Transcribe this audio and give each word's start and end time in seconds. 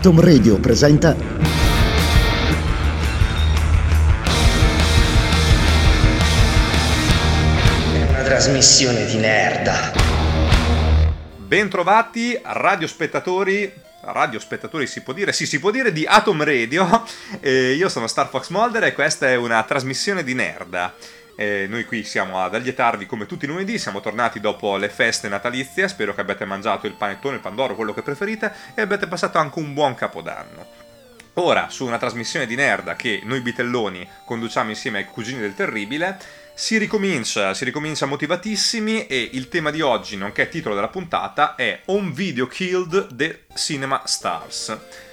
Atom 0.00 0.18
Radio 0.18 0.58
presenta 0.58 1.14
una 8.08 8.22
trasmissione 8.22 9.04
di 9.04 9.18
nerda. 9.18 9.92
Bentrovati 11.36 12.40
radiospettatori 12.42 13.70
radiospettatori 14.00 14.86
si 14.86 15.02
può 15.02 15.12
dire? 15.12 15.32
Sì, 15.34 15.44
si 15.44 15.58
può 15.58 15.70
dire 15.70 15.92
di 15.92 16.06
Atom 16.06 16.42
Radio. 16.44 17.04
Eh, 17.42 17.72
io 17.72 17.88
sono 17.88 18.06
Star 18.06 18.28
Fox 18.28 18.48
Mulder 18.48 18.84
e 18.84 18.92
questa 18.92 19.28
è 19.28 19.34
una 19.34 19.62
trasmissione 19.62 20.22
di 20.22 20.34
nerda. 20.34 20.94
Eh, 21.40 21.64
noi 21.70 21.86
qui 21.86 22.04
siamo 22.04 22.42
ad 22.44 22.54
allietarvi 22.54 23.06
come 23.06 23.24
tutti 23.24 23.46
i 23.46 23.48
lunedì, 23.48 23.78
siamo 23.78 24.02
tornati 24.02 24.40
dopo 24.40 24.76
le 24.76 24.90
feste 24.90 25.26
natalizie, 25.26 25.88
spero 25.88 26.14
che 26.14 26.20
abbiate 26.20 26.44
mangiato 26.44 26.86
il 26.86 26.92
panettone, 26.92 27.36
il 27.36 27.40
pandoro, 27.40 27.74
quello 27.74 27.94
che 27.94 28.02
preferite 28.02 28.52
e 28.74 28.82
abbiate 28.82 29.06
passato 29.06 29.38
anche 29.38 29.58
un 29.58 29.72
buon 29.72 29.94
capodanno. 29.94 30.66
Ora, 31.34 31.70
su 31.70 31.86
una 31.86 31.96
trasmissione 31.96 32.44
di 32.44 32.56
Nerda 32.56 32.94
che 32.94 33.22
noi 33.24 33.40
bitelloni 33.40 34.06
conduciamo 34.26 34.68
insieme 34.68 34.98
ai 34.98 35.06
cugini 35.06 35.40
del 35.40 35.54
terribile, 35.54 36.18
si 36.52 36.76
ricomincia, 36.76 37.54
si 37.54 37.64
ricomincia 37.64 38.04
motivatissimi 38.04 39.06
e 39.06 39.30
il 39.32 39.48
tema 39.48 39.70
di 39.70 39.80
oggi, 39.80 40.18
nonché 40.18 40.50
titolo 40.50 40.74
della 40.74 40.88
puntata, 40.88 41.54
è 41.54 41.80
On 41.86 42.12
Video 42.12 42.48
Killed 42.48 43.16
the 43.16 43.44
Cinema 43.54 44.02
Stars 44.04 45.08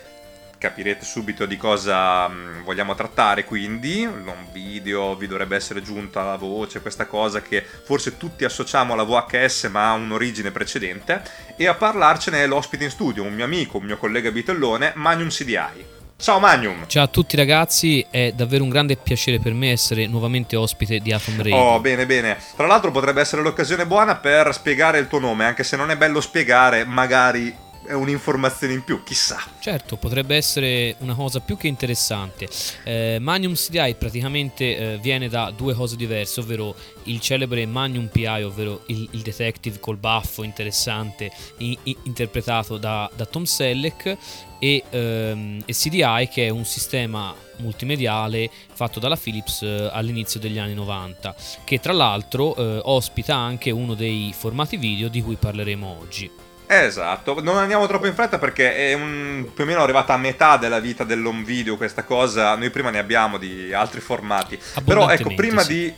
capirete 0.57 1.05
subito 1.05 1.45
di 1.45 1.57
cosa 1.57 2.27
mm, 2.27 2.63
vogliamo 2.63 2.95
trattare 2.95 3.45
quindi 3.45 4.05
un 4.05 4.47
video 4.51 5.15
vi 5.15 5.27
dovrebbe 5.27 5.55
essere 5.55 5.81
giunta 5.81 6.23
la 6.23 6.35
voce 6.35 6.81
questa 6.81 7.05
cosa 7.05 7.41
che 7.41 7.63
forse 7.63 8.17
tutti 8.17 8.43
associamo 8.43 8.93
alla 8.93 9.03
VHS 9.03 9.65
ma 9.65 9.89
ha 9.89 9.93
un'origine 9.93 10.51
precedente 10.51 11.21
e 11.55 11.67
a 11.67 11.75
parlarcene 11.75 12.43
è 12.43 12.47
l'ospite 12.47 12.85
in 12.85 12.89
studio 12.89 13.23
un 13.23 13.33
mio 13.33 13.45
amico 13.45 13.77
un 13.77 13.85
mio 13.85 13.97
collega 13.97 14.31
bitellone 14.31 14.93
Magnum 14.95 15.29
CDI 15.29 15.95
Ciao 16.19 16.39
Magnum! 16.39 16.87
Ciao 16.87 17.03
a 17.03 17.07
tutti 17.07 17.35
ragazzi, 17.35 18.03
è 18.09 18.31
davvero 18.31 18.63
un 18.63 18.71
grande 18.71 18.95
piacere 18.95 19.37
per 19.37 19.53
me 19.53 19.69
essere 19.69 20.07
nuovamente 20.07 20.55
ospite 20.55 20.97
di 20.97 21.13
Atom 21.13 21.37
Radio. 21.37 21.55
Oh, 21.55 21.79
bene, 21.79 22.07
bene. 22.07 22.39
Tra 22.55 22.65
l'altro 22.65 22.89
potrebbe 22.89 23.21
essere 23.21 23.43
l'occasione 23.43 23.85
buona 23.85 24.15
per 24.15 24.51
spiegare 24.51 24.97
il 24.97 25.07
tuo 25.07 25.19
nome, 25.19 25.45
anche 25.45 25.63
se 25.63 25.77
non 25.77 25.91
è 25.91 25.95
bello 25.95 26.19
spiegare, 26.19 26.85
magari 26.85 27.55
è 27.85 27.93
un'informazione 27.93 28.73
in 28.73 28.83
più, 28.83 29.03
chissà. 29.03 29.39
Certo, 29.59 29.95
potrebbe 29.95 30.35
essere 30.35 30.95
una 30.99 31.15
cosa 31.15 31.39
più 31.39 31.57
che 31.57 31.67
interessante. 31.67 32.47
Eh, 32.83 33.17
Magnum 33.19 33.53
CDI 33.53 33.95
praticamente 33.97 34.77
eh, 34.77 34.97
viene 34.97 35.29
da 35.29 35.51
due 35.55 35.73
cose 35.73 35.95
diverse, 35.95 36.39
ovvero 36.39 36.75
il 37.03 37.19
celebre 37.19 37.65
Magnum 37.65 38.07
PI, 38.07 38.43
ovvero 38.43 38.83
il, 38.87 39.07
il 39.11 39.21
detective 39.21 39.79
col 39.79 39.97
baffo 39.97 40.43
interessante 40.43 41.31
in, 41.57 41.77
in, 41.83 41.95
interpretato 42.03 42.77
da, 42.77 43.09
da, 43.15 43.25
Tom 43.25 43.43
Selleck, 43.43 44.17
e, 44.59 44.83
ehm, 44.89 45.61
e, 45.65 45.73
CDI 45.73 46.29
che 46.31 46.47
è 46.47 46.49
un 46.49 46.65
sistema 46.65 47.33
multimediale 47.57 48.49
fatto 48.73 48.99
dalla 48.99 49.15
Philips 49.15 49.61
eh, 49.61 49.89
all'inizio 49.91 50.39
degli 50.39 50.57
anni 50.57 50.73
90, 50.73 51.35
che 51.63 51.79
tra 51.79 51.93
l'altro 51.93 52.55
eh, 52.55 52.79
ospita 52.83 53.35
anche 53.35 53.71
uno 53.71 53.93
dei 53.93 54.33
formati 54.35 54.77
video 54.77 55.07
di 55.07 55.21
cui 55.21 55.35
parleremo 55.35 55.97
oggi. 55.99 56.46
Esatto, 56.67 57.41
non 57.41 57.57
andiamo 57.57 57.87
troppo 57.87 58.07
in 58.07 58.13
fretta 58.13 58.37
perché 58.37 58.75
è 58.75 58.93
un, 58.93 59.47
più 59.53 59.63
o 59.63 59.67
meno 59.67 59.81
arrivata 59.81 60.13
a 60.13 60.17
metà 60.17 60.57
della 60.57 60.79
vita 60.79 61.05
dell'home 61.05 61.43
video 61.43 61.77
questa 61.77 62.03
cosa, 62.03 62.55
noi 62.55 62.69
prima 62.69 62.89
ne 62.89 62.99
abbiamo 62.99 63.37
di 63.37 63.71
altri 63.71 64.01
formati, 64.01 64.59
però 64.83 65.09
ecco 65.09 65.33
prima 65.33 65.61
sì. 65.61 65.73
di 65.73 65.93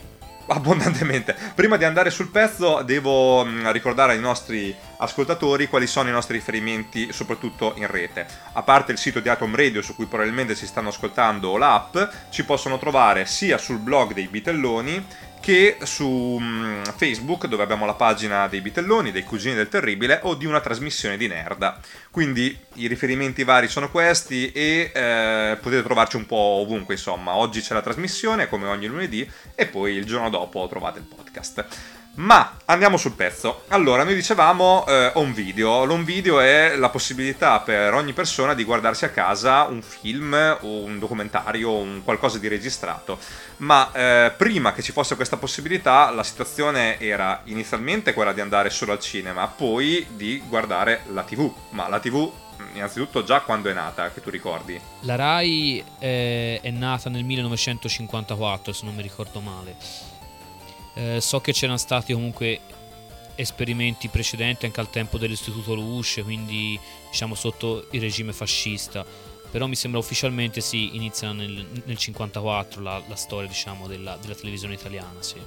abbondantemente. 0.50 1.36
Prima 1.56 1.78
di 1.78 1.86
andare 1.86 2.10
sul 2.10 2.30
pezzo 2.30 2.82
devo 2.84 3.46
mm, 3.46 3.70
ricordare 3.70 4.14
ai 4.14 4.20
nostri 4.20 4.76
ascoltatori 4.98 5.68
quali 5.68 5.88
sono 5.88 6.10
i 6.10 6.12
nostri 6.12 6.38
riferimenti, 6.38 7.12
soprattutto 7.12 7.74
in 7.78 7.88
rete. 7.88 8.26
A 8.54 8.64
parte 8.64 8.92
il 8.92 8.98
sito 8.98 9.20
di 9.20 9.30
Atom 9.30 9.56
Radio 9.56 9.82
su 9.82 9.96
cui 9.96 10.06
probabilmente 10.06 10.56
si 10.56 10.66
stanno 10.66 10.90
ascoltando 10.90 11.50
o 11.50 11.58
l'app, 11.58 11.98
ci 12.30 12.44
possono 12.44 12.78
trovare 12.78 13.26
sia 13.26 13.58
sul 13.58 13.78
blog 13.78 14.14
dei 14.14 14.28
Bitelloni 14.28 15.06
che 15.40 15.78
su 15.84 16.38
mm, 16.40 16.84
Facebook 16.96 17.48
dove 17.48 17.64
abbiamo 17.64 17.86
la 17.86 17.94
pagina 17.94 18.48
dei 18.48 18.62
Bitelloni, 18.62 19.12
dei 19.12 19.24
Cugini 19.24 19.56
del 19.56 19.70
Terribile 19.70 20.20
o 20.24 20.36
di 20.36 20.46
una 20.46 20.60
trasmissione 20.60 21.18
di 21.18 21.28
Nerda. 21.28 21.80
Quindi 22.12 22.58
i 22.76 22.88
riferimenti 22.88 23.44
vari 23.44 23.68
sono 23.68 23.90
questi 23.90 24.52
e 24.52 24.92
eh, 24.94 25.58
potete 25.62 25.84
trovarci 25.84 26.18
un 26.18 26.26
po' 26.26 26.36
ovunque, 26.36 26.96
insomma. 26.96 27.36
Oggi 27.36 27.62
c'è 27.62 27.74
la 27.74 27.82
trasmissione 27.82 28.48
come 28.48 28.68
ogni 28.68 28.88
lunedì 28.88 29.30
e 29.56 29.66
poi 29.66 29.94
il 29.94 30.06
giorno 30.06 30.30
dopo 30.30 30.68
trovate 30.68 31.00
il 31.00 31.06
podcast. 31.06 31.98
Ma 32.16 32.58
andiamo 32.66 32.98
sul 32.98 33.14
pezzo. 33.14 33.64
Allora, 33.70 34.04
noi 34.04 34.14
dicevamo 34.14 34.86
eh, 34.88 35.12
home 35.14 35.32
video. 35.32 35.86
L'home 35.86 36.04
video 36.04 36.40
è 36.40 36.76
la 36.76 36.90
possibilità 36.90 37.60
per 37.60 37.94
ogni 37.94 38.14
persona 38.14 38.54
di 38.54 38.64
guardarsi 38.64 39.06
a 39.06 39.10
casa 39.10 39.64
un 39.64 39.82
film 39.82 40.58
o 40.62 40.84
un 40.84 41.00
documentario 41.00 41.70
o 41.70 41.80
un 41.80 42.02
qualcosa 42.04 42.38
di 42.38 42.48
registrato. 42.48 43.20
Ma 43.58 43.92
eh, 43.94 44.34
prima 44.36 44.74
che 44.74 44.82
ci 44.82 44.92
fosse 44.92 45.16
questa 45.16 45.38
possibilità, 45.38 46.10
la 46.12 46.24
situazione 46.24 47.00
era 47.00 47.42
inizialmente 47.46 48.14
quella 48.14 48.34
di 48.34 48.42
andare 48.42 48.70
solo 48.70 48.92
al 48.92 49.00
cinema, 49.00 49.48
poi 49.48 50.06
di 50.10 50.44
guardare 50.46 51.04
la 51.14 51.24
TV. 51.24 51.52
Ma 51.70 51.88
la 51.88 52.00
TV 52.00 52.32
innanzitutto 52.74 53.24
già 53.24 53.40
quando 53.40 53.70
è 53.70 53.74
nata, 53.74 54.12
che 54.12 54.22
tu 54.22 54.30
ricordi? 54.30 54.80
La 55.02 55.16
RAI 55.16 55.84
è, 55.98 56.60
è 56.62 56.70
nata 56.72 57.10
nel 57.10 57.24
1954, 57.24 58.74
se 58.74 58.86
non 58.86 58.96
mi 58.96 59.02
ricordo 59.02 59.40
male 59.40 60.19
eh, 61.00 61.22
so 61.22 61.40
che 61.40 61.54
c'erano 61.54 61.78
stati 61.78 62.12
comunque 62.12 62.60
esperimenti 63.36 64.10
precedenti 64.10 64.66
anche 64.66 64.82
al 64.82 64.90
tempo 64.90 65.18
dell'istituto 65.18 65.74
Luce, 65.74 66.24
quindi 66.24 66.78
diciamo 67.10 67.36
sotto 67.36 67.88
il 67.92 68.02
regime 68.02 68.34
fascista. 68.34 69.06
Però 69.50 69.66
mi 69.66 69.76
sembra 69.76 70.00
ufficialmente 70.00 70.62
si 70.62 70.96
inizia 70.96 71.32
nel, 71.32 71.52
nel 71.52 71.64
1954 71.64 72.82
la, 72.82 73.02
la 73.08 73.16
storia 73.16 73.48
diciamo, 73.48 73.88
della, 73.88 74.18
della 74.22 74.36
televisione 74.36 74.74
italiana. 74.76 75.22
Sì 75.22 75.40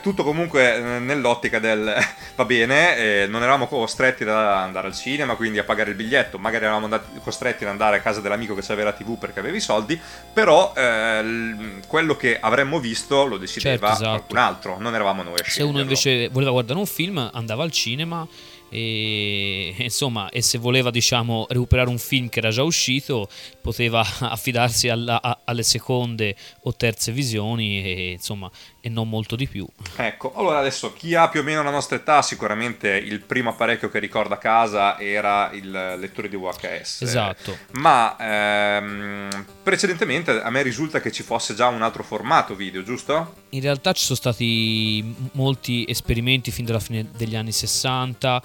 tutto 0.00 0.24
comunque 0.24 0.76
eh, 0.76 0.98
nell'ottica 0.98 1.58
del 1.58 1.94
va 2.34 2.44
bene, 2.44 2.96
eh, 2.96 3.26
non 3.26 3.42
eravamo 3.42 3.66
costretti 3.66 4.22
ad 4.22 4.30
andare 4.30 4.86
al 4.86 4.94
cinema, 4.94 5.34
quindi 5.34 5.58
a 5.58 5.64
pagare 5.64 5.90
il 5.90 5.96
biglietto, 5.96 6.38
magari 6.38 6.64
eravamo 6.64 6.84
andati, 6.84 7.20
costretti 7.22 7.64
ad 7.64 7.70
andare 7.70 7.98
a 7.98 8.00
casa 8.00 8.20
dell'amico 8.20 8.54
che 8.54 8.62
aveva 8.72 8.90
la 8.90 8.96
TV 8.96 9.18
perché 9.18 9.40
aveva 9.40 9.56
i 9.56 9.60
soldi, 9.60 10.00
però 10.32 10.72
eh, 10.76 11.80
quello 11.86 12.16
che 12.16 12.38
avremmo 12.40 12.80
visto 12.80 13.26
lo 13.26 13.36
decideva 13.36 13.88
certo, 13.88 13.92
esatto. 13.92 14.10
qualcun 14.10 14.36
altro, 14.38 14.78
non 14.78 14.94
eravamo 14.94 15.22
noi 15.22 15.34
a 15.34 15.44
Se 15.44 15.62
uno 15.62 15.80
invece 15.80 16.28
voleva 16.28 16.50
guardare 16.50 16.78
un 16.78 16.86
film 16.86 17.30
andava 17.32 17.62
al 17.62 17.70
cinema 17.70 18.26
e 18.74 19.74
insomma 19.78 20.28
e 20.30 20.42
se 20.42 20.58
voleva 20.58 20.90
diciamo 20.90 21.46
recuperare 21.48 21.88
un 21.88 21.98
film 21.98 22.28
che 22.28 22.40
era 22.40 22.50
già 22.50 22.62
uscito 22.62 23.28
poteva 23.64 24.04
affidarsi 24.20 24.90
alla, 24.90 25.22
a, 25.22 25.40
alle 25.46 25.62
seconde 25.62 26.36
o 26.64 26.76
terze 26.76 27.12
visioni 27.12 27.82
e 27.82 28.10
insomma 28.12 28.50
e 28.82 28.90
non 28.90 29.08
molto 29.08 29.36
di 29.36 29.48
più. 29.48 29.66
Ecco 29.96 30.34
allora 30.34 30.58
adesso 30.58 30.92
chi 30.92 31.14
ha 31.14 31.30
più 31.30 31.40
o 31.40 31.42
meno 31.42 31.62
la 31.62 31.70
nostra 31.70 31.96
età 31.96 32.20
sicuramente 32.20 32.90
il 32.90 33.20
primo 33.20 33.48
apparecchio 33.48 33.88
che 33.88 33.98
ricorda 33.98 34.34
a 34.34 34.38
casa 34.38 35.00
era 35.00 35.50
il 35.52 35.70
lettore 35.70 36.28
di 36.28 36.36
VHS 36.36 37.02
esatto. 37.02 37.56
Ma 37.72 38.14
ehm, 38.18 39.46
precedentemente 39.62 40.42
a 40.42 40.50
me 40.50 40.60
risulta 40.60 41.00
che 41.00 41.10
ci 41.10 41.22
fosse 41.22 41.54
già 41.54 41.68
un 41.68 41.80
altro 41.80 42.02
formato 42.02 42.54
video 42.54 42.82
giusto? 42.82 43.42
in 43.54 43.60
realtà 43.60 43.92
ci 43.92 44.04
sono 44.04 44.16
stati 44.16 45.14
molti 45.32 45.84
esperimenti 45.88 46.50
fin 46.50 46.64
dalla 46.64 46.80
fine 46.80 47.08
degli 47.16 47.36
anni 47.36 47.52
60 47.52 48.42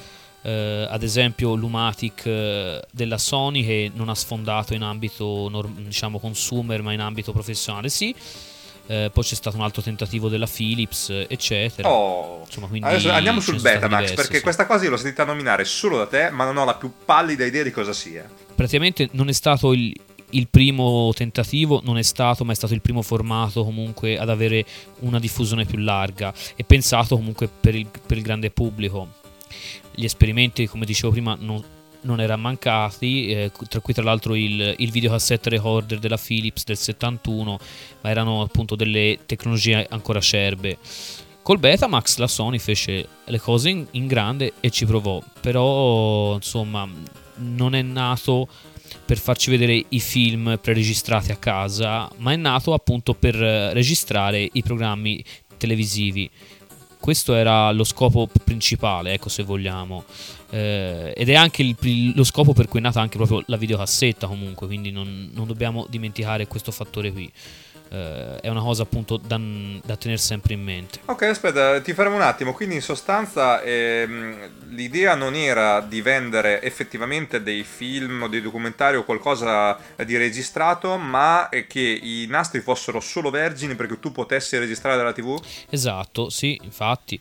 eh, 0.49 0.87
ad 0.89 1.03
esempio 1.03 1.53
l'Umatic 1.55 2.25
eh, 2.25 2.81
della 2.91 3.17
Sony 3.17 3.63
che 3.63 3.91
non 3.93 4.09
ha 4.09 4.15
sfondato 4.15 4.73
in 4.73 4.81
ambito 4.81 5.49
diciamo 5.77 6.19
consumer 6.19 6.81
ma 6.81 6.93
in 6.93 7.01
ambito 7.01 7.31
professionale 7.31 7.89
sì 7.89 8.15
eh, 8.87 9.11
poi 9.13 9.23
c'è 9.23 9.35
stato 9.35 9.55
un 9.55 9.61
altro 9.61 9.83
tentativo 9.83 10.29
della 10.29 10.47
Philips, 10.47 11.11
eccetera. 11.27 11.87
Oh. 11.87 12.41
Insomma, 12.43 12.67
Adesso 12.87 13.11
andiamo 13.11 13.39
sul 13.39 13.61
Betamax, 13.61 13.99
diverse, 13.99 14.15
perché 14.15 14.37
sì. 14.37 14.41
questa 14.41 14.65
cosa 14.65 14.85
io 14.85 14.89
l'ho 14.89 14.97
sentita 14.97 15.25
nominare 15.25 15.63
solo 15.63 15.97
da 15.97 16.07
te, 16.07 16.31
ma 16.31 16.43
non 16.43 16.57
ho 16.57 16.65
la 16.65 16.73
più 16.73 16.91
pallida 17.05 17.45
idea 17.45 17.61
di 17.61 17.69
cosa 17.69 17.93
sia. 17.93 18.27
Praticamente 18.55 19.07
non 19.11 19.29
è 19.29 19.31
stato 19.31 19.73
il, 19.73 19.93
il 20.31 20.47
primo 20.47 21.11
tentativo 21.13 21.81
non 21.83 21.99
è 21.99 22.01
stato, 22.01 22.43
ma 22.43 22.51
è 22.51 22.55
stato 22.55 22.73
il 22.73 22.81
primo 22.81 23.03
formato 23.03 23.63
comunque 23.63 24.17
ad 24.17 24.29
avere 24.29 24.65
una 25.01 25.19
diffusione 25.19 25.65
più 25.65 25.77
larga 25.77 26.33
e 26.55 26.63
pensato 26.63 27.15
comunque 27.15 27.47
per 27.47 27.75
il, 27.75 27.85
per 27.85 28.17
il 28.17 28.23
grande 28.23 28.49
pubblico 28.49 29.17
gli 29.99 30.05
esperimenti, 30.05 30.65
come 30.65 30.85
dicevo 30.85 31.11
prima, 31.11 31.35
non, 31.37 31.61
non 32.01 32.21
erano 32.21 32.43
mancati, 32.43 33.27
eh, 33.27 33.51
tra 33.67 33.81
cui 33.81 33.93
tra 33.93 34.03
l'altro 34.03 34.33
il, 34.33 34.75
il 34.77 34.91
videocassette 34.91 35.49
recorder 35.49 35.99
della 35.99 36.17
Philips 36.17 36.63
del 36.63 36.77
71, 36.77 37.59
ma 38.01 38.09
erano 38.09 38.41
appunto 38.41 38.75
delle 38.75 39.19
tecnologie 39.25 39.85
ancora 39.89 40.19
acerbe. 40.19 40.77
Col 41.41 41.59
Betamax 41.59 42.17
la 42.17 42.27
Sony 42.27 42.59
fece 42.59 43.07
le 43.25 43.39
cose 43.39 43.69
in, 43.69 43.85
in 43.91 44.07
grande 44.07 44.53
e 44.61 44.69
ci 44.69 44.85
provò, 44.85 45.21
però 45.41 46.35
insomma 46.35 46.87
non 47.35 47.75
è 47.75 47.81
nato 47.81 48.47
per 49.05 49.17
farci 49.17 49.49
vedere 49.49 49.83
i 49.89 49.99
film 49.99 50.57
preregistrati 50.61 51.31
a 51.31 51.35
casa, 51.35 52.09
ma 52.17 52.31
è 52.31 52.35
nato 52.35 52.73
appunto 52.73 53.15
per 53.15 53.35
registrare 53.35 54.47
i 54.49 54.61
programmi 54.61 55.23
televisivi 55.57 56.29
questo 56.99 57.33
era 57.33 57.71
lo 57.71 57.83
scopo 57.83 58.29
principale, 58.43 59.13
ecco 59.13 59.29
se 59.29 59.43
vogliamo. 59.43 60.03
Eh, 60.51 61.13
ed 61.15 61.29
è 61.29 61.35
anche 61.35 61.61
il, 61.61 62.13
lo 62.15 62.23
scopo 62.23 62.53
per 62.53 62.67
cui 62.67 62.79
è 62.79 62.81
nata 62.81 62.99
anche 62.99 63.17
proprio 63.17 63.43
la 63.47 63.57
videocassetta 63.57 64.27
comunque, 64.27 64.67
quindi 64.67 64.91
non, 64.91 65.29
non 65.33 65.47
dobbiamo 65.47 65.85
dimenticare 65.89 66.47
questo 66.47 66.71
fattore 66.71 67.11
qui 67.11 67.31
eh, 67.89 68.39
è 68.39 68.47
una 68.49 68.61
cosa 68.61 68.83
appunto 68.83 69.17
da, 69.17 69.39
da 69.83 69.95
tenere 69.95 70.19
sempre 70.19 70.53
in 70.53 70.63
mente. 70.63 70.99
Ok, 71.05 71.23
aspetta, 71.23 71.81
ti 71.81 71.93
fermo 71.93 72.15
un 72.15 72.21
attimo. 72.21 72.53
Quindi 72.53 72.75
in 72.75 72.81
sostanza 72.81 73.61
ehm, 73.61 74.49
l'idea 74.69 75.15
non 75.15 75.35
era 75.35 75.81
di 75.81 76.01
vendere 76.01 76.61
effettivamente 76.61 77.41
dei 77.41 77.63
film 77.63 78.23
o 78.23 78.27
dei 78.27 78.41
documentari 78.41 78.97
o 78.97 79.03
qualcosa 79.03 79.77
di 80.05 80.17
registrato, 80.17 80.97
ma 80.97 81.49
che 81.49 81.79
i 81.79 82.25
nastri 82.29 82.61
fossero 82.61 82.99
solo 82.99 83.29
vergini 83.29 83.75
perché 83.75 83.99
tu 83.99 84.11
potessi 84.11 84.57
registrare 84.57 84.97
dalla 84.97 85.13
TV? 85.13 85.41
Esatto, 85.69 86.29
sì, 86.29 86.59
infatti 86.63 87.19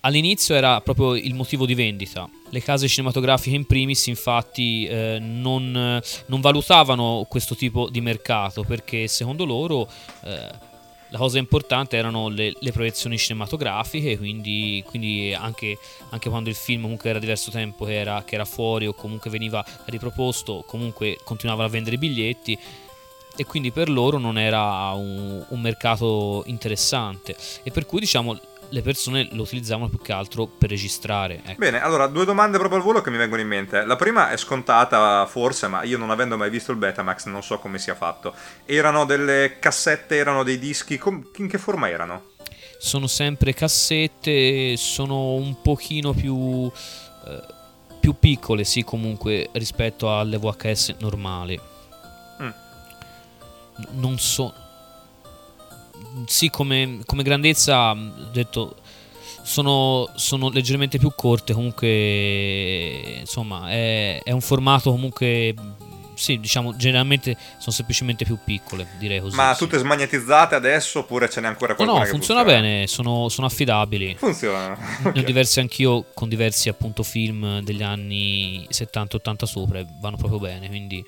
all'inizio 0.00 0.54
era 0.54 0.80
proprio 0.80 1.14
il 1.14 1.34
motivo 1.34 1.66
di 1.66 1.74
vendita. 1.74 2.28
Le 2.50 2.62
case 2.62 2.88
cinematografiche 2.88 3.56
in 3.56 3.66
primis 3.66 4.06
infatti 4.06 4.86
eh, 4.86 5.18
non, 5.20 6.00
non, 6.26 6.40
valutavano 6.40 7.26
questo 7.28 7.54
tipo 7.54 7.88
di 7.90 8.00
mercato 8.00 8.62
perché 8.62 9.06
secondo 9.06 9.44
loro 9.44 9.88
eh, 10.24 10.66
la 11.10 11.18
cosa 11.18 11.38
importante 11.38 11.96
erano 11.96 12.28
le, 12.28 12.54
le 12.58 12.72
proiezioni 12.72 13.18
cinematografiche, 13.18 14.16
quindi, 14.18 14.82
quindi 14.86 15.34
anche, 15.34 15.78
anche, 16.10 16.28
quando 16.28 16.48
il 16.48 16.54
film 16.54 16.82
comunque 16.82 17.10
era 17.10 17.18
diverso 17.18 17.50
tempo 17.50 17.84
che 17.84 17.98
era, 17.98 18.22
che 18.24 18.34
era 18.34 18.44
fuori 18.44 18.86
o 18.86 18.94
comunque 18.94 19.30
veniva 19.30 19.64
riproposto, 19.86 20.64
comunque 20.66 21.18
continuavano 21.24 21.68
a 21.68 21.70
vendere 21.70 21.96
biglietti 21.96 22.58
e 23.36 23.44
quindi 23.44 23.70
per 23.70 23.88
loro 23.88 24.18
non 24.18 24.36
era 24.36 24.90
un, 24.92 25.44
un 25.48 25.60
mercato 25.60 26.42
interessante 26.46 27.36
e 27.62 27.70
per 27.70 27.86
cui 27.86 28.00
diciamo 28.00 28.38
le 28.70 28.82
persone 28.82 29.28
lo 29.32 29.42
utilizzavano 29.42 29.88
più 29.88 30.00
che 30.00 30.12
altro 30.12 30.46
per 30.46 30.70
registrare. 30.70 31.40
Ecco. 31.44 31.58
Bene, 31.58 31.80
allora 31.80 32.06
due 32.06 32.24
domande 32.24 32.58
proprio 32.58 32.78
al 32.78 32.84
volo 32.84 33.00
che 33.00 33.10
mi 33.10 33.16
vengono 33.16 33.40
in 33.40 33.48
mente. 33.48 33.84
La 33.84 33.96
prima 33.96 34.30
è 34.30 34.36
scontata 34.36 35.26
forse, 35.26 35.68
ma 35.68 35.82
io 35.82 35.98
non 35.98 36.10
avendo 36.10 36.36
mai 36.36 36.50
visto 36.50 36.72
il 36.72 36.78
Betamax 36.78 37.26
non 37.26 37.42
so 37.42 37.58
come 37.58 37.78
sia 37.78 37.94
fatto. 37.94 38.34
Erano 38.64 39.04
delle 39.04 39.56
cassette, 39.58 40.16
erano 40.16 40.42
dei 40.42 40.58
dischi, 40.58 41.00
in 41.36 41.48
che 41.48 41.58
forma 41.58 41.88
erano? 41.88 42.30
Sono 42.78 43.06
sempre 43.06 43.54
cassette, 43.54 44.76
sono 44.76 45.32
un 45.34 45.60
pochino 45.62 46.12
più, 46.12 46.70
eh, 47.26 47.42
più 48.00 48.14
piccole, 48.18 48.64
sì, 48.64 48.84
comunque 48.84 49.48
rispetto 49.52 50.16
alle 50.16 50.38
VHS 50.38 50.96
normali. 51.00 51.58
Mm. 52.40 52.50
Non 53.92 54.18
so 54.18 54.54
sì, 56.26 56.50
come, 56.50 57.00
come 57.06 57.22
grandezza, 57.22 57.90
ho 57.92 58.30
detto, 58.32 58.76
sono, 59.42 60.10
sono, 60.14 60.50
leggermente 60.50 60.98
più 60.98 61.12
corte, 61.14 61.52
comunque, 61.52 61.88
insomma, 63.20 63.70
è, 63.70 64.20
è 64.22 64.30
un 64.30 64.40
formato 64.40 64.90
comunque 64.90 65.54
sì, 66.18 66.40
diciamo, 66.40 66.74
generalmente 66.74 67.36
sono 67.58 67.70
semplicemente 67.70 68.24
più 68.24 68.38
piccole, 68.44 68.88
direi 68.98 69.20
così. 69.20 69.36
Ma 69.36 69.52
sì. 69.52 69.60
tutte 69.60 69.78
smagnetizzate 69.78 70.56
adesso 70.56 70.98
oppure 70.98 71.30
ce 71.30 71.40
n'è 71.40 71.46
ancora 71.46 71.76
qualcuna? 71.76 72.00
No, 72.00 72.04
no, 72.04 72.10
funziona, 72.10 72.40
funziona, 72.42 72.60
bene, 72.60 72.86
sono, 72.88 73.28
sono 73.28 73.46
affidabili. 73.46 74.16
Funziona. 74.18 74.72
Okay. 74.72 75.12
Ne 75.12 75.20
ho 75.20 75.22
diversi 75.22 75.60
anch'io 75.60 76.06
con 76.12 76.28
diversi 76.28 76.68
appunto 76.68 77.04
film 77.04 77.60
degli 77.60 77.84
anni 77.84 78.66
70-80 78.68 79.44
sopra, 79.44 79.84
vanno 80.00 80.16
proprio 80.16 80.40
bene, 80.40 80.66
quindi 80.68 81.04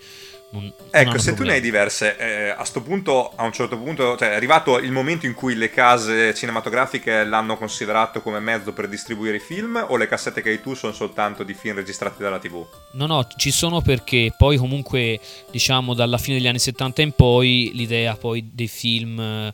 non, 0.50 0.73
ecco, 0.91 1.19
se 1.19 1.35
tu 1.35 1.44
ne 1.44 1.52
hai 1.52 1.61
diverse, 1.61 2.17
eh, 2.17 2.49
a 2.50 2.56
questo 2.56 2.82
punto, 2.82 3.32
a 3.37 3.44
un 3.44 3.52
certo 3.52 3.79
punto, 3.79 4.17
cioè 4.17 4.31
è 4.31 4.35
arrivato 4.35 4.79
il 4.79 4.91
momento 4.91 5.26
in 5.26 5.35
cui 5.35 5.55
le 5.55 5.70
case 5.70 6.35
cinematografiche 6.35 7.25
l'hanno 7.25 7.56
considerato 7.56 8.20
come 8.20 8.41
mezzo 8.41 8.73
per 8.73 8.88
distribuire 8.88 9.37
i 9.37 9.41
film 9.41 9.85
o 9.88 9.97
le 9.97 10.08
cassette 10.08 10.43
che 10.43 10.50
hai 10.50 10.61
tu 10.61 10.75
sono 10.75 10.93
soltanto 10.93 11.44
di 11.44 11.55
film 11.55 11.76
registrati 11.76 12.20
dalla 12.23 12.38
TV? 12.38 12.67
No, 12.93 13.06
no, 13.06 13.26
ci 13.37 13.52
sono 13.52 13.81
perché 13.81 14.35
poi 14.37 14.56
comunque, 14.56 15.20
diciamo, 15.50 15.94
dalla 15.94 16.19
fine 16.19 16.38
degli 16.38 16.49
anni 16.49 16.58
70 16.58 17.03
in 17.03 17.12
poi 17.12 17.70
l'idea 17.75 18.17
poi 18.17 18.50
dei 18.53 18.69
film 18.69 19.53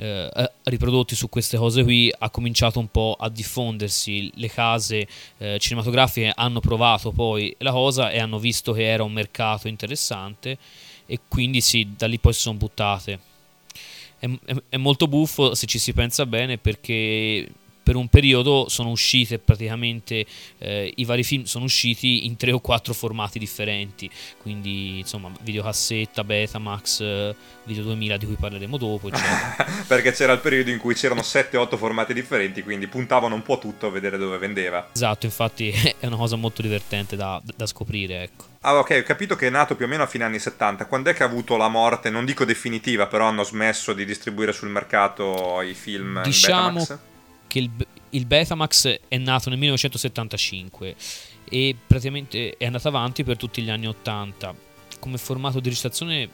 eh, 0.00 0.30
eh, 0.32 0.52
riprodotti 0.62 1.16
su 1.16 1.28
queste 1.28 1.56
cose 1.56 1.82
qui 1.82 2.12
ha 2.16 2.30
cominciato 2.30 2.78
un 2.78 2.88
po' 2.88 3.16
a 3.18 3.28
diffondersi. 3.28 4.30
Le 4.36 4.48
case 4.48 5.08
eh, 5.38 5.58
cinematografiche 5.58 6.32
hanno 6.34 6.60
provato 6.60 7.10
poi 7.10 7.52
la 7.58 7.72
cosa 7.72 8.10
e 8.10 8.20
hanno 8.20 8.38
visto 8.38 8.72
che 8.72 8.88
era 8.88 9.02
un 9.02 9.12
mercato 9.12 9.66
interessante 9.66 10.56
e 11.04 11.18
quindi 11.26 11.60
sì 11.60 11.94
da 11.96 12.06
lì 12.06 12.18
poi 12.20 12.32
si 12.32 12.40
sono 12.42 12.58
buttate. 12.58 13.18
È, 14.20 14.28
è, 14.44 14.54
è 14.68 14.76
molto 14.76 15.08
buffo 15.08 15.56
se 15.56 15.66
ci 15.66 15.80
si 15.80 15.92
pensa 15.92 16.26
bene 16.26 16.58
perché 16.58 17.48
per 17.88 17.96
un 17.96 18.08
periodo 18.08 18.66
sono 18.68 18.90
uscite 18.90 19.38
praticamente 19.38 20.26
eh, 20.58 20.92
i 20.94 21.06
vari 21.06 21.24
film 21.24 21.44
sono 21.44 21.64
usciti 21.64 22.26
in 22.26 22.36
tre 22.36 22.52
o 22.52 22.60
quattro 22.60 22.92
formati 22.92 23.38
differenti 23.38 24.10
quindi 24.42 24.98
insomma 24.98 25.32
videocassetta 25.40 26.22
Betamax 26.22 27.00
eh, 27.00 27.34
Video 27.64 27.84
2000 27.84 28.16
di 28.18 28.26
cui 28.26 28.34
parleremo 28.34 28.76
dopo 28.76 29.08
perché 29.88 30.12
c'era 30.12 30.34
il 30.34 30.40
periodo 30.40 30.68
in 30.68 30.76
cui 30.76 30.92
c'erano 30.92 31.22
7-8 31.22 31.78
formati 31.78 32.12
differenti 32.12 32.62
quindi 32.62 32.88
puntavano 32.88 33.34
un 33.34 33.42
po' 33.42 33.56
tutto 33.56 33.86
a 33.86 33.90
vedere 33.90 34.18
dove 34.18 34.36
vendeva 34.36 34.90
esatto 34.92 35.24
infatti 35.24 35.70
è 35.98 36.04
una 36.04 36.16
cosa 36.16 36.36
molto 36.36 36.60
divertente 36.60 37.16
da, 37.16 37.40
da 37.42 37.64
scoprire 37.64 38.22
ecco 38.22 38.56
Ah, 38.62 38.76
ok, 38.76 38.98
ho 39.02 39.06
capito 39.06 39.36
che 39.36 39.46
è 39.46 39.50
nato 39.50 39.76
più 39.76 39.84
o 39.84 39.88
meno 39.88 40.02
a 40.02 40.06
fine 40.06 40.24
anni 40.24 40.40
70. 40.40 40.86
Quando 40.86 41.10
è 41.10 41.14
che 41.14 41.22
ha 41.22 41.26
avuto 41.26 41.56
la 41.56 41.68
morte, 41.68 42.10
non 42.10 42.24
dico 42.24 42.44
definitiva, 42.44 43.06
però 43.06 43.26
hanno 43.26 43.44
smesso 43.44 43.92
di 43.92 44.04
distribuire 44.04 44.52
sul 44.52 44.68
mercato 44.68 45.62
i 45.62 45.74
film 45.74 46.20
diciamo 46.22 46.80
Betamax? 46.80 46.98
Che 47.48 47.58
il, 47.58 47.70
il 48.10 48.26
Betamax 48.26 49.00
è 49.08 49.16
nato 49.16 49.48
nel 49.48 49.58
1975 49.58 50.94
e 51.50 51.76
praticamente 51.86 52.56
è 52.56 52.66
andato 52.66 52.86
avanti 52.88 53.24
per 53.24 53.36
tutti 53.36 53.62
gli 53.62 53.70
anni 53.70 53.88
80. 53.88 54.54
Come 55.00 55.18
formato 55.18 55.58
di 55.58 55.68
registrazione 55.68 56.30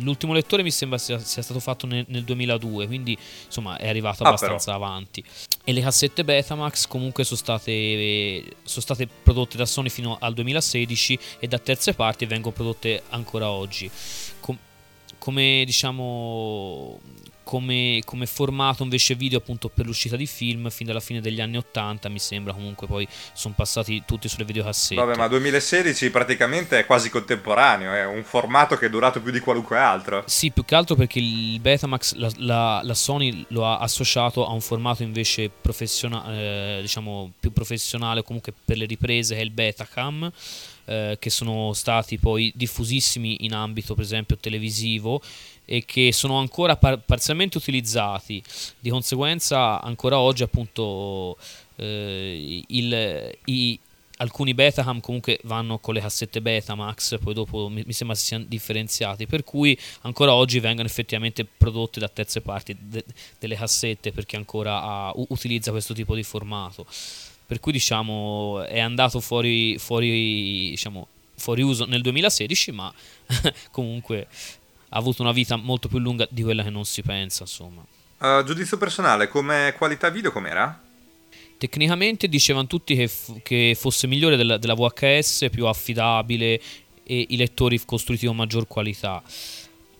l'ultimo 0.00 0.32
lettore 0.32 0.62
mi 0.62 0.70
sembra 0.70 0.98
sia, 0.98 1.18
sia 1.18 1.42
stato 1.42 1.58
fatto 1.58 1.86
nel, 1.86 2.04
nel, 2.08 2.22
2002 2.22 2.86
quindi 2.86 3.16
insomma 3.46 3.76
è 3.76 3.88
arrivato 3.88 4.22
abbastanza 4.22 4.72
ah, 4.72 4.76
avanti. 4.76 5.24
E 5.64 5.72
le 5.72 5.80
cassette 5.80 6.24
Betamax 6.24 6.86
comunque 6.86 7.24
sono 7.24 7.38
state, 7.38 8.44
sono 8.62 8.82
state 8.82 9.06
prodotte 9.06 9.56
da 9.56 9.66
Sony 9.66 9.88
fino 9.88 10.16
al 10.20 10.34
2016 10.34 11.18
e 11.38 11.48
da 11.48 11.58
terze 11.58 11.94
parti 11.94 12.26
vengono 12.26 12.54
prodotte 12.54 13.02
ancora 13.10 13.50
oggi. 13.50 13.90
Com- 14.40 14.58
come 15.18 15.62
diciamo 15.64 17.00
come, 17.42 18.00
come, 18.04 18.26
formato 18.26 18.82
invece 18.82 19.14
video 19.14 19.38
appunto 19.38 19.68
per 19.68 19.86
l'uscita 19.86 20.16
di 20.16 20.26
film 20.26 20.70
fin 20.70 20.86
dalla 20.86 21.00
fine 21.00 21.20
degli 21.20 21.40
anni 21.40 21.56
80 21.56 22.08
mi 22.08 22.18
sembra 22.18 22.52
comunque 22.52 22.86
poi 22.86 23.06
sono 23.32 23.54
passati 23.56 24.02
tutti 24.06 24.28
sulle 24.28 24.44
videocassette. 24.44 25.00
Vabbè 25.00 25.16
ma 25.16 25.28
2016 25.28 26.10
praticamente 26.10 26.78
è 26.78 26.86
quasi 26.86 27.10
contemporaneo 27.10 27.92
è 27.92 28.04
un 28.04 28.22
formato 28.24 28.76
che 28.76 28.86
è 28.86 28.90
durato 28.90 29.20
più 29.20 29.32
di 29.32 29.40
qualunque 29.40 29.78
altro. 29.78 30.24
Sì 30.26 30.50
più 30.50 30.64
che 30.64 30.74
altro 30.74 30.94
perché 30.94 31.18
il 31.18 31.60
Betamax 31.60 32.14
la, 32.14 32.30
la, 32.36 32.80
la 32.82 32.94
Sony 32.94 33.44
lo 33.48 33.66
ha 33.66 33.78
associato 33.78 34.46
a 34.46 34.52
un 34.52 34.60
formato 34.60 35.02
invece 35.02 35.50
professionale 35.50 36.78
eh, 36.78 36.80
diciamo 36.82 37.32
più 37.38 37.52
professionale 37.52 38.22
comunque 38.22 38.52
per 38.64 38.76
le 38.76 38.86
riprese 38.86 39.34
che 39.34 39.40
è 39.40 39.44
il 39.44 39.50
Betacam 39.50 40.30
eh, 40.84 41.16
che 41.18 41.30
sono 41.30 41.72
stati 41.72 42.18
poi 42.18 42.52
diffusissimi 42.54 43.44
in 43.44 43.54
ambito 43.54 43.94
per 43.94 44.04
esempio 44.04 44.36
televisivo 44.36 45.22
e 45.72 45.86
che 45.86 46.12
sono 46.12 46.38
ancora 46.38 46.76
par- 46.76 46.98
parzialmente 46.98 47.56
utilizzati. 47.56 48.42
Di 48.78 48.90
conseguenza, 48.90 49.80
ancora 49.80 50.18
oggi, 50.18 50.42
appunto, 50.42 51.38
eh, 51.76 52.62
il, 52.66 53.38
i, 53.46 53.80
alcuni 54.18 54.52
Betacam 54.52 55.00
comunque 55.00 55.40
vanno 55.44 55.78
con 55.78 55.94
le 55.94 56.00
cassette 56.00 56.42
Betamax, 56.42 57.18
poi 57.20 57.32
dopo 57.32 57.70
mi, 57.70 57.82
mi, 57.86 57.92
sembra 57.94 58.14
si 58.14 58.26
siano 58.26 58.44
differenziati, 58.46 59.26
per 59.26 59.44
cui 59.44 59.78
ancora 60.02 60.34
oggi 60.34 60.60
vengono 60.60 60.86
effettivamente 60.86 61.46
prodotte 61.46 62.00
da 62.00 62.08
terze 62.08 62.42
parti 62.42 62.76
de, 62.78 63.02
delle 63.38 63.56
cassette 63.56 64.12
perché 64.12 64.36
ancora 64.36 64.82
ha, 64.82 65.12
utilizza 65.14 65.70
questo 65.70 65.94
tipo 65.94 66.14
di 66.14 66.22
formato. 66.22 66.84
Per 67.46 67.60
cui 67.60 67.72
diciamo 67.72 68.62
è 68.64 68.78
andato 68.78 69.20
fuori, 69.20 69.78
fuori, 69.78 70.68
diciamo, 70.68 71.06
fuori 71.34 71.62
uso 71.62 71.86
nel 71.86 72.02
2016, 72.02 72.72
ma 72.72 72.92
comunque 73.72 74.28
ha 74.94 74.98
avuto 74.98 75.22
una 75.22 75.32
vita 75.32 75.56
molto 75.56 75.88
più 75.88 75.98
lunga 75.98 76.26
di 76.30 76.42
quella 76.42 76.62
che 76.62 76.70
non 76.70 76.84
si 76.84 77.02
pensa, 77.02 77.44
insomma. 77.44 77.84
Uh, 78.18 78.44
giudizio 78.44 78.76
personale, 78.76 79.28
come 79.28 79.74
qualità 79.76 80.10
video 80.10 80.30
com'era? 80.30 80.80
Tecnicamente 81.56 82.28
dicevano 82.28 82.66
tutti 82.66 82.94
che, 82.94 83.08
f- 83.08 83.40
che 83.42 83.74
fosse 83.78 84.06
migliore 84.06 84.36
della, 84.36 84.58
della 84.58 84.74
VHS, 84.74 85.48
più 85.50 85.66
affidabile 85.66 86.60
e 87.04 87.26
i 87.30 87.36
lettori 87.36 87.80
costruiti 87.84 88.26
con 88.26 88.36
maggior 88.36 88.66
qualità. 88.66 89.22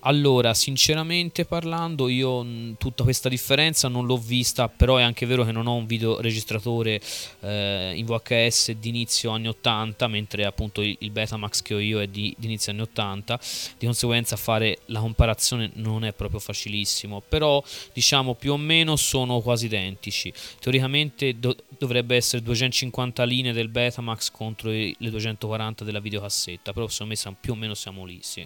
Allora, 0.04 0.52
sinceramente 0.52 1.44
parlando, 1.44 2.08
io 2.08 2.44
tutta 2.76 3.04
questa 3.04 3.28
differenza 3.28 3.86
non 3.86 4.04
l'ho 4.04 4.16
vista, 4.16 4.68
però 4.68 4.96
è 4.96 5.02
anche 5.02 5.26
vero 5.26 5.44
che 5.44 5.52
non 5.52 5.68
ho 5.68 5.74
un 5.74 5.86
videoregistratore 5.86 7.00
eh, 7.40 7.92
in 7.94 8.04
VHS 8.04 8.72
di 8.72 8.88
inizio 8.88 9.30
anni 9.30 9.46
80, 9.46 10.08
mentre 10.08 10.44
appunto 10.44 10.82
il, 10.82 11.10
Betamax 11.12 11.62
che 11.62 11.74
ho 11.74 11.78
io 11.78 12.00
è 12.00 12.08
di, 12.08 12.34
di, 12.36 12.46
inizio 12.46 12.72
anni 12.72 12.80
80, 12.80 13.38
di 13.78 13.86
conseguenza 13.86 14.34
fare 14.34 14.78
la 14.86 14.98
comparazione 14.98 15.70
non 15.74 16.04
è 16.04 16.12
proprio 16.12 16.40
facilissimo, 16.40 17.22
però 17.26 17.62
diciamo 17.92 18.34
più 18.34 18.54
o 18.54 18.56
meno 18.56 18.96
sono 18.96 19.40
quasi 19.40 19.66
identici. 19.66 20.32
Teoricamente 20.58 21.38
do, 21.38 21.54
dovrebbe 21.78 22.16
essere 22.16 22.42
250 22.42 23.22
linee 23.22 23.52
del 23.52 23.68
Betamax 23.68 24.32
contro 24.32 24.68
le 24.70 24.96
240 24.98 25.84
della 25.84 26.00
videocassetta, 26.00 26.72
però 26.72 26.88
secondo 26.88 27.14
me 27.24 27.36
più 27.40 27.52
o 27.52 27.56
meno 27.56 27.74
siamo 27.74 28.04
lì, 28.04 28.18
sì. 28.20 28.44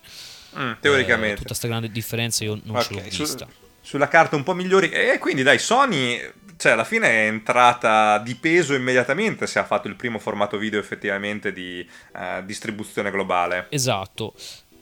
Mm, 0.58 0.72
teoricamente. 0.80 1.32
Eh, 1.32 1.36
tutta 1.36 1.48
questa 1.48 1.68
grande 1.68 1.90
differenza 1.90 2.44
io 2.44 2.58
non 2.64 2.76
okay, 2.76 2.84
ce 2.84 2.94
l'ho 2.94 3.00
vista. 3.02 3.46
Su, 3.46 3.66
sulla 3.80 4.08
carta 4.08 4.36
un 4.36 4.42
po' 4.42 4.54
migliori. 4.54 4.90
E 4.90 5.18
quindi 5.18 5.42
dai, 5.42 5.58
Sony, 5.58 6.20
cioè 6.56 6.72
alla 6.72 6.84
fine 6.84 7.08
è 7.08 7.26
entrata 7.26 8.18
di 8.18 8.34
peso 8.34 8.74
immediatamente 8.74 9.46
se 9.46 9.58
ha 9.58 9.64
fatto 9.64 9.88
il 9.88 9.96
primo 9.96 10.18
formato 10.18 10.58
video 10.58 10.78
effettivamente 10.80 11.52
di 11.52 11.86
uh, 12.14 12.44
distribuzione 12.44 13.10
globale. 13.10 13.66
Esatto. 13.70 14.34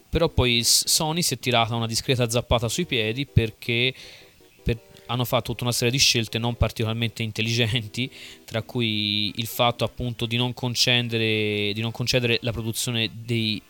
Però 0.09 0.29
poi 0.29 0.61
Sony 0.63 1.21
si 1.21 1.33
è 1.33 1.39
tirata 1.39 1.75
una 1.75 1.87
discreta 1.87 2.29
zappata 2.29 2.69
sui 2.69 2.85
piedi 2.85 3.25
perché 3.25 3.93
hanno 5.07 5.25
fatto 5.25 5.51
tutta 5.51 5.63
una 5.63 5.73
serie 5.73 5.91
di 5.91 5.97
scelte 5.97 6.37
non 6.37 6.55
particolarmente 6.55 7.23
intelligenti, 7.23 8.11
tra 8.43 8.61
cui 8.61 9.31
il 9.35 9.47
fatto 9.47 9.83
appunto 9.83 10.25
di 10.25 10.37
non 10.37 10.53
concedere, 10.53 11.71
di 11.73 11.81
non 11.81 11.91
concedere 11.91 12.39
la 12.41 12.51
produzione 12.51 13.09
dei 13.13 13.61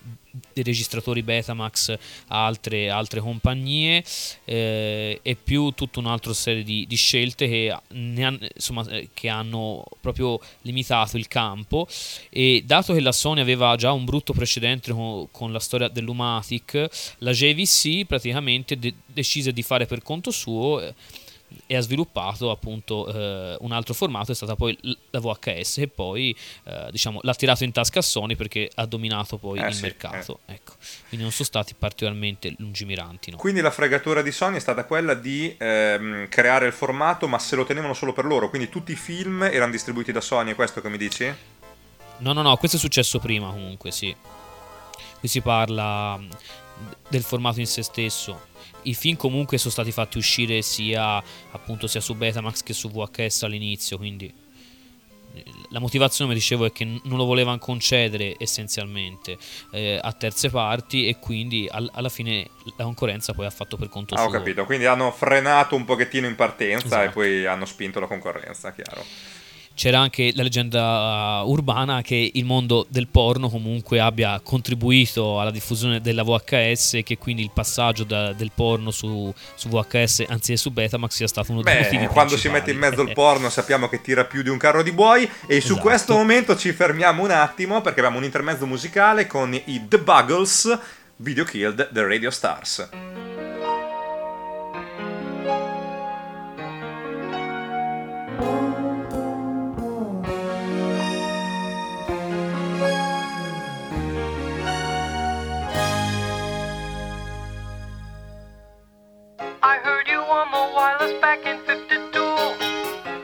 registratori 0.53 1.23
Betamax 1.23 1.97
a 2.27 2.45
altre, 2.45 2.89
altre 2.89 3.19
compagnie 3.19 4.03
eh, 4.45 5.19
e 5.21 5.35
più 5.35 5.71
tutta 5.71 5.99
un'altra 5.99 6.33
serie 6.33 6.63
di, 6.63 6.85
di 6.87 6.95
scelte 6.95 7.47
che, 7.47 7.71
han, 7.71 8.47
insomma, 8.53 8.87
eh, 8.89 9.09
che, 9.13 9.29
hanno 9.29 9.83
proprio 10.01 10.39
limitato 10.61 11.17
il 11.17 11.27
campo. 11.27 11.87
E 12.29 12.63
dato 12.65 12.93
che 12.93 13.01
la 13.01 13.11
Sony 13.11 13.41
aveva 13.41 13.75
già 13.75 13.91
un 13.91 14.05
brutto 14.05 14.33
precedente 14.33 14.91
con, 14.91 15.27
con 15.31 15.51
la 15.51 15.59
storia 15.59 15.87
dell'Umatic 15.87 17.13
la 17.19 17.31
JVC 17.31 18.05
praticamente 18.05 18.77
de- 18.77 18.93
decise 19.05 19.51
di 19.51 19.63
fare 19.63 19.85
per 19.85 20.01
conto 20.01 20.31
suo 20.31 20.81
eh, 20.81 20.93
e 21.67 21.75
ha 21.75 21.81
sviluppato 21.81 22.51
appunto 22.51 23.07
eh, 23.07 23.57
un 23.59 23.71
altro 23.71 23.93
formato, 23.93 24.31
è 24.31 24.35
stata 24.35 24.55
poi 24.55 24.77
la 25.09 25.19
VHS 25.19 25.79
e 25.79 25.87
poi 25.87 26.35
eh, 26.63 26.87
diciamo, 26.91 27.19
l'ha 27.23 27.33
tirato 27.33 27.63
in 27.63 27.71
tasca 27.71 27.99
a 27.99 28.01
Sony 28.01 28.35
perché 28.35 28.69
ha 28.75 28.85
dominato 28.85 29.37
poi 29.37 29.59
eh 29.59 29.67
il 29.67 29.73
sì, 29.73 29.81
mercato. 29.83 30.39
Eh. 30.45 30.53
Ecco. 30.53 30.73
Quindi 31.07 31.25
non 31.25 31.31
sono 31.31 31.45
stati 31.45 31.73
particolarmente 31.77 32.53
lungimiranti. 32.57 33.31
No? 33.31 33.37
Quindi 33.37 33.61
la 33.61 33.71
fregatura 33.71 34.21
di 34.21 34.31
Sony 34.31 34.57
è 34.57 34.59
stata 34.59 34.85
quella 34.85 35.13
di 35.13 35.55
ehm, 35.57 36.27
creare 36.29 36.67
il 36.67 36.73
formato 36.73 37.27
ma 37.27 37.39
se 37.39 37.55
lo 37.55 37.65
tenevano 37.65 37.93
solo 37.93 38.13
per 38.13 38.25
loro, 38.25 38.49
quindi 38.49 38.69
tutti 38.69 38.91
i 38.91 38.95
film 38.95 39.43
erano 39.43 39.71
distribuiti 39.71 40.11
da 40.11 40.21
Sony, 40.21 40.51
è 40.51 40.55
questo 40.55 40.81
che 40.81 40.89
mi 40.89 40.97
dici? 40.97 41.33
No, 42.17 42.33
no, 42.33 42.41
no, 42.41 42.55
questo 42.57 42.77
è 42.77 42.79
successo 42.79 43.19
prima 43.19 43.49
comunque, 43.49 43.91
sì. 43.91 44.15
Qui 45.19 45.27
si 45.27 45.41
parla 45.41 46.19
del 47.07 47.23
formato 47.23 47.59
in 47.59 47.67
se 47.67 47.83
stesso 47.83 48.53
i 48.85 48.93
film 48.93 49.15
comunque 49.15 49.57
sono 49.57 49.71
stati 49.71 49.91
fatti 49.91 50.17
uscire 50.17 50.61
sia, 50.61 51.21
appunto, 51.51 51.87
sia 51.87 52.01
su 52.01 52.15
Betamax 52.15 52.63
che 52.63 52.73
su 52.73 52.89
VHS 52.89 53.43
all'inizio, 53.43 53.97
quindi 53.97 54.33
eh, 55.33 55.43
la 55.69 55.79
motivazione, 55.79 56.29
come 56.29 56.39
dicevo, 56.39 56.65
è 56.65 56.71
che 56.71 56.85
non 56.85 57.17
lo 57.17 57.25
volevano 57.25 57.57
concedere 57.57 58.35
essenzialmente 58.37 59.37
eh, 59.71 59.99
a 60.01 60.11
terze 60.13 60.49
parti 60.49 61.07
e 61.07 61.19
quindi 61.19 61.67
al, 61.69 61.89
alla 61.93 62.09
fine 62.09 62.49
la 62.77 62.83
concorrenza 62.83 63.33
poi 63.33 63.45
ha 63.45 63.51
fatto 63.51 63.77
per 63.77 63.89
conto 63.89 64.15
ah, 64.15 64.19
suo. 64.19 64.27
Ho 64.27 64.31
capito, 64.31 64.65
quindi 64.65 64.85
hanno 64.85 65.11
frenato 65.11 65.75
un 65.75 65.85
pochettino 65.85 66.27
in 66.27 66.35
partenza 66.35 66.85
esatto. 66.85 67.03
e 67.03 67.09
poi 67.09 67.45
hanno 67.45 67.65
spinto 67.65 67.99
la 67.99 68.07
concorrenza, 68.07 68.73
chiaro 68.73 69.03
c'era 69.75 69.99
anche 69.99 70.31
la 70.33 70.41
leggenda 70.41 71.41
uh, 71.43 71.49
urbana 71.49 72.01
che 72.01 72.31
il 72.33 72.45
mondo 72.45 72.85
del 72.89 73.07
porno 73.07 73.49
comunque 73.49 73.99
abbia 73.99 74.39
contribuito 74.41 75.39
alla 75.39 75.51
diffusione 75.51 75.99
della 75.99 76.23
VHS 76.23 76.95
e 76.95 77.03
che 77.03 77.17
quindi 77.17 77.43
il 77.43 77.51
passaggio 77.53 78.05
da, 78.05 78.31
del 78.31 78.51
porno 78.55 78.89
su, 78.89 79.31
su, 79.53 79.67
VHS 79.67 80.23
anziché 80.29 80.57
su 80.57 80.71
Betamax 80.71 81.11
sia 81.11 81.27
stato 81.27 81.51
uno 81.51 81.61
dei 81.61 81.83
motivi 81.83 82.07
quando 82.07 82.37
si 82.37 82.47
mette 82.47 82.71
in 82.71 82.77
mezzo 82.77 83.01
il 83.01 83.11
porno 83.13 83.49
sappiamo 83.49 83.89
che 83.89 84.01
tira 84.01 84.23
più 84.23 84.41
di 84.41 84.49
un 84.49 84.57
carro 84.57 84.81
di 84.81 84.93
buoi 84.93 85.29
e 85.45 85.57
esatto. 85.57 85.73
su 85.73 85.79
questo 85.79 86.15
momento 86.15 86.55
ci 86.55 86.71
fermiamo 86.71 87.21
un 87.21 87.31
attimo 87.31 87.81
perché 87.81 87.99
abbiamo 87.99 88.17
un 88.17 88.23
intermezzo 88.23 88.65
musicale 88.65 89.27
con 89.27 89.53
i 89.53 89.85
The 89.87 89.99
Buggles 89.99 90.79
Video 91.17 91.43
Killed 91.43 91.89
The 91.91 92.01
Radio 92.01 92.31
Stars 92.31 93.24
I 109.67 109.79
heard 109.79 110.07
you 110.07 110.19
on 110.19 110.51
the 110.53 110.75
wireless 110.75 111.19
back 111.21 111.43
in 111.43 111.57
52. 111.65 112.21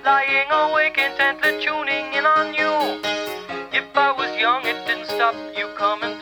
Lying 0.04 0.50
awake 0.50 0.98
intently 0.98 1.64
tuning 1.64 2.18
in 2.18 2.26
on 2.26 2.56
you. 2.58 2.98
If 3.72 3.86
I 3.96 4.12
was 4.12 4.36
young, 4.42 4.66
it 4.66 4.84
didn't 4.88 5.06
stop 5.06 5.36
you 5.56 5.70
coming 5.78 6.21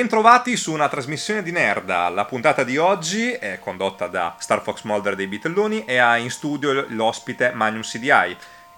Bentrovati 0.00 0.56
su 0.56 0.72
una 0.72 0.88
trasmissione 0.88 1.42
di 1.42 1.52
Nerda. 1.52 2.08
La 2.08 2.24
puntata 2.24 2.64
di 2.64 2.78
oggi 2.78 3.32
è 3.32 3.58
condotta 3.60 4.06
da 4.06 4.34
Star 4.38 4.62
Fox 4.62 4.84
Mulder 4.84 5.14
dei 5.14 5.26
Bitelloni 5.26 5.84
e 5.84 5.98
ha 5.98 6.16
in 6.16 6.30
studio 6.30 6.86
l'ospite 6.88 7.52
Magnum 7.52 7.82
CDI. 7.82 8.34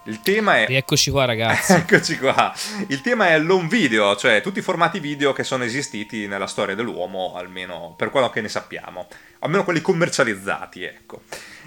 Il 0.06 0.20
tema 0.20 0.56
è. 0.56 0.66
Eccoci 0.68 1.12
qua, 1.12 1.24
ragazzi. 1.24 1.74
Eccoci 1.78 2.18
qua. 2.18 2.52
Il 2.88 3.02
tema 3.02 3.28
è 3.28 3.38
l'home 3.38 3.68
video, 3.68 4.16
cioè 4.16 4.40
tutti 4.40 4.58
i 4.58 4.62
formati 4.62 4.98
video 4.98 5.32
che 5.32 5.44
sono 5.44 5.62
esistiti 5.62 6.26
nella 6.26 6.48
storia 6.48 6.74
dell'uomo, 6.74 7.34
almeno 7.36 7.94
per 7.96 8.10
quello 8.10 8.28
che 8.28 8.40
ne 8.40 8.48
sappiamo. 8.48 9.06
Almeno 9.38 9.62
quelli 9.62 9.80
commercializzati, 9.80 10.82
ecco. 10.82 11.22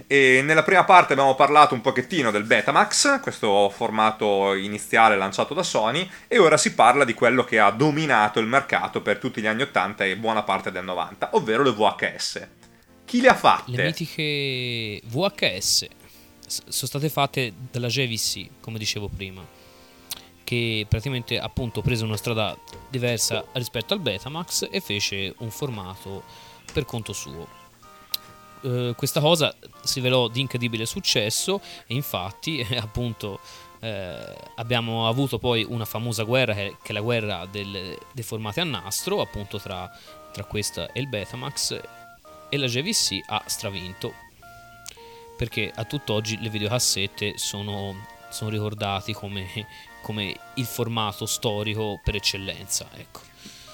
E 0.07 0.41
nella 0.43 0.63
prima 0.63 0.83
parte 0.83 1.13
abbiamo 1.13 1.35
parlato 1.35 1.73
un 1.73 1.81
pochettino 1.81 2.31
del 2.31 2.43
Betamax, 2.43 3.21
questo 3.21 3.69
formato 3.69 4.53
iniziale 4.53 5.17
lanciato 5.17 5.53
da 5.53 5.63
Sony, 5.63 6.09
e 6.27 6.37
ora 6.37 6.57
si 6.57 6.73
parla 6.73 7.03
di 7.05 7.13
quello 7.13 7.43
che 7.43 7.59
ha 7.59 7.71
dominato 7.71 8.39
il 8.39 8.47
mercato 8.47 9.01
per 9.01 9.17
tutti 9.17 9.41
gli 9.41 9.47
anni 9.47 9.63
80 9.63 10.05
e 10.05 10.17
buona 10.17 10.43
parte 10.43 10.71
del 10.71 10.83
90, 10.83 11.29
ovvero 11.33 11.63
le 11.63 11.71
VHS. 11.71 12.47
Chi 13.05 13.21
le 13.21 13.27
ha 13.29 13.35
fatte? 13.35 13.71
Le 13.71 13.85
mitiche 13.85 15.01
VHS 15.05 15.87
sono 16.47 16.87
state 16.87 17.09
fatte 17.09 17.53
dalla 17.71 17.87
JVC, 17.87 18.59
come 18.59 18.77
dicevo 18.77 19.07
prima, 19.07 19.45
che 20.43 20.85
praticamente 20.87 21.39
appunto 21.39 21.81
prese 21.81 22.03
una 22.03 22.17
strada 22.17 22.57
diversa 22.89 23.43
rispetto 23.53 23.93
al 23.93 23.99
Betamax 23.99 24.67
e 24.69 24.79
fece 24.79 25.33
un 25.39 25.49
formato 25.49 26.23
per 26.71 26.85
conto 26.85 27.13
suo. 27.13 27.63
Uh, 28.65 28.95
questa 28.95 29.19
cosa 29.19 29.55
si 29.83 29.99
velò 29.99 30.27
di 30.27 30.39
incredibile 30.39 30.87
successo 30.87 31.61
e 31.85 31.93
infatti 31.93 32.65
appunto 32.81 33.39
eh, 33.79 34.35
abbiamo 34.55 35.07
avuto 35.07 35.37
poi 35.37 35.63
una 35.67 35.85
famosa 35.85 36.23
guerra 36.23 36.55
che, 36.55 36.77
che 36.81 36.89
è 36.89 36.93
la 36.93 37.01
guerra 37.01 37.45
del, 37.45 37.95
dei 38.11 38.23
formati 38.23 38.61
a 38.61 38.63
nastro 38.63 39.21
appunto 39.21 39.59
tra, 39.59 39.87
tra 40.31 40.45
questa 40.45 40.91
e 40.91 40.99
il 40.99 41.07
Betamax 41.07 41.79
e 42.49 42.57
la 42.57 42.65
JVC 42.65 43.19
ha 43.27 43.43
stravinto 43.45 44.13
perché 45.35 45.71
a 45.73 45.83
tutt'oggi 45.83 46.39
le 46.41 46.49
videocassette 46.49 47.37
sono, 47.37 48.07
sono 48.29 48.49
ricordati 48.49 49.13
come, 49.13 49.47
come, 50.01 50.35
il 50.55 50.65
formato 50.65 51.25
storico 51.25 51.99
per 52.03 52.15
eccellenza. 52.15 52.87
Ecco. 52.93 53.19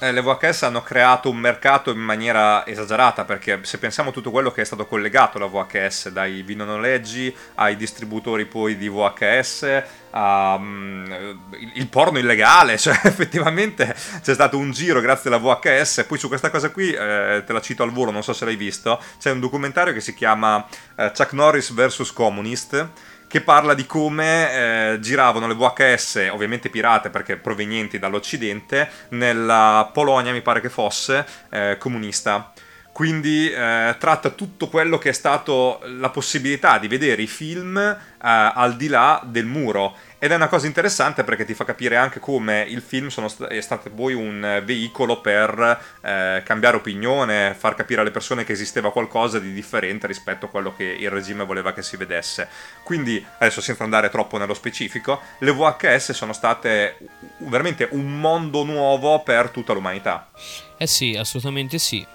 Eh, 0.04 0.12
le 0.12 0.24
VHS 0.24 0.64
hanno 0.64 0.82
creato 0.82 1.30
un 1.30 1.38
mercato 1.38 1.92
in 1.92 2.00
maniera 2.00 2.66
esagerata 2.66 3.24
perché 3.24 3.60
se 3.62 3.78
pensiamo 3.78 4.10
a 4.10 4.12
tutto 4.12 4.32
quello 4.32 4.50
che 4.50 4.62
è 4.62 4.66
stato 4.66 4.88
collegato 4.88 5.38
alla 5.38 5.46
VHS, 5.46 6.10
dai 6.10 6.42
videonoleggi 6.42 7.32
ai 7.56 7.76
distributori 7.76 8.46
poi 8.46 8.78
di 8.78 8.90
VHS, 8.90 9.84
a, 10.10 10.56
um, 10.56 11.38
il 11.76 11.88
porno 11.88 12.18
illegale, 12.18 12.80
cioè 12.82 13.00
effettivamente 13.04 13.96
c'è 14.24 14.34
stato 14.34 14.58
un 14.58 14.72
giro 14.72 15.02
grazie 15.02 15.30
alla 15.30 15.38
VHS, 15.38 16.06
poi 16.08 16.18
su 16.18 16.28
questa 16.28 16.50
cosa 16.50 16.72
qui 16.72 16.92
eh, 16.92 17.44
te 17.46 17.54
la 17.54 17.62
cito 17.62 17.84
al 17.84 17.92
volo, 17.92 18.10
non 18.10 18.24
so 18.24 18.34
se 18.34 18.44
l'hai 18.44 18.56
visto, 18.56 19.00
c'è 19.20 19.30
un 19.30 19.40
documentario 19.40 19.94
che 19.94 20.02
si 20.02 20.16
chiama 20.16 20.66
eh, 20.96 21.12
Chuck 21.16 21.34
Norris 21.34 21.72
vs. 21.74 22.12
Communist 22.12 22.90
che 23.32 23.40
parla 23.40 23.74
di 23.74 23.86
come 23.86 24.52
eh, 24.94 25.00
giravano 25.00 25.48
le 25.48 25.56
VHS, 25.56 26.28
ovviamente 26.32 26.70
pirate 26.70 27.10
perché 27.10 27.38
provenienti 27.38 27.98
dall'Occidente, 27.98 28.90
nella 29.10 29.90
Polonia, 29.94 30.34
mi 30.34 30.42
pare 30.42 30.60
che 30.60 30.70
fosse, 30.70 31.26
eh, 31.50 31.78
comunista. 31.80 32.52
Quindi 32.92 33.50
eh, 33.50 33.96
tratta 33.98 34.30
tutto 34.32 34.68
quello 34.68 34.98
che 34.98 35.10
è 35.10 35.14
stato 35.14 35.82
la 35.86 36.10
possibilità 36.10 36.78
di 36.78 36.88
vedere 36.88 37.22
i 37.22 37.28
film 37.28 37.78
eh, 37.78 37.98
al 38.20 38.76
di 38.76 38.88
là 38.88 39.22
del 39.26 39.46
muro 39.46 39.96
ed 40.24 40.32
è 40.32 40.36
una 40.36 40.50
cosa 40.50 40.68
interessante 40.68 41.24
perché 41.24 41.46
ti 41.46 41.56
fa 41.56 41.66
capire 41.66 41.96
anche 41.96 42.20
come 42.20 42.64
il 42.70 42.84
film 42.84 43.08
st- 43.08 43.46
è 43.46 43.60
stato 43.60 43.90
poi 43.90 44.14
un 44.14 44.62
veicolo 44.64 45.20
per 45.20 45.80
eh, 46.00 46.44
cambiare 46.46 46.78
opinione, 46.78 47.56
far 47.58 47.74
capire 47.74 48.02
alle 48.02 48.12
persone 48.12 48.44
che 48.44 48.52
esisteva 48.52 48.92
qualcosa 48.92 49.40
di 49.40 49.52
differente 49.52 50.06
rispetto 50.06 50.46
a 50.46 50.50
quello 50.50 50.76
che 50.76 50.84
il 50.84 51.10
regime 51.10 51.44
voleva 51.44 51.74
che 51.74 51.82
si 51.82 51.98
vedesse. 51.98 52.48
Quindi, 52.84 53.26
adesso 53.40 53.62
senza 53.62 53.84
andare 53.84 54.12
troppo 54.12 54.38
nello 54.38 54.54
specifico, 54.54 55.22
le 55.40 55.52
VHS 55.54 56.12
sono 56.12 56.34
state 56.34 56.98
veramente 57.38 57.88
un 57.90 58.20
mondo 58.20 58.64
nuovo 58.64 59.24
per 59.24 59.50
tutta 59.50 59.74
l'umanità. 59.74 60.30
Eh 60.78 60.86
sì, 60.86 61.16
assolutamente 61.18 61.80
sì. 61.80 62.06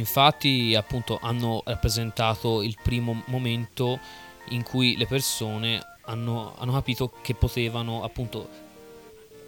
Infatti, 0.00 0.74
appunto, 0.74 1.18
hanno 1.20 1.62
rappresentato 1.64 2.62
il 2.62 2.76
primo 2.82 3.22
momento 3.26 4.00
in 4.48 4.62
cui 4.62 4.96
le 4.96 5.06
persone 5.06 5.80
hanno, 6.06 6.54
hanno 6.58 6.72
capito 6.72 7.12
che 7.20 7.34
potevano 7.34 8.02
appunto 8.02 8.48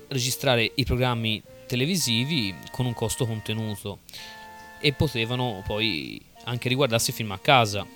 registrare 0.08 0.70
i 0.74 0.84
programmi 0.84 1.42
televisivi 1.66 2.54
con 2.70 2.84
un 2.84 2.92
costo 2.92 3.26
contenuto 3.26 4.00
e 4.78 4.92
potevano 4.92 5.62
poi 5.64 6.20
anche 6.44 6.68
riguardarsi 6.68 7.12
film 7.12 7.32
a 7.32 7.38
casa. 7.38 7.86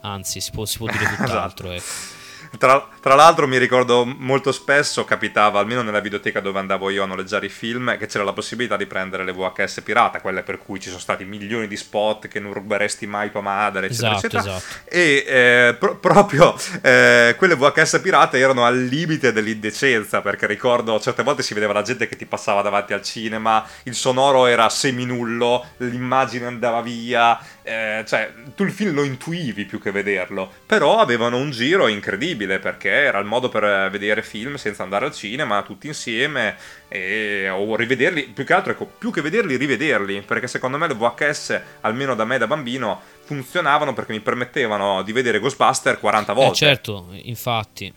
anzi 0.00 0.40
si 0.40 0.50
può, 0.50 0.64
si 0.64 0.78
può 0.78 0.86
dire 0.86 1.06
tutt'altro. 1.16 1.70
ecco. 1.72 2.19
Tra, 2.58 2.88
tra, 3.00 3.14
l'altro 3.14 3.46
mi 3.46 3.58
ricordo 3.58 4.04
molto 4.04 4.50
spesso 4.50 5.04
capitava, 5.04 5.60
almeno 5.60 5.82
nella 5.82 6.00
videoteca 6.00 6.40
dove 6.40 6.58
andavo 6.58 6.90
io 6.90 7.04
a 7.04 7.06
noleggiare 7.06 7.46
i 7.46 7.48
film, 7.48 7.96
che 7.96 8.06
c'era 8.06 8.24
la 8.24 8.32
possibilità 8.32 8.76
di 8.76 8.86
prendere 8.86 9.24
le 9.24 9.32
VHS 9.32 9.82
pirata, 9.82 10.20
quelle 10.20 10.42
per 10.42 10.58
cui 10.58 10.80
ci 10.80 10.88
sono 10.88 11.00
stati 11.00 11.24
milioni 11.24 11.68
di 11.68 11.76
spot 11.76 12.26
che 12.26 12.40
non 12.40 12.52
ruberesti 12.52 13.06
mai 13.06 13.30
tua 13.30 13.40
madre, 13.40 13.86
eccetera, 13.86 14.16
esatto, 14.16 14.26
eccetera. 14.26 14.56
Esatto. 14.56 14.74
E 14.88 15.24
eh, 15.26 15.76
pro- 15.78 15.96
proprio 15.96 16.56
eh, 16.82 17.34
quelle 17.38 17.54
VHS 17.54 18.00
pirate 18.02 18.38
erano 18.38 18.64
al 18.64 18.82
limite 18.82 19.32
dell'indecenza, 19.32 20.20
perché 20.20 20.46
ricordo 20.46 20.98
certe 20.98 21.22
volte 21.22 21.42
si 21.42 21.54
vedeva 21.54 21.72
la 21.72 21.82
gente 21.82 22.08
che 22.08 22.16
ti 22.16 22.26
passava 22.26 22.62
davanti 22.62 22.92
al 22.92 23.02
cinema, 23.02 23.64
il 23.84 23.94
sonoro 23.94 24.46
era 24.46 24.68
seminullo, 24.68 25.66
l'immagine 25.78 26.46
andava 26.46 26.80
via, 26.82 27.38
eh, 27.62 28.04
cioè 28.06 28.32
tu 28.56 28.64
il 28.64 28.72
film 28.72 28.94
lo 28.94 29.04
intuivi 29.04 29.64
più 29.64 29.80
che 29.80 29.92
vederlo, 29.92 30.50
però 30.66 30.98
avevano 30.98 31.36
un 31.36 31.50
giro 31.52 31.86
incredibile 31.86 32.39
perché 32.46 32.88
era 32.88 33.18
il 33.18 33.26
modo 33.26 33.48
per 33.48 33.90
vedere 33.90 34.22
film 34.22 34.56
senza 34.56 34.82
andare 34.82 35.06
al 35.06 35.14
cinema 35.14 35.62
tutti 35.62 35.86
insieme 35.86 36.56
e, 36.88 37.48
o 37.48 37.76
rivederli, 37.76 38.24
più 38.24 38.44
che 38.44 38.52
altro 38.52 38.72
ecco, 38.72 38.86
più 38.86 39.10
che 39.10 39.20
vederli, 39.20 39.56
rivederli, 39.56 40.22
perché 40.22 40.46
secondo 40.46 40.78
me 40.78 40.88
le 40.88 40.94
VHS, 40.94 41.60
almeno 41.82 42.14
da 42.14 42.24
me 42.24 42.38
da 42.38 42.46
bambino, 42.46 43.00
funzionavano 43.24 43.92
perché 43.92 44.12
mi 44.12 44.20
permettevano 44.20 45.02
di 45.02 45.12
vedere 45.12 45.38
Ghostbuster 45.38 45.98
40 45.98 46.32
volte. 46.32 46.52
Eh 46.52 46.56
certo, 46.56 47.08
infatti. 47.12 47.92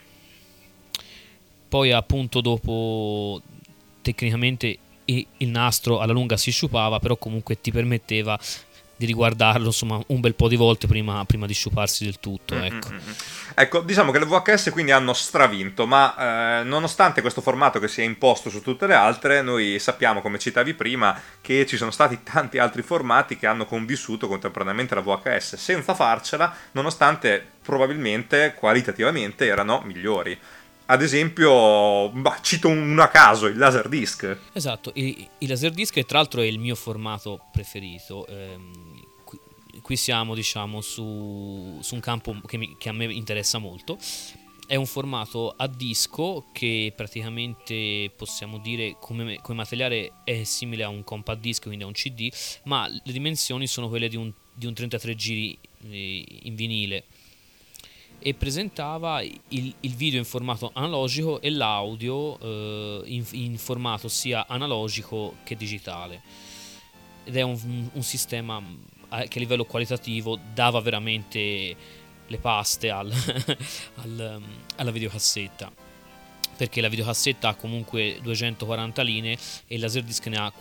Poi 1.67 1.91
appunto 1.91 2.41
dopo 2.41 3.41
tecnicamente 4.01 4.77
il 5.06 5.47
nastro 5.47 5.99
alla 5.99 6.13
lunga 6.13 6.38
si 6.38 6.51
sciupava, 6.51 6.99
però 6.99 7.17
comunque 7.17 7.60
ti 7.60 7.71
permetteva 7.71 8.39
di 8.95 9.06
riguardarlo 9.06 9.65
insomma 9.67 10.01
un 10.08 10.19
bel 10.19 10.36
po' 10.36 10.47
di 10.47 10.56
volte 10.56 10.88
prima, 10.88 11.23
prima 11.25 11.45
di 11.45 11.53
sciuparsi 11.53 12.06
del 12.06 12.19
tutto. 12.19 12.56
Ecco. 12.56 12.89
Mm-hmm. 12.89 13.12
ecco. 13.56 13.82
diciamo 13.82 14.12
che 14.12 14.19
le 14.19 14.25
VHS 14.25 14.69
quindi 14.71 14.91
hanno 14.91 15.13
stravinto, 15.13 15.86
ma 15.86 16.60
eh, 16.60 16.63
nonostante 16.63 17.21
questo 17.21 17.41
formato 17.41 17.79
che 17.79 17.88
si 17.88 18.01
è 18.01 18.03
imposto 18.03 18.49
su 18.49 18.62
tutte 18.62 18.88
le 18.88 18.93
altre, 18.93 19.41
noi 19.41 19.79
sappiamo, 19.79 20.21
come 20.21 20.39
citavi 20.39 20.73
prima, 20.73 21.19
che 21.41 21.65
ci 21.65 21.77
sono 21.77 21.91
stati 21.91 22.19
tanti 22.23 22.58
altri 22.58 22.82
formati 22.82 23.38
che 23.38 23.47
hanno 23.47 23.65
convissuto 23.65 24.27
contemporaneamente 24.27 24.95
la 24.95 25.01
VHS 25.01 25.56
senza 25.56 25.93
farcela, 25.93 26.56
nonostante 26.71 27.45
probabilmente 27.63 28.53
qualitativamente 28.58 29.45
erano 29.45 29.82
migliori. 29.86 30.38
Ad 30.85 31.01
esempio, 31.01 32.09
bah, 32.09 32.39
cito 32.41 32.67
uno 32.67 33.01
a 33.01 33.07
caso, 33.07 33.45
il 33.45 33.57
Laserdisc. 33.57 34.37
Esatto, 34.51 34.91
il, 34.95 35.27
il 35.37 35.47
Laserdisc 35.47 36.03
tra 36.05 36.17
l'altro 36.17 36.41
è 36.41 36.45
il 36.45 36.59
mio 36.59 36.75
formato 36.75 37.45
preferito. 37.53 38.27
Ehm, 38.27 39.01
qui, 39.23 39.39
qui, 39.81 39.95
siamo 39.95 40.35
diciamo 40.35 40.81
su, 40.81 41.79
su 41.81 41.93
un 41.95 42.01
campo 42.01 42.35
che, 42.45 42.57
mi, 42.57 42.75
che 42.77 42.89
a 42.89 42.91
me 42.91 43.05
interessa 43.05 43.59
molto. 43.59 43.97
È 44.65 44.75
un 44.75 44.85
formato 44.85 45.53
a 45.55 45.67
disco 45.67 46.45
che 46.51 46.91
praticamente 46.95 48.11
possiamo 48.15 48.57
dire 48.57 48.95
come, 48.99 49.39
come, 49.41 49.57
materiale 49.57 50.11
è 50.23 50.43
simile 50.43 50.83
a 50.83 50.89
un 50.89 51.03
compact 51.03 51.39
disc, 51.39 51.63
quindi 51.63 51.83
a 51.83 51.87
un 51.87 51.93
CD, 51.93 52.29
ma 52.63 52.87
le 52.87 53.11
dimensioni 53.11 53.67
sono 53.67 53.87
quelle 53.87 54.09
di 54.09 54.15
un, 54.15 54.31
di 54.53 54.65
un 54.65 54.73
33 54.73 55.15
giri 55.15 55.57
eh, 55.89 56.25
in 56.43 56.55
vinile 56.55 57.05
e 58.23 58.33
presentava 58.33 59.21
il, 59.21 59.73
il, 59.81 59.95
video 59.95 60.17
in 60.17 60.25
formato 60.25 60.71
analogico 60.73 61.41
e 61.41 61.49
l'audio 61.49 62.39
eh, 62.39 63.01
in, 63.05 63.25
in, 63.31 63.57
formato 63.57 64.07
sia 64.07 64.47
analogico 64.47 65.36
che 65.43 65.57
digitale. 65.57 66.21
Ed 67.25 67.36
è 67.36 67.41
un, 67.41 67.89
un 67.91 68.01
sistema 68.01 68.62
eh, 69.12 69.27
che 69.27 69.38
a 69.38 69.41
livello 69.41 69.65
qualitativo 69.65 70.39
dava 70.53 70.79
veramente 70.79 71.75
le 72.25 72.38
paste 72.38 72.89
al, 72.89 73.12
al, 74.01 74.41
alla 74.77 74.91
videocassetta 74.91 75.82
perché 76.55 76.81
la 76.81 76.89
videocassetta 76.89 77.49
ha 77.49 77.55
comunque 77.55 78.17
240 78.21 79.01
linee 79.01 79.37
e 79.67 79.75
il 79.75 79.81
Laserdisc 79.81 80.25
ne 80.27 80.37
ha 80.37 80.51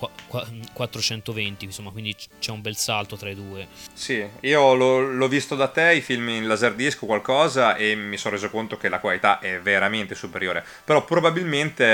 420, 0.73 1.65
insomma, 1.65 1.91
quindi 1.91 2.15
c'è 2.39 2.51
un 2.51 2.61
bel 2.61 2.77
salto 2.77 3.17
tra 3.17 3.31
i 3.31 3.35
due. 3.35 3.69
Sì, 3.93 4.25
io 4.41 4.75
l'ho, 4.75 5.01
l'ho 5.01 5.29
visto 5.29 5.55
da 5.55 5.69
te, 5.69 5.95
i 5.95 6.01
film 6.01 6.29
in 6.29 6.47
Laserdisc 6.47 7.03
o 7.03 7.07
qualcosa, 7.07 7.77
e 7.77 7.95
mi 7.95 8.17
sono 8.17 8.35
reso 8.35 8.51
conto 8.51 8.77
che 8.77 8.89
la 8.89 8.99
qualità 8.99 9.39
è 9.39 9.61
veramente 9.61 10.15
superiore. 10.15 10.65
Però 10.85 11.05
probabilmente 11.05 11.85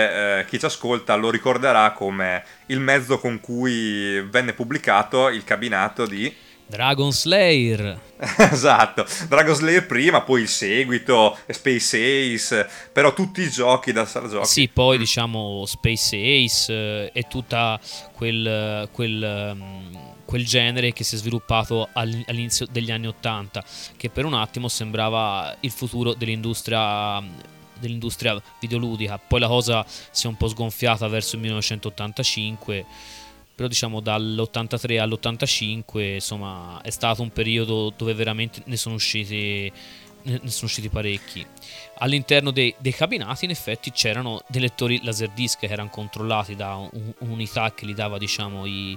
eh, 0.41 0.45
chi 0.47 0.59
ci 0.59 0.65
ascolta 0.65 1.15
lo 1.17 1.31
ricorderà 1.31 1.93
come 1.93 2.45
il 2.67 2.81
mezzo 2.81 3.19
con 3.19 3.41
cui 3.41 4.21
venne 4.23 4.53
pubblicato 4.53 5.29
il 5.29 5.45
cabinato 5.45 6.07
di 6.07 6.47
Dragon 6.69 7.11
Slayer. 7.13 7.99
esatto, 8.53 9.07
Dragon 9.27 9.55
Slayer 9.55 9.87
prima, 9.87 10.21
poi 10.21 10.43
il 10.43 10.49
seguito, 10.49 11.37
Space 11.49 11.97
Ace, 12.35 12.69
però 12.93 13.15
tutti 13.15 13.41
i 13.41 13.51
giochi 13.51 13.91
da 13.93 14.05
sala 14.05 14.29
giochi. 14.29 14.47
Sì, 14.47 14.69
poi 14.69 14.99
diciamo 14.99 15.65
Space 15.67 16.17
Ace 16.17 16.73
eh, 16.73 17.11
e 17.13 17.23
tutta 17.23 17.81
quel, 18.13 18.89
quel, 18.93 19.53
um, 19.55 20.15
quel, 20.27 20.45
genere 20.45 20.93
che 20.93 21.05
si 21.05 21.15
è 21.15 21.19
sviluppato 21.19 21.89
all'inizio 21.93 22.67
degli 22.71 22.91
anni 22.91 23.07
Ottanta, 23.07 23.65
che 23.97 24.11
per 24.11 24.27
un 24.27 24.35
attimo 24.35 24.69
sembrava 24.69 25.57
il 25.61 25.71
futuro 25.71 26.13
dell'industria 26.13 27.57
dell'industria 27.79 28.41
videoludica. 28.61 29.19
Poi 29.19 29.39
la 29.41 29.47
cosa 29.47 29.85
si 29.87 30.27
è 30.27 30.29
un 30.29 30.37
po' 30.37 30.49
sgonfiata 30.49 31.07
verso 31.07 31.37
il 31.37 31.43
1985 31.43 32.85
però 33.59 33.67
diciamo 33.67 33.99
dall'83 33.99 35.01
all'85 35.01 36.15
insomma 36.15 36.81
è 36.81 36.91
stato 36.91 37.23
un 37.23 37.31
periodo 37.31 37.93
dove 37.97 38.15
veramente 38.15 38.63
ne 38.67 38.77
sono 38.77 38.95
usciti 38.95 39.73
ne 40.23 40.39
sono 40.45 40.67
usciti 40.67 40.89
parecchi. 40.89 41.45
All'interno 41.99 42.53
dei, 42.53 42.73
dei 42.79 42.93
cabinati 42.93 43.47
in 43.47 43.51
effetti 43.51 43.91
c'erano 43.91 44.43
dei 44.47 44.61
lettori 44.61 45.03
laserdisc 45.03 45.59
che 45.59 45.67
erano 45.67 45.89
controllati 45.89 46.55
da 46.55 46.77
un, 46.77 47.13
un'unità 47.19 47.75
che 47.75 47.85
gli 47.85 47.95
dava 47.95 48.17
diciamo 48.17 48.65
i, 48.65 48.97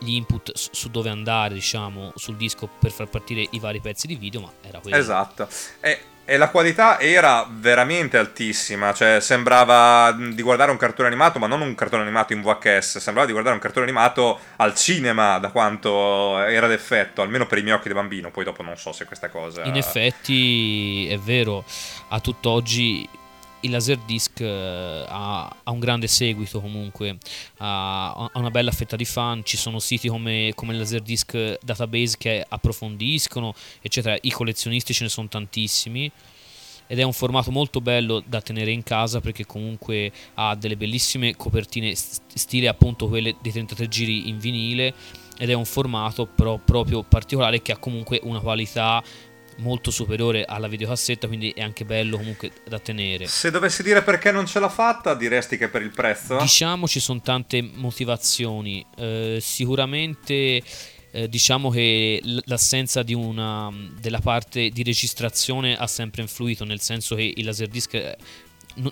gli 0.00 0.14
input 0.14 0.50
su 0.52 0.90
dove 0.90 1.08
andare 1.08 1.54
diciamo 1.54 2.10
sul 2.16 2.36
disco 2.36 2.68
per 2.80 2.90
far 2.90 3.08
partire 3.08 3.46
i 3.52 3.60
vari 3.60 3.80
pezzi 3.80 4.08
di 4.08 4.16
video 4.16 4.40
ma 4.40 4.52
era 4.62 4.80
quello. 4.80 4.96
Esatto. 4.96 5.48
E 5.80 6.00
e 6.24 6.36
la 6.36 6.48
qualità 6.50 7.00
era 7.00 7.46
veramente 7.50 8.16
altissima, 8.16 8.92
cioè 8.92 9.20
sembrava 9.20 10.12
di 10.12 10.40
guardare 10.42 10.70
un 10.70 10.76
cartone 10.76 11.08
animato, 11.08 11.38
ma 11.38 11.46
non 11.46 11.60
un 11.60 11.74
cartone 11.74 12.02
animato 12.02 12.32
in 12.32 12.42
VHS, 12.42 12.98
sembrava 12.98 13.26
di 13.26 13.32
guardare 13.32 13.56
un 13.56 13.60
cartone 13.60 13.86
animato 13.86 14.38
al 14.56 14.74
cinema 14.74 15.38
da 15.38 15.50
quanto 15.50 16.38
era 16.40 16.66
d'effetto, 16.66 17.22
almeno 17.22 17.46
per 17.46 17.58
i 17.58 17.62
miei 17.62 17.74
occhi 17.74 17.88
da 17.88 17.94
bambino, 17.94 18.30
poi 18.30 18.44
dopo 18.44 18.62
non 18.62 18.76
so 18.76 18.92
se 18.92 19.04
questa 19.04 19.28
cosa... 19.28 19.64
In 19.64 19.76
effetti 19.76 21.08
è 21.08 21.18
vero, 21.18 21.64
a 22.08 22.20
tutt'oggi 22.20 23.08
il 23.62 23.70
Laserdisc 23.70 24.40
eh, 24.40 25.04
ha, 25.08 25.56
ha, 25.62 25.70
un 25.70 25.78
grande 25.80 26.06
seguito 26.06 26.60
comunque, 26.60 27.18
ha, 27.58 28.12
ha, 28.12 28.30
una 28.34 28.50
bella 28.50 28.70
fetta 28.70 28.96
di 28.96 29.04
fan, 29.04 29.44
ci 29.44 29.56
sono 29.56 29.78
siti 29.78 30.08
come, 30.08 30.52
come 30.54 30.74
Laserdisc 30.74 31.58
Database 31.62 32.16
che 32.18 32.44
approfondiscono, 32.48 33.54
eccetera, 33.80 34.16
i 34.20 34.30
collezionisti 34.30 34.92
ce 34.92 35.04
ne 35.04 35.10
sono 35.10 35.28
tantissimi 35.28 36.10
ed 36.86 36.98
è 36.98 37.02
un 37.04 37.12
formato 37.12 37.50
molto 37.50 37.80
bello 37.80 38.22
da 38.26 38.42
tenere 38.42 38.70
in 38.70 38.82
casa 38.82 39.20
perché 39.20 39.46
comunque 39.46 40.12
ha 40.34 40.54
delle 40.54 40.76
bellissime 40.76 41.36
copertine 41.36 41.94
stile 41.94 42.68
appunto 42.68 43.08
quelle 43.08 43.36
dei 43.40 43.52
33 43.52 43.88
giri 43.88 44.28
in 44.28 44.38
vinile 44.38 44.92
ed 45.38 45.48
è 45.48 45.54
un 45.54 45.64
formato 45.64 46.26
però 46.26 46.58
proprio 46.58 47.02
particolare 47.02 47.62
che 47.62 47.72
ha 47.72 47.78
comunque 47.78 48.20
una 48.24 48.40
qualità 48.40 49.02
molto 49.58 49.90
superiore 49.90 50.44
alla 50.44 50.68
videocassetta, 50.68 51.26
quindi 51.26 51.50
è 51.50 51.62
anche 51.62 51.84
bello 51.84 52.16
comunque 52.16 52.50
da 52.68 52.78
tenere. 52.78 53.26
Se 53.26 53.50
dovessi 53.50 53.82
dire 53.82 54.02
perché 54.02 54.32
non 54.32 54.46
ce 54.46 54.60
l'ha 54.60 54.68
fatta, 54.68 55.14
diresti 55.14 55.56
che 55.56 55.68
per 55.68 55.82
il 55.82 55.90
prezzo? 55.90 56.38
Diciamo 56.38 56.86
ci 56.86 57.00
sono 57.00 57.20
tante 57.20 57.62
motivazioni. 57.62 58.84
Eh, 58.96 59.38
sicuramente 59.40 60.62
eh, 61.12 61.28
diciamo 61.28 61.70
che 61.70 62.20
l'assenza 62.44 63.02
di 63.02 63.14
una, 63.14 63.70
della 64.00 64.20
parte 64.20 64.70
di 64.70 64.82
registrazione 64.82 65.76
ha 65.76 65.86
sempre 65.86 66.22
influito, 66.22 66.64
nel 66.64 66.80
senso 66.80 67.14
che 67.14 67.32
il 67.36 67.44
laserdisc 67.44 67.94
eh, 67.94 68.16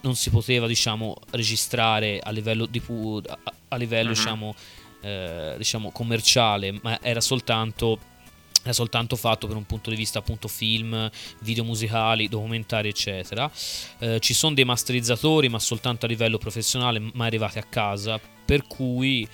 non 0.03 0.15
si 0.15 0.29
poteva 0.29 0.67
diciamo 0.67 1.17
registrare 1.31 2.21
a 2.23 2.31
livello, 2.31 2.67
di 2.67 2.81
pu- 2.81 3.23
a, 3.69 3.77
livello 3.77 4.11
uh-huh. 4.11 4.15
diciamo, 4.15 4.55
eh, 5.01 5.55
diciamo 5.57 5.91
commerciale, 5.91 6.79
ma 6.83 6.99
era 7.03 7.21
soltanto 7.23 7.99
è 8.63 8.73
soltanto 8.73 9.17
fatto 9.17 9.47
per 9.47 9.57
un 9.57 9.65
punto 9.65 9.91
di 9.91 9.97
vista 9.97 10.19
appunto 10.19 10.49
film, 10.49 11.11
video 11.41 11.65
musicali, 11.65 12.29
documentari 12.29 12.89
eccetera. 12.89 13.51
Eh, 13.99 14.21
ci 14.21 14.35
sono 14.35 14.55
dei 14.55 14.65
masterizzatori 14.65 15.49
ma 15.49 15.59
soltanto 15.59 16.07
a 16.07 16.09
livello 16.09 16.39
professionale, 16.39 16.99
mai 16.99 17.27
arrivati 17.29 17.59
a 17.59 17.65
casa, 17.65 18.21
per 18.45 18.67
cui 18.67 19.27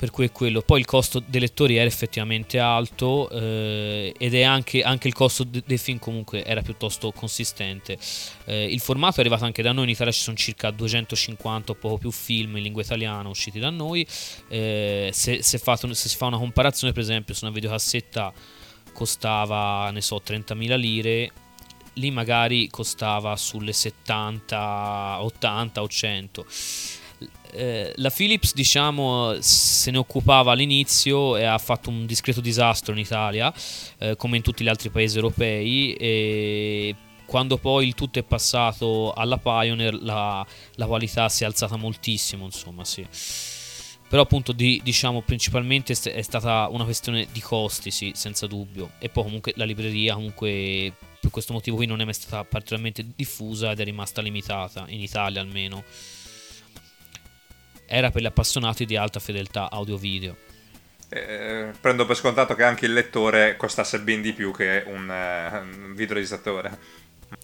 per 0.00 0.10
cui 0.10 0.24
è 0.24 0.32
quello. 0.32 0.62
Poi 0.62 0.80
il 0.80 0.86
costo 0.86 1.22
dei 1.22 1.40
lettori 1.40 1.76
era 1.76 1.84
effettivamente 1.84 2.58
alto 2.58 3.28
eh, 3.28 4.14
ed 4.16 4.34
è 4.34 4.40
anche, 4.40 4.80
anche 4.80 5.08
il 5.08 5.12
costo 5.12 5.44
de- 5.44 5.62
dei 5.66 5.76
film 5.76 5.98
comunque 5.98 6.42
era 6.42 6.62
piuttosto 6.62 7.12
consistente. 7.12 7.98
Eh, 8.46 8.64
il 8.64 8.80
formato 8.80 9.18
è 9.18 9.20
arrivato 9.20 9.44
anche 9.44 9.60
da 9.60 9.72
noi, 9.72 9.84
in 9.84 9.90
Italia 9.90 10.10
ci 10.10 10.22
sono 10.22 10.38
circa 10.38 10.70
250 10.70 11.72
o 11.72 11.74
poco 11.74 11.98
più 11.98 12.10
film 12.10 12.56
in 12.56 12.62
lingua 12.62 12.80
italiana 12.80 13.28
usciti 13.28 13.58
da 13.58 13.68
noi. 13.68 14.06
Eh, 14.48 15.10
se, 15.12 15.42
se, 15.42 15.58
fatto, 15.58 15.92
se 15.92 16.08
si 16.08 16.16
fa 16.16 16.24
una 16.24 16.38
comparazione 16.38 16.94
per 16.94 17.02
esempio 17.02 17.34
su 17.34 17.44
una 17.44 17.52
videocassetta 17.52 18.32
costava, 18.94 19.90
ne 19.90 20.00
so, 20.00 20.22
30.000 20.26 20.78
lire, 20.78 21.30
lì 21.94 22.10
magari 22.10 22.68
costava 22.68 23.36
sulle 23.36 23.74
70, 23.74 25.18
80 25.20 25.82
o 25.82 25.88
100 25.88 26.46
eh, 27.52 27.92
la 27.96 28.10
Philips, 28.10 28.54
diciamo, 28.54 29.36
se 29.40 29.90
ne 29.90 29.98
occupava 29.98 30.52
all'inizio 30.52 31.36
e 31.36 31.44
ha 31.44 31.58
fatto 31.58 31.90
un 31.90 32.06
discreto 32.06 32.40
disastro 32.40 32.92
in 32.92 32.98
Italia, 32.98 33.52
eh, 33.98 34.16
come 34.16 34.36
in 34.36 34.42
tutti 34.42 34.64
gli 34.64 34.68
altri 34.68 34.90
paesi 34.90 35.16
europei. 35.16 35.94
E 35.94 36.94
quando 37.26 37.58
poi 37.58 37.86
il 37.86 37.94
tutto 37.94 38.18
è 38.18 38.22
passato 38.22 39.12
alla 39.12 39.38
Pioneer, 39.38 39.94
la, 40.02 40.44
la 40.74 40.86
qualità 40.86 41.28
si 41.28 41.44
è 41.44 41.46
alzata 41.46 41.76
moltissimo, 41.76 42.44
insomma, 42.44 42.84
sì. 42.84 43.06
Però 44.08 44.22
appunto 44.22 44.50
di, 44.50 44.80
diciamo 44.82 45.22
principalmente 45.22 45.92
è 45.92 46.22
stata 46.22 46.66
una 46.68 46.82
questione 46.82 47.28
di 47.30 47.40
costi, 47.40 47.92
sì, 47.92 48.10
senza 48.16 48.48
dubbio. 48.48 48.90
E 48.98 49.08
poi 49.08 49.22
comunque 49.22 49.52
la 49.54 49.64
libreria 49.64 50.14
comunque 50.14 50.92
per 51.20 51.30
questo 51.30 51.52
motivo 51.52 51.76
qui 51.76 51.86
non 51.86 52.00
è 52.00 52.04
mai 52.04 52.14
stata 52.14 52.42
particolarmente 52.42 53.06
diffusa 53.14 53.70
ed 53.70 53.78
è 53.78 53.84
rimasta 53.84 54.20
limitata, 54.20 54.86
in 54.88 55.00
Italia 55.00 55.40
almeno 55.40 55.84
era 57.90 58.10
per 58.10 58.22
gli 58.22 58.26
appassionati 58.26 58.86
di 58.86 58.96
alta 58.96 59.18
fedeltà 59.18 59.68
audio-video. 59.68 60.36
Eh, 61.08 61.72
prendo 61.80 62.06
per 62.06 62.14
scontato 62.14 62.54
che 62.54 62.62
anche 62.62 62.86
il 62.86 62.92
lettore 62.92 63.56
costasse 63.56 63.98
ben 63.98 64.22
di 64.22 64.32
più 64.32 64.52
che 64.52 64.84
un, 64.86 65.08
uh, 65.08 65.86
un 65.88 65.94
videoregistatore. 65.94 66.78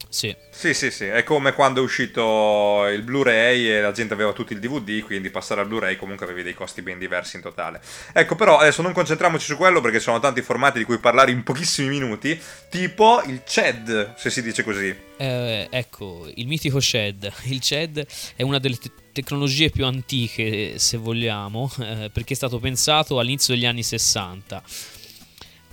Sì. 0.09 0.35
Sì, 0.51 0.73
sì, 0.75 0.91
sì, 0.91 1.05
è 1.05 1.23
come 1.23 1.53
quando 1.53 1.81
è 1.81 1.85
uscito 1.85 2.87
il 2.87 3.03
Blu-ray 3.03 3.69
e 3.69 3.81
la 3.81 3.93
gente 3.93 4.15
aveva 4.15 4.33
tutti 4.33 4.53
il 4.53 4.61
DVD, 4.61 5.03
quindi 5.03 5.31
passare 5.31 5.61
al 5.61 5.69
Blu-ray 5.69 5.97
comunque 5.97 6.25
avevi 6.25 6.43
dei 6.43 6.55
costi 6.55 6.83
ben 6.83 6.99
diversi 6.99 7.37
in 7.37 7.43
totale. 7.43 7.81
Ecco, 8.13 8.35
però 8.35 8.59
adesso 8.59 8.83
non 8.83 8.93
concentriamoci 8.93 9.45
su 9.45 9.57
quello 9.57 9.81
perché 9.81 9.99
ci 9.99 10.05
sono 10.05 10.19
tanti 10.19 10.43
formati 10.43 10.79
di 10.79 10.85
cui 10.85 10.99
parlare 10.99 11.31
in 11.31 11.43
pochissimi 11.43 11.89
minuti, 11.89 12.41
tipo 12.71 13.23
il 13.27 13.43
CED, 13.45 14.15
se 14.17 14.31
si 14.31 14.43
dice 14.43 14.63
così. 14.63 14.95
Eh, 15.19 15.69
ecco, 15.71 16.31
il 16.35 16.47
mitico 16.47 16.81
CED. 16.81 17.33
Il 17.47 17.61
CED 17.61 18.07
è 18.37 18.43
una 18.43 18.59
delle 18.59 18.77
te- 18.77 18.91
tecnologie 19.13 19.71
più 19.71 19.85
antiche, 19.85 20.79
se 20.79 20.97
vogliamo, 20.97 21.71
eh, 21.81 22.11
perché 22.13 22.35
è 22.35 22.37
stato 22.37 22.59
pensato 22.59 23.19
all'inizio 23.19 23.55
degli 23.55 23.67
anni 23.67 23.83
60 23.83 24.63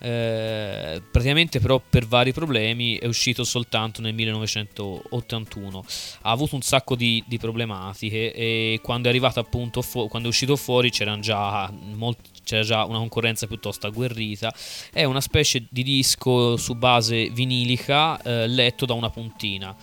eh, 0.05 1.01
praticamente 1.09 1.61
però 1.61 1.79
per 1.79 2.05
vari 2.05 2.33
problemi 2.33 2.97
è 2.97 3.05
uscito 3.05 3.45
soltanto 3.45 4.01
nel 4.01 4.13
1981 4.13 5.85
ha 6.23 6.29
avuto 6.29 6.55
un 6.55 6.61
sacco 6.61 6.97
di, 6.97 7.23
di 7.25 7.37
problematiche 7.37 8.33
e 8.33 8.81
quando 8.83 9.07
è 9.07 9.11
arrivato 9.11 9.39
appunto 9.39 9.81
fu- 9.81 10.09
quando 10.09 10.27
è 10.27 10.31
uscito 10.31 10.57
fuori 10.57 10.89
c'era 10.89 11.17
già, 11.19 11.71
molti, 11.93 12.29
c'era 12.43 12.63
già 12.63 12.83
una 12.83 12.97
concorrenza 12.97 13.47
piuttosto 13.47 13.87
agguerrita. 13.87 14.53
È 14.91 15.05
una 15.05 15.21
specie 15.21 15.67
di 15.69 15.83
disco 15.83 16.57
su 16.57 16.75
base 16.75 17.29
vinilica 17.29 18.21
eh, 18.21 18.47
letto 18.47 18.85
da 18.85 18.93
una 18.93 19.09
puntina 19.09 19.73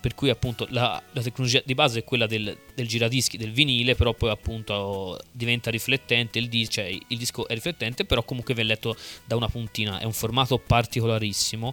per 0.00 0.14
cui 0.14 0.30
appunto 0.30 0.66
la, 0.70 1.00
la, 1.12 1.22
tecnologia 1.22 1.60
di 1.64 1.74
base 1.74 2.00
è 2.00 2.04
quella 2.04 2.26
del, 2.26 2.56
del, 2.74 2.86
giradischi, 2.86 3.36
del 3.36 3.52
vinile, 3.52 3.94
però 3.94 4.12
poi 4.12 4.30
appunto 4.30 5.18
diventa 5.32 5.70
riflettente, 5.70 6.38
il, 6.38 6.48
dis- 6.48 6.68
cioè, 6.70 6.84
il, 6.84 7.18
disco 7.18 7.48
è 7.48 7.54
riflettente, 7.54 8.04
però 8.04 8.22
comunque 8.22 8.54
viene 8.54 8.70
letto 8.70 8.96
da 9.24 9.36
una 9.36 9.48
puntina, 9.48 9.98
è 9.98 10.04
un 10.04 10.12
formato 10.12 10.58
particolarissimo 10.58 11.72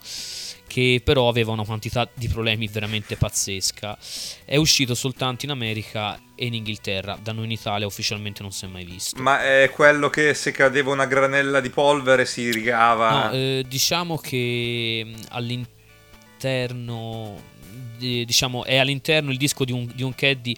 che 0.68 1.02
però 1.04 1.28
aveva 1.28 1.52
una 1.52 1.66
quantità 1.66 2.10
di 2.12 2.28
problemi 2.28 2.68
veramente 2.68 3.16
pazzesca. 3.16 3.98
È 4.44 4.56
uscito 4.56 4.96
soltanto 4.96 5.46
in 5.46 5.52
America 5.52 6.20
e 6.36 6.48
in 6.48 6.56
Inghilterra, 6.56 7.20
da 7.22 7.32
noi 7.32 7.46
in 7.46 7.52
Italia 7.52 7.86
ufficialmente 7.86 8.42
non 8.42 8.52
si 8.52 8.66
è 8.66 8.68
mai 8.68 8.84
visto. 8.84 9.22
Ma 9.22 9.44
è 9.44 9.70
quello 9.72 10.10
che 10.10 10.34
se 10.34 10.52
cadeva 10.52 10.92
una 10.92 11.06
granella 11.06 11.62
di 11.62 11.70
polvere 11.70 12.26
si 12.26 12.52
rigava? 12.52 13.28
No, 13.28 13.34
eh, 13.34 13.64
diciamo 13.68 14.18
che 14.18 15.14
all'interno 15.30 17.52
diciamo, 17.98 18.64
è 18.64 18.78
all'interno 18.78 19.32
il 19.32 19.38
disco 19.38 19.66
di 19.66 19.72
un, 19.72 19.90
di 19.94 20.04
un 20.04 20.14
caddy 20.14 20.56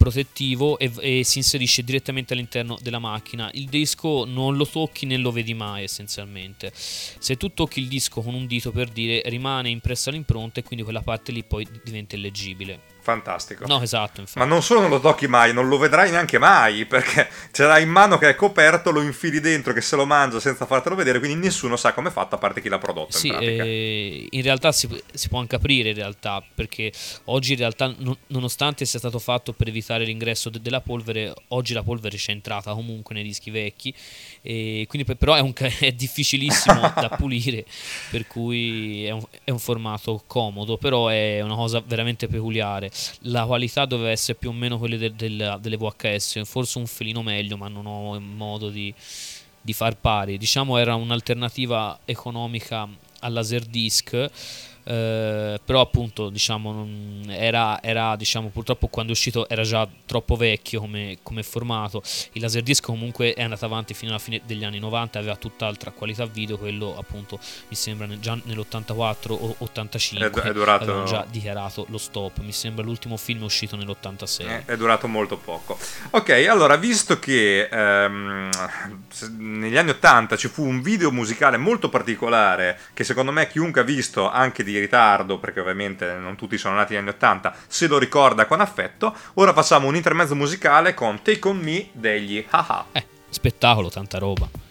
protettivo 0.00 0.78
e, 0.78 0.90
e, 1.00 1.24
si 1.24 1.36
inserisce 1.36 1.84
direttamente 1.84 2.32
all'interno 2.32 2.78
della 2.80 2.98
macchina. 2.98 3.50
Il 3.52 3.66
disco 3.66 4.24
non 4.24 4.56
lo 4.56 4.66
tocchi 4.66 5.04
né 5.04 5.18
lo 5.18 5.30
vedi 5.30 5.52
mai 5.52 5.82
essenzialmente. 5.82 6.72
Se 6.74 7.36
tu 7.36 7.52
tocchi 7.52 7.80
il 7.80 7.88
disco 7.88 8.22
con 8.22 8.32
un 8.32 8.46
dito 8.46 8.72
per 8.72 8.88
dire 8.88 9.20
rimane 9.26 9.68
impressa 9.68 10.10
l'impronta 10.10 10.60
e 10.60 10.62
quindi 10.62 10.84
quella 10.84 11.02
parte 11.02 11.32
lì 11.32 11.44
poi 11.44 11.66
diventa 11.84 12.16
illeggibile 12.16 12.80
fantastico. 13.10 13.66
No, 13.66 13.80
esatto. 13.82 14.20
Infatti. 14.20 14.38
Ma 14.38 14.44
non 14.44 14.62
solo 14.62 14.80
non 14.80 14.90
lo 14.90 15.00
tocchi 15.00 15.26
mai, 15.26 15.52
non 15.52 15.68
lo 15.68 15.78
vedrai 15.78 16.10
neanche 16.10 16.38
mai, 16.38 16.84
perché 16.86 17.28
ce 17.50 17.64
l'hai 17.64 17.82
in 17.82 17.88
mano 17.88 18.18
che 18.18 18.28
è 18.30 18.34
coperto, 18.34 18.90
lo 18.90 19.02
infili 19.02 19.40
dentro, 19.40 19.72
che 19.72 19.80
se 19.80 19.96
lo 19.96 20.06
mangia 20.06 20.40
senza 20.40 20.66
fartelo 20.66 20.94
vedere, 20.94 21.18
quindi 21.18 21.46
nessuno 21.46 21.76
sa 21.76 21.92
come 21.92 22.08
è 22.08 22.12
fatto, 22.12 22.34
a 22.34 22.38
parte 22.38 22.60
chi 22.60 22.68
l'ha 22.68 22.78
prodotto. 22.78 23.16
Sì, 23.16 23.28
in, 23.28 23.36
eh, 23.40 24.26
in 24.30 24.42
realtà 24.42 24.72
si, 24.72 24.88
si, 25.12 25.28
può 25.28 25.38
anche 25.40 25.56
aprire, 25.56 25.90
in 25.90 25.96
realtà, 25.96 26.42
perché 26.54 26.92
oggi 27.24 27.52
in 27.52 27.58
realtà, 27.58 27.92
non, 27.98 28.16
nonostante 28.28 28.84
sia 28.84 28.98
stato 28.98 29.18
fatto 29.18 29.52
per 29.52 29.68
evitare 29.68 30.04
l'ingresso 30.04 30.50
de- 30.50 30.60
della 30.60 30.80
polvere, 30.80 31.32
oggi 31.48 31.74
la 31.74 31.82
polvere 31.82 32.16
c'è 32.16 32.32
entrata 32.32 32.72
comunque 32.72 33.14
nei 33.14 33.24
dischi 33.24 33.50
vecchi, 33.50 33.94
e 34.42 34.86
quindi 34.88 35.14
però 35.16 35.34
è, 35.34 35.40
un, 35.40 35.52
è 35.80 35.92
difficilissimo 35.92 36.80
da 36.80 37.10
pulire, 37.16 37.64
per 38.10 38.26
cui 38.26 39.04
è 39.04 39.10
un, 39.10 39.22
è 39.44 39.50
un 39.50 39.58
formato 39.58 40.22
comodo, 40.26 40.76
però 40.76 41.08
è 41.08 41.40
una 41.42 41.54
cosa 41.54 41.82
veramente 41.84 42.26
peculiare 42.26 42.90
la 43.22 43.44
qualità 43.44 43.84
doveva 43.84 44.10
essere 44.10 44.38
più 44.38 44.50
o 44.50 44.52
meno 44.52 44.78
quelle 44.78 44.96
del, 44.96 45.12
del, 45.12 45.58
delle 45.60 45.76
VHS, 45.76 46.44
forse 46.44 46.78
un 46.78 46.86
filino 46.86 47.22
meglio, 47.22 47.56
ma 47.56 47.68
non 47.68 47.86
ho 47.86 48.18
modo 48.20 48.70
di, 48.70 48.92
di 49.60 49.72
far 49.72 49.96
pari. 49.96 50.38
Diciamo 50.38 50.76
era 50.78 50.94
un'alternativa 50.94 52.00
economica 52.04 52.88
al 53.20 53.32
Laserdisc 53.32 54.30
eh, 54.84 55.60
però 55.64 55.80
appunto 55.80 56.30
diciamo 56.30 56.88
era, 57.28 57.82
era 57.82 58.16
diciamo 58.16 58.48
purtroppo 58.48 58.88
quando 58.88 59.12
è 59.12 59.14
uscito 59.14 59.48
era 59.48 59.62
già 59.62 59.88
troppo 60.06 60.36
vecchio 60.36 60.80
come, 60.80 61.18
come, 61.22 61.42
formato. 61.42 62.02
Il 62.32 62.42
Laserdisc 62.42 62.82
comunque 62.82 63.34
è 63.34 63.42
andato 63.42 63.64
avanti 63.64 63.94
fino 63.94 64.10
alla 64.10 64.20
fine 64.20 64.40
degli 64.44 64.64
anni 64.64 64.78
90 64.78 65.18
aveva 65.18 65.36
tutt'altra 65.36 65.90
qualità 65.90 66.24
video 66.26 66.58
quello 66.58 66.96
appunto 66.98 67.38
mi 67.68 67.76
sembra 67.76 68.08
già 68.18 68.38
nell'84 68.42 69.30
o 69.30 69.54
85 69.58 70.42
è, 70.42 70.48
è 70.48 70.52
durato... 70.52 70.84
avevano 70.84 71.04
già 71.04 71.26
dichiarato 71.28 71.86
lo 71.88 71.98
stop 71.98 72.38
mi 72.40 72.52
sembra 72.52 72.84
l'ultimo 72.84 73.16
film 73.16 73.42
uscito 73.42 73.76
nell'86 73.76 74.46
è, 74.46 74.64
è 74.64 74.76
durato 74.76 75.06
molto 75.08 75.36
poco. 75.36 75.78
Ok 76.10 76.30
allora 76.48 76.76
visto 76.76 77.18
che 77.18 77.68
ehm, 77.70 78.50
negli 79.36 79.76
anni 79.76 79.90
80 79.90 80.36
ci 80.36 80.48
fu 80.48 80.64
un 80.64 80.80
video 80.82 81.12
musicale 81.12 81.56
molto 81.56 81.88
particolare 81.88 82.78
che 82.94 83.04
secondo 83.04 83.30
me 83.30 83.46
chiunque 83.48 83.80
ha 83.80 83.84
visto 83.84 84.28
anche 84.28 84.64
di 84.64 84.78
ritardo, 84.80 85.38
perché 85.38 85.60
ovviamente 85.60 86.14
non 86.14 86.36
tutti 86.36 86.58
sono 86.58 86.74
nati 86.74 86.92
negli 86.92 87.02
anni 87.02 87.10
80, 87.10 87.54
se 87.66 87.86
lo 87.86 87.98
ricorda 87.98 88.46
con 88.46 88.60
affetto. 88.60 89.14
Ora 89.34 89.52
facciamo 89.52 89.86
un 89.86 89.96
intermezzo 89.96 90.34
musicale 90.34 90.94
con 90.94 91.22
Take 91.22 91.48
On 91.48 91.56
Me 91.58 91.88
degli 91.92 92.44
Haha. 92.48 92.86
Eh, 92.92 93.04
spettacolo, 93.28 93.90
tanta 93.90 94.18
roba. 94.18 94.69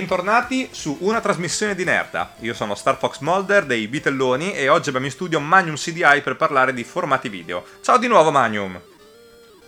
Bentornati 0.00 0.70
su 0.72 0.96
una 1.00 1.20
trasmissione 1.20 1.74
di 1.74 1.84
Nerda. 1.84 2.32
Io 2.38 2.54
sono 2.54 2.74
Star 2.74 2.96
Fox 2.96 3.18
Molder 3.18 3.66
dei 3.66 3.86
Bitelloni 3.86 4.54
e 4.54 4.70
oggi 4.70 4.88
abbiamo 4.88 5.04
in 5.04 5.12
studio 5.12 5.38
Magnum 5.40 5.74
CDI 5.74 6.22
per 6.24 6.36
parlare 6.36 6.72
di 6.72 6.84
formati 6.84 7.28
video. 7.28 7.62
Ciao 7.82 7.98
di 7.98 8.06
nuovo 8.06 8.30
Magnum! 8.30 8.80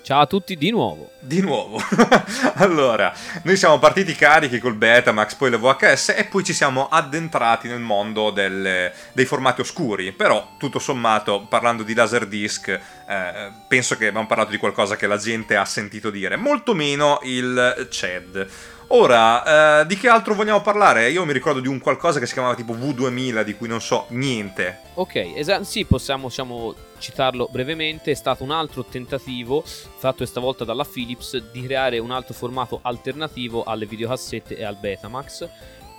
Ciao 0.02 0.22
a 0.22 0.26
tutti 0.26 0.56
di 0.56 0.70
nuovo. 0.70 1.12
Di 1.20 1.40
nuovo. 1.40 1.80
allora, 2.56 3.14
noi 3.44 3.56
siamo 3.56 3.78
partiti 3.78 4.14
carichi 4.14 4.58
col 4.58 4.74
Betamax, 4.74 5.34
poi 5.34 5.50
le 5.50 5.58
VHS 5.58 6.14
e 6.16 6.24
poi 6.24 6.42
ci 6.42 6.52
siamo 6.52 6.88
addentrati 6.88 7.68
nel 7.68 7.78
mondo 7.78 8.30
delle, 8.30 8.92
dei 9.12 9.26
formati 9.26 9.60
oscuri. 9.60 10.10
Però, 10.12 10.54
tutto 10.58 10.80
sommato, 10.80 11.46
parlando 11.48 11.84
di 11.84 11.94
Laserdisc, 11.94 12.68
eh, 12.68 13.52
penso 13.68 13.96
che 13.96 14.08
abbiamo 14.08 14.26
parlato 14.26 14.50
di 14.50 14.56
qualcosa 14.56 14.96
che 14.96 15.06
la 15.06 15.18
gente 15.18 15.56
ha 15.56 15.64
sentito 15.64 16.10
dire. 16.10 16.34
Molto 16.36 16.74
meno 16.74 17.20
il 17.22 17.86
CED. 17.88 18.48
Ora, 18.94 19.80
eh, 19.80 19.86
di 19.86 19.96
che 19.96 20.06
altro 20.08 20.34
vogliamo 20.34 20.60
parlare? 20.60 21.08
Io 21.08 21.24
mi 21.24 21.32
ricordo 21.32 21.60
di 21.60 21.68
un 21.68 21.80
qualcosa 21.80 22.18
che 22.18 22.26
si 22.26 22.34
chiamava 22.34 22.54
tipo 22.54 22.74
V2000, 22.74 23.42
di 23.42 23.54
cui 23.54 23.66
non 23.66 23.80
so 23.80 24.04
niente. 24.08 24.80
Ok, 24.94 25.14
esatto, 25.34 25.64
sì, 25.64 25.86
possiamo 25.86 26.28
diciamo, 26.28 26.74
citarlo 26.98 27.48
brevemente. 27.50 28.10
È 28.10 28.14
stato 28.14 28.44
un 28.44 28.50
altro 28.50 28.84
tentativo, 28.84 29.62
fatto 29.64 30.18
questa 30.18 30.40
volta 30.40 30.64
dalla 30.64 30.84
Philips, 30.84 31.38
di 31.52 31.62
creare 31.62 31.98
un 32.00 32.10
altro 32.10 32.34
formato 32.34 32.80
alternativo 32.82 33.62
alle 33.64 33.86
videocassette 33.86 34.58
e 34.58 34.62
al 34.62 34.76
Betamax. 34.76 35.48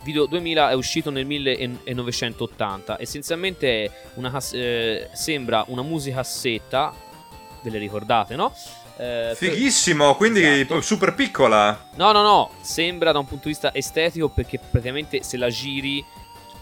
Video 0.03 0.27
2000 0.27 0.69
è 0.69 0.73
uscito 0.75 1.09
nel 1.09 1.25
1980. 1.25 2.97
Essenzialmente 2.99 3.89
una, 4.15 4.39
eh, 4.51 5.09
sembra 5.13 5.65
una 5.69 5.81
musicassetta, 5.81 6.93
ve 7.63 7.69
le 7.71 7.79
ricordate, 7.79 8.35
no? 8.35 8.53
Eh, 8.97 9.33
Fighissimo, 9.35 10.15
quindi 10.15 10.43
esatto. 10.43 10.81
super 10.81 11.13
piccola. 11.15 11.87
No, 11.95 12.11
no, 12.11 12.21
no, 12.21 12.51
sembra 12.61 13.11
da 13.11 13.19
un 13.19 13.25
punto 13.25 13.45
di 13.45 13.51
vista 13.51 13.73
estetico 13.73 14.29
perché 14.29 14.59
praticamente 14.59 15.23
se 15.23 15.37
la 15.37 15.49
giri 15.49 16.03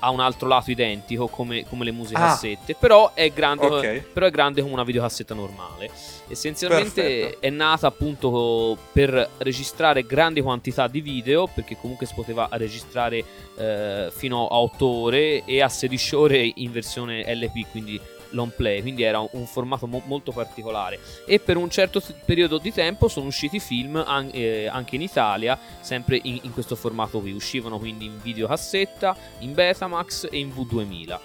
ha 0.04 0.10
un 0.10 0.20
altro 0.20 0.48
lato 0.48 0.72
identico 0.72 1.28
come, 1.28 1.66
come 1.68 1.86
le 1.86 1.92
musicassette, 1.92 2.72
ah. 2.72 2.76
però, 2.80 3.12
è 3.14 3.32
grande, 3.32 3.66
okay. 3.66 4.02
però 4.02 4.26
è 4.26 4.32
grande 4.32 4.62
come 4.62 4.74
una 4.74 4.84
videocassetta 4.84 5.34
normale. 5.34 5.90
Essenzialmente 6.28 7.02
Perfetto. 7.02 7.42
è 7.42 7.50
nata 7.50 7.88
appunto 7.88 8.78
per 8.92 9.30
registrare 9.38 10.04
grandi 10.04 10.42
quantità 10.42 10.88
di 10.88 11.02
video, 11.02 11.48
perché 11.48 11.78
comunque 11.80 12.08
si 12.08 12.14
poteva 12.16 12.48
registrare 12.54 13.24
eh, 13.58 14.12
fino 14.16 14.48
a 14.48 14.58
8 14.58 14.86
ore 14.86 15.46
e 15.46 15.62
a 15.62 15.70
16 15.70 16.16
ore 16.16 16.52
in 16.56 16.72
versione 16.72 17.24
LP, 17.36 17.70
quindi 17.70 18.02
long 18.32 18.52
play, 18.54 18.82
quindi 18.82 19.04
era 19.04 19.20
un 19.20 19.46
formato 19.46 19.88
mo- 19.88 20.04
molto 20.06 20.32
particolare. 20.32 21.00
E 21.26 21.40
per 21.40 21.58
un 21.58 21.70
certo 21.70 22.02
periodo 22.26 22.58
di 22.58 22.72
tempo 22.72 23.08
sono 23.08 23.28
usciti 23.28 23.60
film 23.60 23.96
an- 23.96 24.30
eh, 24.34 24.68
anche 24.68 24.96
in 24.96 25.02
Italia, 25.02 25.58
sempre 25.80 26.20
in-, 26.22 26.40
in 26.44 26.54
questo 26.54 26.76
formato 26.76 27.20
qui. 27.20 27.32
Uscivano 27.32 27.78
quindi 27.80 28.06
in 28.06 28.20
videocassetta, 28.22 29.16
in 29.40 29.54
Betamax 29.54 30.28
e 30.30 30.40
in 30.40 30.50
V2000. 30.50 31.20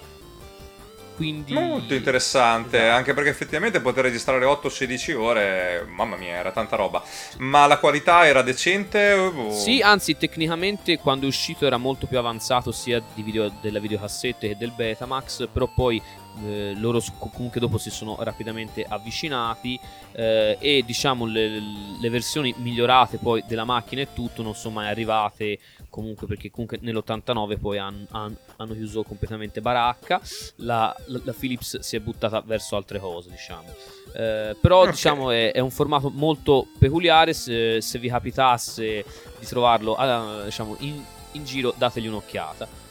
Quindi... 1.16 1.54
Molto 1.54 1.94
interessante, 1.94 2.76
esatto. 2.76 2.96
anche 2.96 3.14
perché 3.14 3.30
effettivamente 3.30 3.80
poter 3.80 4.04
registrare 4.04 4.44
8-16 4.44 5.14
ore, 5.14 5.86
mamma 5.88 6.14
mia, 6.16 6.34
era 6.34 6.52
tanta 6.52 6.76
roba. 6.76 7.02
Ma 7.38 7.66
la 7.66 7.78
qualità 7.78 8.26
era 8.26 8.42
decente? 8.42 9.12
O... 9.14 9.50
Sì, 9.50 9.80
anzi, 9.80 10.18
tecnicamente 10.18 10.98
quando 10.98 11.24
è 11.24 11.28
uscito 11.28 11.64
era 11.64 11.78
molto 11.78 12.06
più 12.06 12.18
avanzato 12.18 12.70
sia 12.70 13.02
video, 13.14 13.50
della 13.62 13.78
videocassette 13.78 14.48
che 14.48 14.56
del 14.58 14.72
Betamax, 14.72 15.48
però 15.50 15.66
poi 15.74 16.00
eh, 16.44 16.74
loro 16.76 17.00
comunque 17.18 17.60
dopo 17.60 17.78
si 17.78 17.90
sono 17.90 18.16
rapidamente 18.20 18.84
avvicinati 18.86 19.78
eh, 20.12 20.56
e 20.60 20.82
diciamo 20.84 21.24
le, 21.26 21.60
le, 22.00 22.10
versioni 22.10 22.54
migliorate 22.58 23.18
poi 23.18 23.42
della 23.46 23.64
macchina 23.64 24.02
e 24.02 24.08
tutto 24.12 24.42
non 24.42 24.54
sono 24.54 24.74
mai 24.74 24.88
arrivate 24.88 25.58
comunque 25.88 26.26
perché 26.26 26.50
comunque 26.50 26.78
nell'89 26.80 27.58
poi 27.58 27.78
han, 27.78 28.06
han, 28.10 28.36
hanno 28.56 28.74
chiuso 28.74 29.02
completamente 29.02 29.60
baracca 29.60 30.20
la, 30.56 30.94
la, 31.06 31.20
la, 31.24 31.32
Philips 31.32 31.78
si 31.80 31.96
è 31.96 32.00
buttata 32.00 32.40
verso 32.40 32.76
altre 32.76 32.98
cose 32.98 33.30
diciamo 33.30 33.68
eh, 34.14 34.56
però 34.60 34.80
okay. 34.80 34.90
diciamo 34.90 35.30
è, 35.30 35.52
è, 35.52 35.60
un 35.60 35.70
formato 35.70 36.10
molto 36.10 36.66
peculiare 36.78 37.32
se, 37.32 37.80
se 37.80 37.98
vi 37.98 38.08
capitasse 38.08 39.04
di 39.38 39.46
trovarlo 39.46 39.94
ah, 39.94 40.42
diciamo 40.44 40.76
in, 40.80 41.02
in 41.32 41.44
giro 41.44 41.74
dategli 41.76 42.06
un'occhiata 42.06 42.84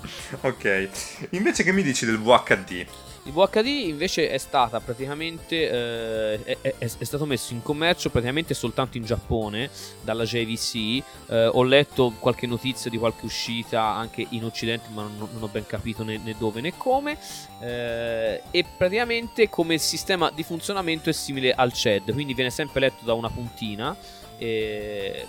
ok, 0.40 0.88
invece 1.30 1.62
che 1.62 1.72
mi 1.72 1.82
dici 1.82 2.04
del 2.04 2.18
VHD? 2.18 2.86
Il 3.24 3.32
VHD 3.32 3.66
invece 3.66 4.30
è 4.30 4.38
stata 4.38 4.80
praticamente 4.80 5.70
eh, 5.70 6.42
è, 6.42 6.56
è, 6.62 6.74
è, 6.78 7.04
stato 7.04 7.26
messo 7.26 7.52
in 7.52 7.60
commercio 7.60 8.08
praticamente 8.08 8.54
soltanto 8.54 8.96
in 8.96 9.04
Giappone 9.04 9.68
dalla 10.02 10.24
JVC. 10.24 11.04
Eh, 11.28 11.46
ho 11.46 11.62
letto 11.62 12.14
qualche 12.18 12.46
notizia 12.46 12.90
di 12.90 12.96
qualche 12.96 13.26
uscita 13.26 13.82
anche 13.82 14.26
in 14.30 14.44
Occidente, 14.44 14.88
ma 14.94 15.02
non, 15.02 15.28
non 15.32 15.42
ho 15.42 15.48
ben 15.48 15.66
capito 15.66 16.02
né, 16.02 16.18
né 16.18 16.34
dove 16.38 16.62
né 16.62 16.74
come. 16.74 17.18
Eh, 17.60 18.42
e 18.50 18.64
praticamente 18.76 19.50
come 19.50 19.76
sistema 19.76 20.30
di 20.30 20.42
funzionamento 20.42 21.10
è 21.10 21.12
simile 21.12 21.52
al 21.52 21.74
CED, 21.74 22.12
quindi 22.12 22.32
viene 22.32 22.50
sempre 22.50 22.80
letto 22.80 23.04
da 23.04 23.12
una 23.12 23.28
puntina. 23.28 23.94
Eh, 24.38 25.26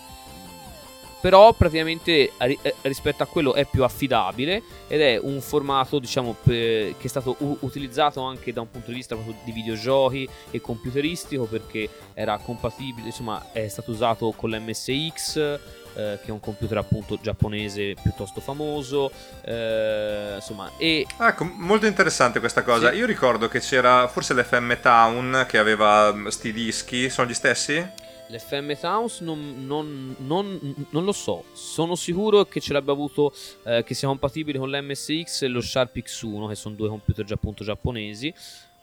però 1.21 1.53
praticamente 1.53 2.33
eh, 2.37 2.75
rispetto 2.81 3.23
a 3.23 3.27
quello 3.27 3.53
è 3.53 3.65
più 3.65 3.83
affidabile 3.83 4.61
ed 4.87 5.01
è 5.01 5.19
un 5.21 5.39
formato 5.39 5.99
diciamo 5.99 6.35
che 6.43 6.95
è 6.99 7.07
stato 7.07 7.35
u- 7.39 7.57
utilizzato 7.61 8.21
anche 8.21 8.51
da 8.51 8.61
un 8.61 8.69
punto 8.69 8.89
di 8.89 8.95
vista 8.95 9.15
di 9.43 9.51
videogiochi 9.51 10.27
e 10.49 10.59
computeristico 10.59 11.45
perché 11.45 11.87
era 12.13 12.37
compatibile 12.37 13.07
insomma 13.07 13.51
è 13.51 13.67
stato 13.67 13.91
usato 13.91 14.33
con 14.35 14.49
l'MSX 14.49 15.59
eh, 15.93 16.19
che 16.21 16.27
è 16.27 16.31
un 16.31 16.39
computer 16.39 16.77
appunto 16.77 17.19
giapponese 17.21 17.95
piuttosto 18.01 18.41
famoso 18.41 19.11
eh, 19.43 20.33
insomma 20.35 20.71
e 20.77 21.05
ecco 21.19 21.43
molto 21.43 21.85
interessante 21.85 22.39
questa 22.39 22.63
cosa 22.63 22.91
sì. 22.91 22.97
io 22.97 23.05
ricordo 23.05 23.47
che 23.47 23.59
c'era 23.59 24.07
forse 24.07 24.33
l'FM 24.33 24.79
Town 24.81 25.45
che 25.47 25.57
aveva 25.57 26.15
sti 26.27 26.51
dischi 26.51 27.09
sono 27.09 27.29
gli 27.29 27.33
stessi? 27.33 28.00
L'FM 28.31 28.79
Towns 28.79 29.19
non, 29.19 29.65
non, 29.65 30.15
non, 30.19 30.75
non, 30.89 31.03
lo 31.03 31.11
so, 31.11 31.43
sono 31.51 31.95
sicuro 31.95 32.45
che 32.45 32.61
ce 32.61 32.71
l'abbia 32.71 32.93
avuto, 32.93 33.33
eh, 33.65 33.83
che 33.83 33.93
sia 33.93 34.07
compatibile 34.07 34.57
con 34.57 34.69
l'MSX 34.69 35.41
e 35.41 35.47
lo 35.47 35.59
Sharp 35.59 35.97
X1, 35.97 36.47
che 36.47 36.55
sono 36.55 36.75
due 36.75 36.87
computer 36.87 37.25
già 37.25 37.33
appunto 37.33 37.63
giapponesi. 37.65 38.33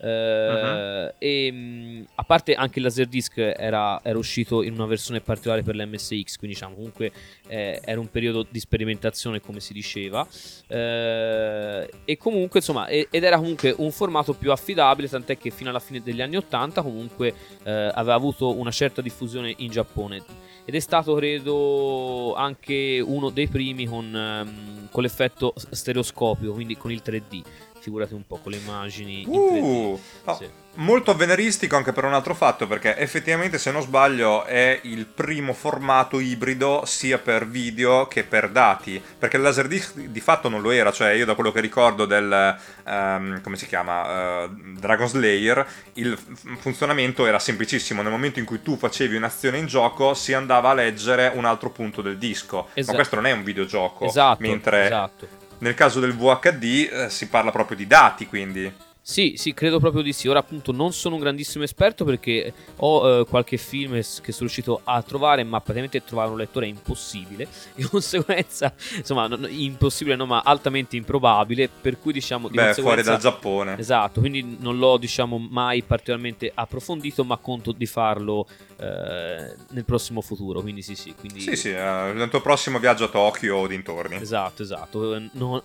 Uh-huh. 0.01 1.13
E 1.19 1.51
mh, 1.51 2.07
a 2.17 2.23
parte 2.23 2.55
anche 2.55 2.79
il 2.79 2.85
Laserdisc 2.85 3.37
era, 3.39 4.01
era, 4.03 4.17
uscito 4.17 4.63
in 4.63 4.75
una 4.75 4.87
versione 4.87 5.21
particolare 5.21 5.63
per 5.63 5.75
l'MSX, 5.75 6.37
quindi 6.37 6.55
diciamo 6.55 6.75
comunque 6.75 7.11
eh, 7.49 7.81
era 7.85 7.99
un 7.99 8.09
periodo 8.09 8.47
di 8.49 8.61
sperimentazione, 8.61 9.41
come 9.41 9.61
si 9.61 9.73
diceva. 9.73 10.27
Eh, 10.69 11.91
e 12.05 12.17
comunque 12.17 12.61
insomma, 12.61 12.87
ed 12.89 13.07
era 13.11 13.39
comunque 13.39 13.75
un 13.79 13.91
formato 13.91 14.35
più 14.35 14.53
affidabile, 14.53 15.09
tant'è 15.09 15.37
che 15.37 15.51
fino 15.51 15.71
alla 15.71 15.81
fine 15.81 16.01
degli 16.01 16.21
anni 16.21 16.37
80 16.37 16.83
comunque 16.83 17.35
eh, 17.65 17.71
aveva 17.71 18.15
avuto 18.15 18.57
una 18.57 18.71
certa 18.71 19.03
diffusione 19.03 19.53
in 19.59 19.71
Giappone. 19.71 20.23
Ed 20.65 20.75
è 20.75 20.81
stato, 20.81 21.15
credo, 21.15 22.35
anche 22.35 23.03
uno 23.03 23.31
dei 23.31 23.49
primi 23.49 23.87
con, 23.87 24.13
um, 24.13 24.89
con 24.91 25.03
l'effetto 25.03 25.55
stereoscopio, 25.57 26.53
quindi 26.53 26.77
con 26.77 26.93
il 26.93 27.01
3D 27.03 27.43
figurati 27.89 28.15
un 28.15 28.27
po' 28.27 28.37
con 28.37 28.53
le 28.53 28.59
immagini 28.59 29.25
uh, 29.27 29.99
no, 30.25 30.35
sì. 30.35 30.49
molto 30.75 31.11
avveniristico 31.11 31.75
anche 31.75 31.93
per 31.93 32.05
un 32.05 32.13
altro 32.13 32.35
fatto 32.35 32.67
perché 32.67 32.97
effettivamente 32.99 33.57
se 33.59 33.71
non 33.73 33.81
sbaglio 33.83 34.45
è 34.45 34.79
il 34.83 35.07
primo 35.07 35.55
formato 35.55 36.21
ibrido 36.21 36.83
sia 36.85 37.19
per 37.19 37.49
video 37.49 38.07
che 38.07 38.25
per 38.25 38.51
dati 38.51 39.03
perché 39.19 39.37
il 39.37 39.43
Laserdisc 39.43 39.99
di 39.99 40.21
fatto 40.21 40.49
non 40.49 40.61
lo 40.61 40.71
era 40.71 40.93
cioè 40.93 41.13
io 41.13 41.25
da 41.25 41.35
quello 41.35 41.51
che 41.51 41.61
ricordo 41.61 42.05
del 42.05 42.57
um, 42.85 43.41
come 43.41 43.57
si 43.57 43.67
chiama 43.67 44.45
uh, 44.45 44.51
Dragon 44.79 45.09
Slayer 45.09 45.67
il 45.95 46.17
funzionamento 46.59 47.25
era 47.27 47.39
semplicissimo 47.39 48.03
nel 48.03 48.13
momento 48.13 48.39
in 48.39 48.45
cui 48.45 48.61
tu 48.61 48.77
facevi 48.77 49.17
un'azione 49.17 49.57
in 49.57 49.67
gioco 49.67 50.13
si 50.13 50.35
andava 50.35 50.71
a 50.71 50.75
leggere 50.75 51.33
un 51.35 51.47
altro 51.47 51.71
punto 51.71 52.03
del 52.03 52.19
disco 52.19 52.69
esatto. 52.75 52.93
ma 52.93 52.95
questo 52.95 53.17
non 53.17 53.27
è 53.27 53.33
un 53.33 53.43
videogioco 53.43 54.05
esatto, 54.05 54.43
mentre 54.43 54.85
esatto 54.85 55.38
nel 55.59 55.75
caso 55.75 56.01
del 56.01 56.15
VHD 56.15 56.63
eh, 56.91 57.11
si 57.11 57.29
parla 57.29 57.51
proprio 57.51 57.77
di 57.77 57.87
dati, 57.87 58.27
quindi. 58.27 58.73
Sì, 59.09 59.37
sì, 59.39 59.55
credo 59.55 59.81
proprio 59.81 60.03
di 60.03 60.13
sì. 60.13 60.29
Ora 60.29 60.41
appunto 60.41 60.71
non 60.71 60.93
sono 60.93 61.15
un 61.15 61.23
grandissimo 61.23 61.65
esperto 61.65 62.05
perché 62.05 62.53
ho 62.77 63.21
eh, 63.21 63.25
qualche 63.25 63.57
film 63.57 63.93
che 63.93 64.03
sono 64.03 64.41
riuscito 64.41 64.83
a 64.85 65.01
trovare, 65.01 65.45
ma 65.45 65.61
praticamente 65.61 66.05
trovare 66.05 66.29
un 66.29 66.37
lettore 66.37 66.67
è 66.67 66.69
impossibile. 66.69 67.49
Di 67.75 67.85
conseguenza, 67.85 68.71
insomma, 68.95 69.27
non, 69.27 69.47
impossibile 69.49 70.15
no, 70.15 70.27
ma 70.27 70.43
altamente 70.45 70.97
improbabile, 70.97 71.71
per 71.71 71.99
cui 71.99 72.13
diciamo... 72.13 72.51
Di 72.51 72.57
Beh, 72.57 72.75
fuori 72.75 73.03
dal 73.03 73.19
Giappone. 73.19 73.79
Esatto, 73.79 74.21
quindi 74.21 74.59
non 74.61 74.77
l'ho 74.77 74.99
diciamo 74.99 75.39
mai 75.39 75.83
particolarmente 75.83 76.53
approfondito, 76.55 77.25
ma 77.25 77.39
conto 77.39 77.73
di 77.73 77.87
farlo 77.87 78.47
eh, 78.79 79.55
nel 79.71 79.85
prossimo 79.87 80.21
futuro, 80.21 80.61
quindi 80.61 80.83
sì 80.83 80.95
sì. 80.95 81.15
Quindi... 81.19 81.41
Sì 81.41 81.57
sì, 81.57 81.71
uh, 81.71 82.13
nel 82.13 82.29
tuo 82.29 82.43
prossimo 82.43 82.79
viaggio 82.79 83.05
a 83.05 83.09
Tokyo 83.09 83.57
o 83.57 83.67
dintorni. 83.67 84.17
Esatto, 84.17 84.63
esatto. 84.63 85.19
Non, 85.33 85.63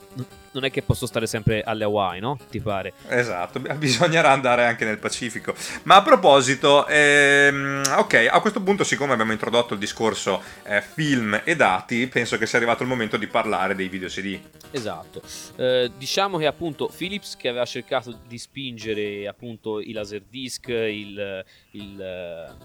non 0.53 0.65
è 0.65 0.71
che 0.71 0.81
posso 0.81 1.05
stare 1.05 1.27
sempre 1.27 1.61
alle 1.61 1.83
Hawaii, 1.83 2.19
no? 2.19 2.37
Ti 2.49 2.59
pare? 2.59 2.93
Esatto 3.07 3.59
bisognerà 3.77 4.31
andare 4.31 4.65
anche 4.65 4.85
nel 4.85 4.99
Pacifico. 4.99 5.53
Ma 5.83 5.95
a 5.95 6.01
proposito, 6.01 6.87
ehm, 6.87 7.81
ok, 7.97 8.27
a 8.29 8.39
questo 8.39 8.61
punto, 8.61 8.83
siccome 8.83 9.13
abbiamo 9.13 9.31
introdotto 9.31 9.73
il 9.73 9.79
discorso 9.79 10.41
eh, 10.63 10.81
film 10.81 11.41
e 11.43 11.55
dati, 11.55 12.07
penso 12.07 12.37
che 12.37 12.45
sia 12.45 12.57
arrivato 12.57 12.83
il 12.83 12.89
momento 12.89 13.17
di 13.17 13.27
parlare 13.27 13.75
dei 13.75 13.89
video 13.89 14.07
CD. 14.07 14.39
Esatto. 14.71 15.21
Eh, 15.55 15.91
diciamo 15.97 16.37
che 16.37 16.45
appunto 16.45 16.89
Philips 16.95 17.35
che 17.35 17.49
aveva 17.49 17.65
cercato 17.65 18.17
di 18.27 18.37
spingere 18.37 19.27
appunto 19.27 19.79
i 19.79 19.91
laserdisc, 19.91 20.67
il, 20.67 21.43
il 21.71 22.55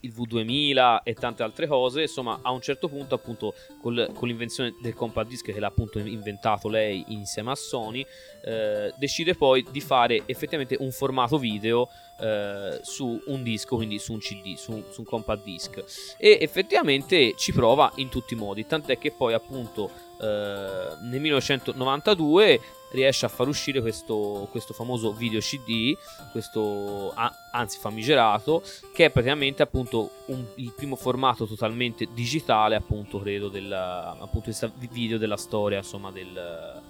il 0.00 0.12
V2000 0.14 1.00
e 1.02 1.14
tante 1.14 1.42
altre 1.42 1.66
cose, 1.66 2.02
insomma 2.02 2.40
a 2.42 2.50
un 2.50 2.60
certo 2.60 2.88
punto 2.88 3.14
appunto 3.14 3.54
col, 3.80 4.10
con 4.14 4.28
l'invenzione 4.28 4.74
del 4.80 4.94
compact 4.94 5.28
disc 5.28 5.44
che 5.44 5.58
l'ha 5.58 5.66
appunto 5.66 5.98
inventato 5.98 6.68
lei 6.68 7.04
insieme 7.08 7.50
a 7.50 7.54
Sony, 7.54 8.04
eh, 8.42 8.92
decide 8.96 9.34
poi 9.34 9.64
di 9.70 9.80
fare 9.80 10.22
effettivamente 10.26 10.76
un 10.78 10.90
formato 10.90 11.38
video 11.38 11.88
eh, 12.20 12.80
su 12.82 13.20
un 13.26 13.42
disco, 13.42 13.76
quindi 13.76 13.98
su 13.98 14.12
un 14.12 14.18
CD, 14.18 14.54
su, 14.54 14.84
su 14.90 15.00
un 15.00 15.06
compact 15.06 15.44
disc. 15.44 16.16
E 16.18 16.38
effettivamente 16.40 17.34
ci 17.36 17.52
prova 17.52 17.92
in 17.96 18.08
tutti 18.08 18.34
i 18.34 18.36
modi, 18.36 18.66
tant'è 18.66 18.98
che 18.98 19.12
poi 19.12 19.34
appunto 19.34 19.90
eh, 20.20 20.96
nel 21.02 21.20
1992 21.20 22.60
riesce 22.90 23.26
a 23.26 23.28
far 23.28 23.48
uscire 23.48 23.80
questo, 23.80 24.48
questo 24.50 24.72
famoso 24.72 25.12
video 25.12 25.40
CD, 25.40 25.96
questo 26.32 27.12
anzi 27.52 27.78
famigerato, 27.78 28.62
che 28.94 29.06
è 29.06 29.10
praticamente 29.10 29.62
appunto 29.62 30.10
un, 30.26 30.44
il 30.56 30.72
primo 30.74 30.96
formato 30.96 31.46
totalmente 31.46 32.08
digitale, 32.12 32.76
appunto 32.76 33.18
credo, 33.20 33.48
del 33.48 33.70
appunto, 33.72 34.50
video 34.78 35.18
della 35.18 35.36
storia, 35.36 35.78
insomma, 35.78 36.10
del, 36.10 36.82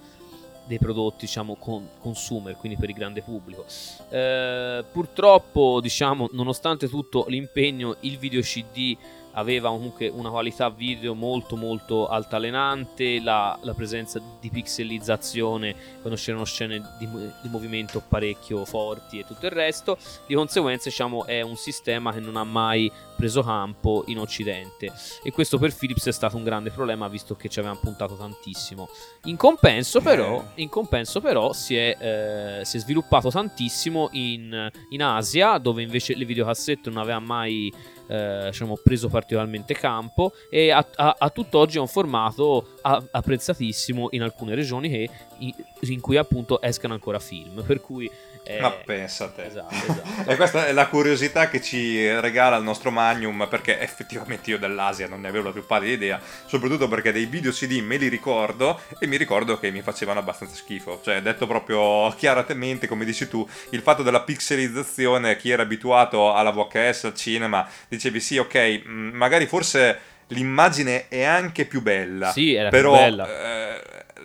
dei 0.69 0.77
prodotti 0.77 1.25
diciamo 1.25 1.55
con, 1.55 1.89
consumer 1.99 2.55
quindi 2.55 2.77
per 2.77 2.89
il 2.89 2.95
grande 2.95 3.21
pubblico. 3.21 3.65
Eh, 4.09 4.85
purtroppo 4.89 5.81
diciamo 5.81 6.29
nonostante 6.31 6.87
tutto 6.87 7.25
l'impegno 7.27 7.97
il 8.01 8.17
video 8.19 8.39
cd 8.41 8.95
aveva 9.39 9.69
comunque 9.69 10.09
una 10.09 10.29
qualità 10.29 10.69
video 10.69 11.15
molto 11.15 11.55
molto 11.55 12.07
altalenante, 12.07 13.21
la, 13.21 13.57
la 13.61 13.73
presenza 13.73 14.21
di 14.39 14.49
pixelizzazione 14.49 15.75
quando 16.01 16.19
c'erano 16.19 16.43
scene 16.43 16.81
di, 16.97 17.07
di, 17.07 17.49
movimento 17.49 18.01
parecchio 18.05 18.65
forti 18.65 19.19
e 19.19 19.25
tutto 19.25 19.45
il 19.45 19.51
resto, 19.51 19.97
di 20.27 20.35
conseguenza 20.35 20.89
diciamo 20.89 21.25
è 21.25 21.41
un 21.41 21.55
sistema 21.55 22.11
che 22.11 22.19
non 22.19 22.35
ha 22.35 22.43
mai 22.43 22.91
preso 23.15 23.41
campo 23.41 24.03
in 24.07 24.17
occidente 24.17 24.93
e 25.23 25.31
questo 25.31 25.57
per 25.57 25.75
Philips 25.75 26.07
è 26.07 26.11
stato 26.11 26.37
un 26.37 26.43
grande 26.43 26.69
problema 26.69 27.07
visto 27.07 27.35
che 27.35 27.49
ci 27.49 27.59
avevano 27.59 27.79
puntato 27.81 28.15
tantissimo. 28.15 28.87
In 29.23 29.35
compenso 29.35 29.99
però, 29.99 30.45
eh. 30.55 30.61
in 30.61 30.69
compenso, 30.69 31.19
però 31.19 31.51
si, 31.53 31.75
è, 31.75 31.97
eh, 31.99 32.65
si, 32.65 32.77
è, 32.77 32.79
sviluppato 32.79 33.29
tantissimo 33.29 34.09
in, 34.13 34.71
in 34.89 35.03
Asia 35.03 35.57
dove 35.57 35.81
invece 35.81 36.15
le 36.15 36.25
videocassette 36.25 36.89
non 36.89 36.99
aveva 36.99 37.19
mai 37.19 37.71
eh, 38.09 38.47
diciamo, 38.47 38.77
preso 38.83 39.07
particolarmente 39.07 39.73
campo 39.75 40.33
e 40.49 40.71
a, 40.71 40.85
a, 40.95 41.15
a 41.17 41.29
tutt'oggi 41.29 41.77
è 41.77 41.79
un 41.79 41.87
formato 41.87 42.75
a, 42.81 43.01
apprezzatissimo 43.11 44.09
in 44.11 44.23
alcune 44.23 44.55
regioni 44.55 44.89
che, 44.89 45.09
in, 45.37 45.53
in, 45.81 46.01
cui 46.01 46.17
appunto 46.17 46.59
escano 46.61 46.93
ancora 46.93 47.19
film. 47.19 47.63
Per 47.63 47.81
cui 47.81 48.09
eh, 48.49 48.59
Ma 48.59 48.71
pensa 48.71 49.25
a 49.25 49.27
te. 49.29 49.45
Esatto, 49.45 49.75
esatto. 49.75 50.25
e 50.31 50.35
questa 50.35 50.65
è 50.65 50.71
la 50.71 50.87
curiosità 50.87 51.49
che 51.49 51.61
ci 51.61 52.09
regala 52.19 52.55
il 52.55 52.63
nostro 52.63 52.89
Magnum, 52.89 53.45
perché 53.47 53.79
effettivamente 53.79 54.49
io 54.49 54.57
dell'Asia 54.57 55.07
non 55.07 55.21
ne 55.21 55.27
avevo 55.27 55.45
la 55.45 55.51
più 55.51 55.63
pallida 55.67 55.93
idea, 55.93 56.21
soprattutto 56.47 56.87
perché 56.87 57.11
dei 57.11 57.25
video 57.25 57.51
CD 57.51 57.79
me 57.81 57.97
li 57.97 58.07
ricordo 58.07 58.81
e 58.97 59.05
mi 59.05 59.17
ricordo 59.17 59.59
che 59.59 59.69
mi 59.69 59.83
facevano 59.83 60.19
abbastanza 60.19 60.55
schifo. 60.55 60.99
Cioè, 61.03 61.21
detto 61.21 61.45
proprio 61.45 62.11
chiaramente, 62.17 62.87
come 62.87 63.05
dici 63.05 63.27
tu, 63.27 63.47
il 63.69 63.81
fatto 63.81 64.01
della 64.01 64.21
pixelizzazione, 64.21 65.37
chi 65.37 65.51
era 65.51 65.61
abituato 65.61 66.33
alla 66.33 66.49
VHS, 66.49 67.03
al 67.03 67.13
cinema, 67.13 67.69
dicevi 67.87 68.19
sì, 68.19 68.37
ok, 68.39 68.81
mm, 68.87 69.09
magari 69.13 69.45
forse 69.45 69.99
l'immagine 70.29 71.07
è 71.07 71.23
anche 71.23 71.65
più 71.65 71.83
bella. 71.83 72.31
Sì, 72.31 72.55
era 72.55 72.69
però, 72.69 72.93
più 72.93 73.01
bella. 73.01 73.27
Eh, 73.27 73.81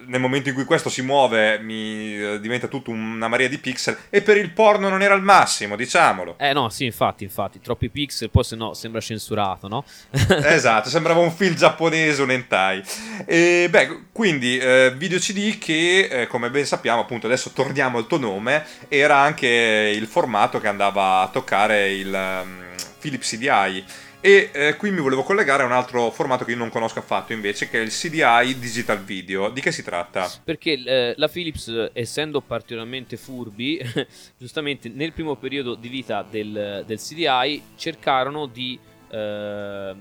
nel 0.07 0.20
momento 0.20 0.48
in 0.48 0.55
cui 0.55 0.64
questo 0.64 0.88
si 0.88 1.02
muove 1.02 1.59
mi 1.59 2.16
eh, 2.16 2.40
diventa 2.40 2.68
tutto 2.68 2.90
una 2.90 3.28
marea 3.28 3.48
di 3.48 3.59
pixel 3.59 3.96
e 4.11 4.22
per 4.22 4.36
il 4.36 4.50
porno 4.50 4.88
non 4.88 5.02
era 5.02 5.14
il 5.14 5.22
massimo, 5.22 5.76
diciamolo. 5.76 6.36
Eh 6.38 6.52
no, 6.52 6.68
sì, 6.68 6.84
infatti, 6.84 7.24
infatti, 7.24 7.61
troppi 7.61 7.88
pixel, 7.88 8.30
poi 8.30 8.44
se 8.44 8.57
no 8.57 8.74
sembra 8.74 9.00
censurato, 9.00 9.68
no? 9.68 9.84
esatto, 10.44 10.88
sembrava 10.88 11.20
un 11.20 11.32
film 11.32 11.55
giapponese, 11.55 12.22
un 12.22 12.30
hentai. 12.30 12.82
E 13.26 13.68
beh, 13.70 14.07
quindi 14.12 14.59
eh, 14.59 14.92
video 14.96 15.18
CD 15.18 15.59
che 15.59 16.09
eh, 16.11 16.26
come 16.26 16.50
ben 16.50 16.66
sappiamo, 16.66 17.00
appunto, 17.00 17.26
adesso 17.26 17.50
torniamo 17.50 17.98
al 17.98 18.07
tuo 18.07 18.18
nome, 18.18 18.64
era 18.88 19.16
anche 19.18 19.92
il 19.94 20.07
formato 20.07 20.61
che 20.61 20.68
andava 20.68 21.20
a 21.20 21.28
toccare 21.28 21.92
il 21.92 22.12
um, 22.12 22.62
Philips 23.00 23.28
CDI 23.28 23.84
e 24.24 24.48
eh, 24.54 24.76
qui 24.76 24.90
mi 24.90 25.00
volevo 25.00 25.22
collegare 25.22 25.64
a 25.64 25.66
un 25.66 25.72
altro 25.72 26.10
formato 26.10 26.46
che 26.46 26.52
io 26.52 26.56
non 26.56 26.70
conosco 26.70 26.98
affatto 26.98 27.34
invece, 27.34 27.68
che 27.68 27.78
è 27.78 27.82
il 27.82 27.90
CDI 27.90 28.58
Digital 28.58 29.04
Video. 29.04 29.50
Di 29.50 29.60
che 29.60 29.70
si 29.70 29.82
tratta? 29.82 30.30
Perché 30.42 30.82
eh, 30.82 31.12
la 31.18 31.28
Philips, 31.28 31.90
essendo 31.92 32.40
particolarmente 32.40 33.18
furbi, 33.18 33.78
giustamente 34.38 34.88
nel 34.88 35.12
primo 35.12 35.36
periodo 35.36 35.74
di 35.74 35.88
vita 35.88 36.22
del, 36.22 36.84
del 36.86 36.98
CDI 36.98 37.62
cercarono 37.76 38.46
di 38.46 38.80
Uh, 39.14 39.94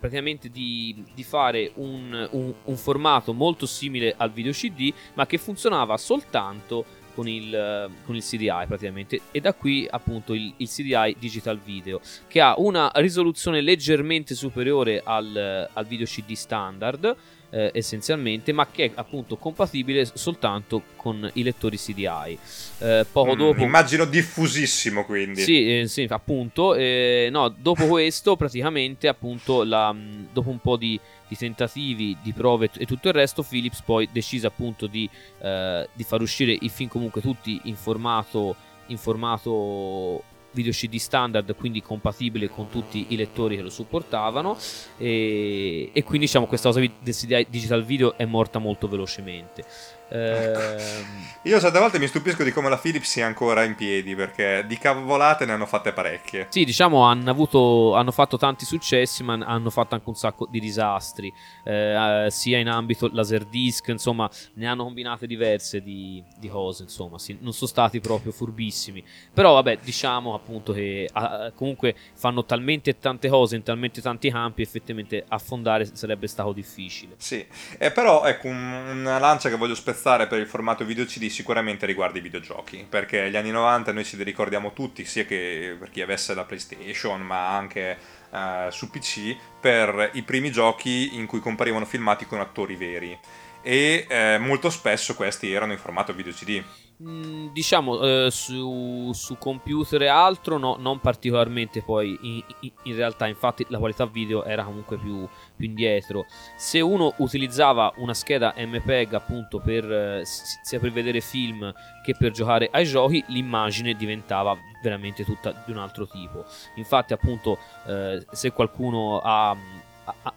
praticamente 0.00 0.48
di, 0.48 1.04
di 1.14 1.22
fare 1.22 1.70
un, 1.74 2.28
un, 2.32 2.52
un, 2.64 2.76
formato 2.76 3.32
molto 3.32 3.64
simile 3.64 4.12
al 4.16 4.32
video 4.32 4.50
CD, 4.50 4.92
ma 5.14 5.24
che 5.24 5.38
funzionava 5.38 5.96
soltanto 5.96 6.84
con 7.16 7.26
il, 7.26 7.90
con 8.04 8.14
il 8.14 8.22
CDI 8.22 8.66
praticamente 8.66 9.22
e 9.32 9.40
da 9.40 9.54
qui 9.54 9.88
appunto 9.90 10.34
il, 10.34 10.52
il, 10.58 10.68
CDI 10.68 11.16
Digital 11.18 11.58
Video 11.58 11.98
che 12.28 12.42
ha 12.42 12.54
una 12.58 12.92
risoluzione 12.96 13.62
leggermente 13.62 14.34
superiore 14.34 15.00
al, 15.02 15.68
al 15.72 15.86
video 15.86 16.04
CD 16.04 16.34
standard 16.34 17.16
eh, 17.50 17.70
essenzialmente, 17.72 18.52
ma 18.52 18.68
che 18.70 18.84
è 18.86 18.90
appunto 18.94 19.36
compatibile 19.36 20.04
soltanto 20.04 20.82
con 20.96 21.28
i 21.34 21.42
lettori 21.42 21.76
CDI. 21.78 22.38
Eh, 22.78 23.06
poco 23.10 23.34
mm, 23.34 23.38
dopo... 23.38 23.62
Immagino 23.62 24.04
diffusissimo 24.04 25.04
quindi. 25.04 25.40
Sì, 25.40 25.80
eh, 25.80 25.88
sì 25.88 26.06
appunto. 26.08 26.74
Eh, 26.74 27.28
no, 27.30 27.48
dopo 27.48 27.86
questo 27.86 28.36
praticamente 28.36 29.08
appunto 29.08 29.62
la, 29.62 29.94
dopo 30.32 30.50
un 30.50 30.58
po' 30.58 30.76
di, 30.76 30.98
di, 31.28 31.36
tentativi, 31.36 32.16
di 32.22 32.32
prove 32.32 32.70
e 32.76 32.86
tutto 32.86 33.08
il 33.08 33.14
resto, 33.14 33.42
Philips 33.42 33.82
poi 33.82 34.08
decise 34.10 34.46
appunto 34.46 34.86
di, 34.86 35.08
eh, 35.40 35.88
di 35.92 36.04
far 36.04 36.20
uscire 36.20 36.56
i 36.58 36.68
film 36.68 36.88
comunque 36.88 37.20
tutti 37.20 37.60
in 37.64 37.76
formato, 37.76 38.54
in 38.86 38.98
formato 38.98 40.22
video 40.56 40.72
CD 40.72 40.96
standard, 40.96 41.54
quindi 41.54 41.82
compatibile 41.82 42.48
con 42.48 42.70
tutti 42.70 43.06
i 43.10 43.16
lettori 43.16 43.56
che 43.56 43.62
lo 43.62 43.68
supportavano. 43.68 44.56
E, 44.96 45.90
e 45.92 46.02
quindi 46.02 46.26
diciamo 46.26 46.46
questa 46.46 46.70
cosa 46.70 46.80
del 46.80 47.46
digital 47.48 47.84
video 47.84 48.16
è 48.16 48.24
morta 48.24 48.58
molto 48.58 48.88
velocemente. 48.88 49.64
Eh... 50.08 51.24
Io 51.42 51.60
certe 51.60 51.78
volte 51.78 51.98
mi 51.98 52.06
stupisco 52.06 52.42
di 52.42 52.50
come 52.50 52.68
la 52.68 52.76
Philips 52.76 53.08
sia 53.08 53.26
ancora 53.26 53.62
in 53.62 53.76
piedi 53.76 54.14
perché 54.16 54.64
di 54.66 54.78
cavolate 54.78 55.44
ne 55.44 55.52
hanno 55.52 55.66
fatte 55.66 55.92
parecchie. 55.92 56.46
Sì, 56.50 56.64
diciamo 56.64 57.04
hanno, 57.04 57.30
avuto, 57.30 57.94
hanno 57.94 58.10
fatto 58.10 58.36
tanti 58.36 58.64
successi, 58.64 59.22
ma 59.22 59.34
hanno 59.34 59.70
fatto 59.70 59.94
anche 59.94 60.08
un 60.08 60.16
sacco 60.16 60.48
di 60.50 60.58
disastri, 60.58 61.32
eh, 61.64 62.26
sia 62.30 62.58
in 62.58 62.68
ambito 62.68 63.08
laserdisc, 63.12 63.88
insomma, 63.88 64.28
ne 64.54 64.66
hanno 64.66 64.82
combinate 64.82 65.26
diverse 65.26 65.82
di, 65.82 66.22
di 66.36 66.48
cose, 66.48 66.82
insomma, 66.82 67.18
sì, 67.18 67.38
non 67.40 67.52
sono 67.52 67.70
stati 67.70 68.00
proprio 68.00 68.32
furbissimi. 68.32 69.04
Però 69.32 69.52
vabbè, 69.54 69.78
diciamo 69.82 70.34
appunto 70.34 70.72
che 70.72 71.08
ah, 71.12 71.52
comunque 71.54 71.94
fanno 72.14 72.44
talmente 72.44 72.98
tante 72.98 73.28
cose 73.28 73.54
in 73.54 73.62
talmente 73.62 74.00
tanti 74.00 74.30
campi, 74.30 74.62
effettivamente 74.62 75.24
affondare 75.28 75.88
sarebbe 75.94 76.26
stato 76.26 76.52
difficile. 76.52 77.14
Sì, 77.18 77.46
eh, 77.78 77.92
però 77.92 78.24
ecco 78.24 78.48
una 78.48 79.18
lancia 79.18 79.48
che 79.48 79.56
voglio 79.56 79.74
spezzare 79.74 79.95
apprezzare 79.96 80.26
per 80.26 80.38
il 80.38 80.46
formato 80.46 80.84
video 80.84 81.06
CD 81.06 81.28
sicuramente 81.28 81.86
riguarda 81.86 82.18
i 82.18 82.20
videogiochi, 82.20 82.86
perché 82.88 83.30
gli 83.30 83.36
anni 83.36 83.50
90 83.50 83.92
noi 83.92 84.04
ci 84.04 84.16
li 84.16 84.22
ricordiamo 84.22 84.74
tutti, 84.74 85.04
sia 85.06 85.24
che 85.24 85.74
per 85.78 85.90
chi 85.90 86.02
avesse 86.02 86.34
la 86.34 86.44
PlayStation, 86.44 87.22
ma 87.22 87.56
anche 87.56 87.96
uh, 88.30 88.70
su 88.70 88.90
PC, 88.90 89.34
per 89.58 90.10
i 90.12 90.22
primi 90.22 90.52
giochi 90.52 91.16
in 91.16 91.26
cui 91.26 91.40
comparivano 91.40 91.86
filmati 91.86 92.26
con 92.26 92.40
attori 92.40 92.76
veri. 92.76 93.18
E 93.66 94.06
eh, 94.08 94.38
molto 94.38 94.70
spesso 94.70 95.16
questi 95.16 95.50
erano 95.50 95.72
in 95.72 95.78
formato 95.78 96.12
video 96.12 96.32
CD. 96.32 96.62
Mm, 97.02 97.48
diciamo 97.48 98.00
eh, 98.00 98.28
su, 98.30 99.10
su, 99.12 99.36
computer 99.38 100.00
e 100.02 100.06
altro 100.06 100.56
no, 100.56 100.76
non 100.78 101.00
particolarmente 101.00 101.82
poi 101.82 102.16
in, 102.20 102.42
in, 102.84 102.94
realtà. 102.94 103.26
Infatti 103.26 103.66
la 103.68 103.78
qualità 103.78 104.06
video 104.06 104.44
era 104.44 104.62
comunque 104.62 104.96
più, 104.98 105.28
più, 105.56 105.66
indietro. 105.66 106.26
Se 106.56 106.80
uno 106.80 107.12
utilizzava 107.16 107.92
una 107.96 108.14
scheda 108.14 108.54
MPEG 108.56 109.14
appunto 109.14 109.58
per 109.58 109.84
eh, 109.92 110.22
sia 110.24 110.78
per 110.78 110.92
vedere 110.92 111.20
film 111.20 111.74
che 112.04 112.14
per 112.16 112.30
giocare 112.30 112.68
ai 112.70 112.84
giochi 112.84 113.24
l'immagine 113.26 113.94
diventava 113.94 114.56
veramente 114.80 115.24
tutta 115.24 115.50
di 115.66 115.72
un 115.72 115.78
altro 115.78 116.06
tipo. 116.06 116.44
Infatti 116.76 117.12
appunto 117.12 117.58
eh, 117.88 118.24
se 118.30 118.52
qualcuno 118.52 119.20
ha 119.22 119.56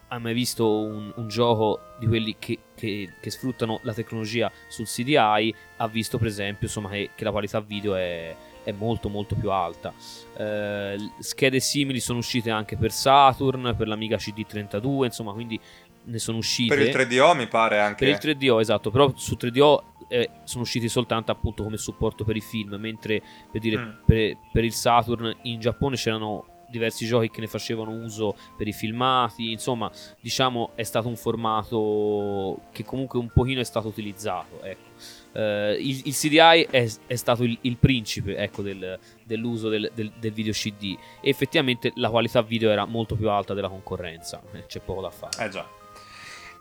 hai 0.07 0.19
mai 0.19 0.33
visto 0.33 0.81
un, 0.81 1.11
un, 1.15 1.27
gioco 1.27 1.79
di 1.99 2.07
quelli 2.07 2.35
che, 2.39 2.57
che, 2.75 3.13
che, 3.19 3.29
sfruttano 3.29 3.79
la 3.83 3.93
tecnologia 3.93 4.51
sul 4.67 4.85
CDI 4.85 5.53
ha 5.77 5.87
visto 5.87 6.17
per 6.17 6.27
esempio 6.27 6.67
insomma, 6.67 6.89
che, 6.89 7.11
che 7.13 7.23
la 7.23 7.31
qualità 7.31 7.59
video 7.59 7.95
è, 7.95 8.35
è 8.63 8.71
molto 8.71 9.09
molto 9.09 9.35
più 9.35 9.51
alta. 9.51 9.93
Eh, 10.37 10.97
schede 11.19 11.59
simili 11.59 11.99
sono 11.99 12.19
uscite 12.19 12.49
anche 12.49 12.77
per 12.77 12.91
Saturn, 12.91 13.75
per 13.77 13.87
l'Amiga 13.87 14.17
CD32, 14.17 15.05
insomma, 15.05 15.33
quindi 15.33 15.59
ne 16.05 16.19
sono 16.19 16.37
uscite. 16.37 16.75
Per 16.75 16.87
il 16.87 16.95
3DO 16.95 17.35
mi 17.35 17.47
pare 17.47 17.79
anche. 17.79 18.05
Per 18.05 18.25
il 18.25 18.37
3DO, 18.37 18.59
esatto, 18.59 18.89
però 18.91 19.11
su 19.15 19.37
3DO 19.39 19.83
eh, 20.07 20.29
sono 20.43 20.63
usciti 20.63 20.89
soltanto 20.89 21.31
appunto 21.31 21.63
come 21.63 21.77
supporto 21.77 22.23
per 22.23 22.35
i 22.35 22.41
film, 22.41 22.75
mentre 22.75 23.21
per, 23.51 23.61
dire, 23.61 23.77
mm. 23.77 23.89
per, 24.05 24.37
per 24.51 24.63
il 24.63 24.73
Saturn 24.73 25.35
in 25.43 25.59
Giappone 25.59 25.95
c'erano 25.95 26.57
diversi 26.69 27.05
giochi 27.05 27.29
che 27.29 27.41
ne 27.41 27.47
facevano 27.47 27.91
uso 27.91 28.35
per 28.57 28.67
i 28.67 28.73
filmati, 28.73 29.51
insomma, 29.51 29.91
diciamo 30.19 30.71
è 30.75 30.83
stato 30.83 31.07
un 31.07 31.15
formato 31.15 32.61
che 32.71 32.83
comunque 32.83 33.19
un 33.19 33.29
pochino 33.29 33.59
è 33.59 33.65
stato 33.65 33.87
utilizzato, 33.87 34.61
ecco. 34.63 34.87
Uh, 35.31 35.73
il, 35.77 36.01
il, 36.05 36.13
CDI 36.15 36.67
è, 36.71 36.91
è 37.05 37.15
stato 37.15 37.43
il, 37.43 37.55
il 37.61 37.77
principe 37.77 38.35
ecco, 38.35 38.63
del, 38.63 38.97
dell'uso 39.23 39.69
del, 39.69 39.91
del, 39.93 40.11
del, 40.17 40.33
video 40.33 40.51
CD 40.51 40.97
e 41.21 41.29
effettivamente 41.29 41.91
la 41.97 42.09
qualità 42.09 42.41
video 42.41 42.71
era 42.71 42.85
molto 42.85 43.15
più 43.15 43.29
alta 43.29 43.53
della 43.53 43.69
concorrenza, 43.69 44.41
eh, 44.53 44.65
c'è 44.65 44.79
poco 44.79 45.01
da 45.01 45.11
fare. 45.11 45.45
Eh 45.45 45.49
già. 45.49 45.77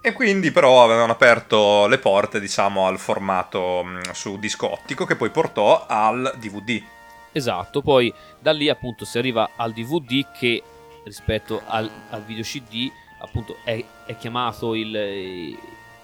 E 0.00 0.12
quindi 0.12 0.52
però 0.52 0.84
avevano 0.84 1.12
aperto 1.12 1.86
le 1.86 1.98
porte, 1.98 2.38
diciamo, 2.38 2.86
al 2.86 2.98
formato 2.98 3.82
mh, 3.82 3.88
mm, 3.88 4.00
su 4.12 4.38
disco 4.38 4.70
ottico 4.70 5.04
che 5.04 5.16
poi 5.16 5.30
portò 5.30 5.86
al 5.86 6.34
DVD. 6.38 6.82
Esatto, 7.32 7.82
poi 7.82 8.12
da 8.38 8.52
lì 8.52 8.68
appunto 8.68 9.04
si 9.04 9.18
arriva 9.18 9.50
al 9.56 9.72
DVD 9.72 10.26
che 10.32 10.62
rispetto 11.04 11.62
al, 11.66 11.90
al 12.10 12.22
video 12.24 12.42
CD 12.42 12.90
appunto 13.20 13.56
è, 13.64 13.82
è 14.06 14.16
chiamato 14.16 14.74
il 14.74 15.56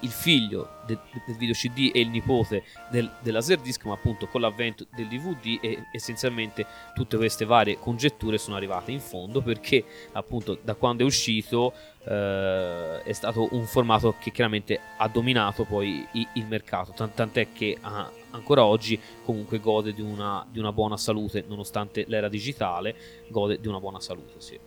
il 0.05 0.11
figlio 0.11 0.81
del, 0.85 0.99
del 1.25 1.35
video 1.35 1.53
CD 1.53 1.91
e 1.93 1.99
il 1.99 2.09
nipote 2.09 2.63
del, 2.89 3.11
del 3.21 3.33
Laserdisc, 3.33 3.83
ma 3.85 3.93
appunto 3.93 4.27
con 4.27 4.39
l'avvento 4.41 4.85
del 4.95 5.07
DVD 5.07 5.57
e 5.61 5.85
essenzialmente 5.91 6.65
tutte 6.93 7.17
queste 7.17 7.43
varie 7.43 7.79
congetture 7.79 8.37
sono 8.37 8.55
arrivate 8.55 8.91
in 8.91 8.99
fondo 8.99 9.41
perché 9.41 9.83
appunto 10.13 10.57
da 10.61 10.75
quando 10.75 11.03
è 11.03 11.05
uscito 11.05 11.73
eh, 12.03 13.01
è 13.03 13.13
stato 13.13 13.49
un 13.51 13.65
formato 13.65 14.15
che 14.19 14.31
chiaramente 14.31 14.79
ha 14.97 15.07
dominato 15.07 15.63
poi 15.63 16.05
il, 16.11 16.45
mercato, 16.45 16.93
tant'è 16.93 17.47
che 17.51 17.77
ah, 17.81 18.09
ancora 18.35 18.65
oggi 18.65 18.99
comunque 19.23 19.59
gode 19.59 19.93
di 19.93 20.01
una, 20.01 20.45
di 20.49 20.59
una 20.59 20.71
buona 20.71 20.97
salute, 20.97 21.43
nonostante 21.47 22.05
l'era 22.07 22.29
digitale, 22.29 22.95
gode 23.29 23.59
di 23.59 23.67
una 23.67 23.79
buona 23.79 23.99
salute, 23.99 24.33
sì. 24.37 24.59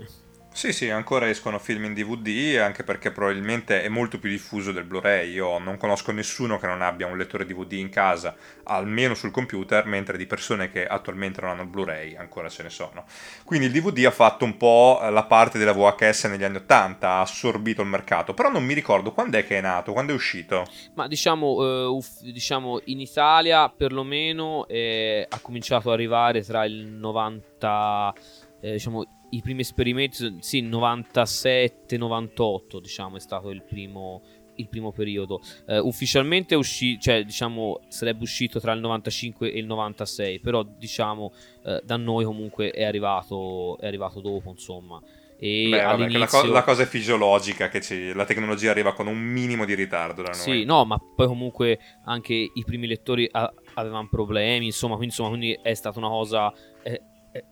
Sì, 0.58 0.72
sì, 0.72 0.90
ancora 0.90 1.28
escono 1.28 1.60
film 1.60 1.84
in 1.84 1.94
DVD, 1.94 2.58
anche 2.58 2.82
perché 2.82 3.12
probabilmente 3.12 3.80
è 3.80 3.88
molto 3.88 4.18
più 4.18 4.28
diffuso 4.28 4.72
del 4.72 4.82
Blu-ray. 4.82 5.30
Io 5.30 5.58
non 5.58 5.76
conosco 5.76 6.10
nessuno 6.10 6.58
che 6.58 6.66
non 6.66 6.82
abbia 6.82 7.06
un 7.06 7.16
lettore 7.16 7.46
DVD 7.46 7.74
in 7.74 7.90
casa, 7.90 8.34
almeno 8.64 9.14
sul 9.14 9.30
computer, 9.30 9.86
mentre 9.86 10.18
di 10.18 10.26
persone 10.26 10.68
che 10.68 10.84
attualmente 10.84 11.40
non 11.40 11.50
hanno 11.50 11.62
il 11.62 11.68
Blu-ray 11.68 12.16
ancora 12.16 12.48
ce 12.48 12.64
ne 12.64 12.70
sono. 12.70 13.04
Quindi 13.44 13.66
il 13.66 13.72
DVD 13.72 14.06
ha 14.06 14.10
fatto 14.10 14.44
un 14.44 14.56
po' 14.56 14.98
la 15.00 15.22
parte 15.22 15.58
della 15.58 15.72
VHS 15.72 16.24
negli 16.24 16.42
anni 16.42 16.56
80, 16.56 17.08
ha 17.08 17.20
assorbito 17.20 17.82
il 17.82 17.88
mercato, 17.88 18.34
però 18.34 18.50
non 18.50 18.64
mi 18.64 18.74
ricordo 18.74 19.12
quando 19.12 19.38
è 19.38 19.46
che 19.46 19.58
è 19.58 19.60
nato, 19.60 19.92
quando 19.92 20.10
è 20.10 20.16
uscito. 20.16 20.66
Ma 20.94 21.06
diciamo, 21.06 21.64
eh, 21.64 21.84
uff, 21.84 22.20
diciamo 22.22 22.80
in 22.86 22.98
Italia 22.98 23.68
perlomeno 23.68 24.66
eh, 24.66 25.24
ha 25.28 25.38
cominciato 25.38 25.86
ad 25.86 25.94
arrivare 25.94 26.42
tra 26.42 26.64
il 26.64 26.84
90... 26.84 28.14
Eh, 28.60 28.72
diciamo 28.72 29.17
i 29.30 29.40
primi 29.42 29.60
esperimenti, 29.60 30.38
sì, 30.40 30.62
97-98 30.62 32.80
diciamo 32.80 33.16
è 33.16 33.20
stato 33.20 33.50
il 33.50 33.62
primo, 33.62 34.22
il 34.56 34.68
primo 34.68 34.92
periodo. 34.92 35.40
Uh, 35.66 35.86
ufficialmente 35.86 36.54
uscì, 36.54 36.98
cioè, 37.00 37.24
diciamo, 37.24 37.80
sarebbe 37.88 38.22
uscito 38.22 38.60
tra 38.60 38.72
il 38.72 38.80
95 38.80 39.52
e 39.52 39.58
il 39.58 39.66
96, 39.66 40.40
però 40.40 40.62
diciamo 40.62 41.32
uh, 41.64 41.80
da 41.82 41.96
noi 41.96 42.24
comunque 42.24 42.70
è 42.70 42.84
arrivato, 42.84 43.76
è 43.78 43.86
arrivato 43.86 44.20
dopo, 44.20 44.50
insomma. 44.50 45.02
E 45.40 45.68
Beh, 45.70 45.82
vabbè, 45.82 46.08
la, 46.08 46.26
co- 46.26 46.46
la, 46.46 46.64
cosa 46.64 46.82
è 46.82 46.86
fisiologica 46.86 47.68
che 47.68 47.80
ci, 47.80 48.12
la 48.12 48.24
tecnologia 48.24 48.72
arriva 48.72 48.92
con 48.92 49.06
un 49.06 49.18
minimo 49.18 49.64
di 49.64 49.74
ritardo 49.74 50.22
da 50.22 50.30
noi. 50.30 50.38
Sì, 50.38 50.64
no, 50.64 50.84
ma 50.84 50.98
poi 50.98 51.28
comunque 51.28 51.78
anche 52.06 52.34
i 52.34 52.64
primi 52.66 52.88
lettori 52.88 53.28
a- 53.30 53.52
avevano 53.74 54.08
problemi, 54.10 54.66
insomma, 54.66 54.96
quindi, 54.96 55.14
insomma, 55.14 55.28
quindi 55.28 55.56
è 55.62 55.74
stata 55.74 55.96
una 55.98 56.08
cosa... 56.08 56.52
Eh, 56.82 57.02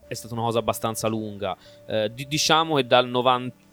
è 0.08 0.14
stata 0.14 0.34
una 0.34 0.42
cosa 0.42 0.58
abbastanza 0.58 1.08
lunga. 1.08 1.56
Eh, 1.86 2.12
diciamo 2.14 2.76
che 2.76 2.86
dal 2.86 3.08
90 3.08 3.64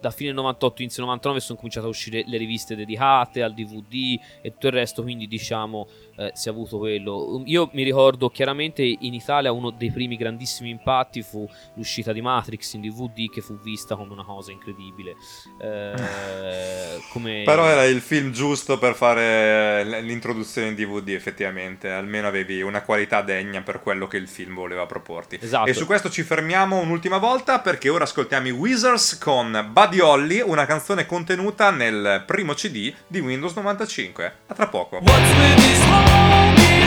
da 0.00 0.10
fine 0.10 0.32
98 0.32 0.82
inizio 0.82 1.02
99 1.04 1.40
sono 1.40 1.58
cominciate 1.58 1.86
a 1.86 1.88
uscire 1.90 2.24
le 2.26 2.38
riviste 2.38 2.74
dedicate 2.74 3.42
al 3.42 3.52
DVD 3.52 4.18
e 4.40 4.50
tutto 4.52 4.68
il 4.68 4.72
resto 4.72 5.02
quindi 5.02 5.26
diciamo 5.26 5.86
eh, 6.16 6.30
si 6.34 6.48
è 6.48 6.50
avuto 6.50 6.78
quello. 6.78 7.42
Io 7.46 7.68
mi 7.72 7.82
ricordo 7.82 8.28
chiaramente 8.30 8.82
in 8.82 9.14
Italia 9.14 9.52
uno 9.52 9.70
dei 9.70 9.90
primi 9.90 10.16
grandissimi 10.16 10.70
impatti 10.70 11.22
fu 11.22 11.48
l'uscita 11.74 12.12
di 12.12 12.20
Matrix 12.20 12.74
in 12.74 12.82
DVD 12.82 13.30
che 13.30 13.40
fu 13.40 13.58
vista 13.58 13.96
come 13.96 14.12
una 14.12 14.24
cosa 14.24 14.52
incredibile. 14.52 15.16
Eh, 15.60 17.00
come... 17.12 17.42
però 17.44 17.66
era 17.66 17.84
il 17.84 18.00
film 18.00 18.32
giusto 18.32 18.78
per 18.78 18.94
fare 18.94 19.84
l'introduzione 20.02 20.68
in 20.68 20.74
DVD 20.74 21.08
effettivamente. 21.10 21.90
Almeno 21.90 22.26
avevi 22.26 22.62
una 22.62 22.82
qualità 22.82 23.22
degna 23.22 23.62
per 23.62 23.80
quello 23.80 24.06
che 24.06 24.16
il 24.16 24.28
film 24.28 24.54
voleva 24.54 24.86
proporti. 24.86 25.38
Esatto. 25.40 25.68
e 25.68 25.74
su 25.74 25.86
questo 25.86 26.10
ci 26.10 26.22
fermiamo 26.22 26.78
un'ultima 26.78 27.18
volta 27.18 27.60
perché 27.60 27.88
ora 27.88 28.04
ascoltiamo 28.04 28.46
i 28.46 28.50
Wizards 28.50 29.18
con 29.18 29.68
Bud 29.70 29.89
di 29.90 30.00
Holly, 30.00 30.40
una 30.40 30.64
canzone 30.64 31.04
contenuta 31.04 31.70
nel 31.70 32.22
primo 32.24 32.54
CD 32.54 32.94
di 33.06 33.18
Windows 33.18 33.54
95. 33.54 34.34
A 34.46 34.54
tra 34.54 34.68
poco. 34.68 34.98
What's 35.02 35.36
with 35.36 35.56
these 35.56 35.84
homies 35.84 36.80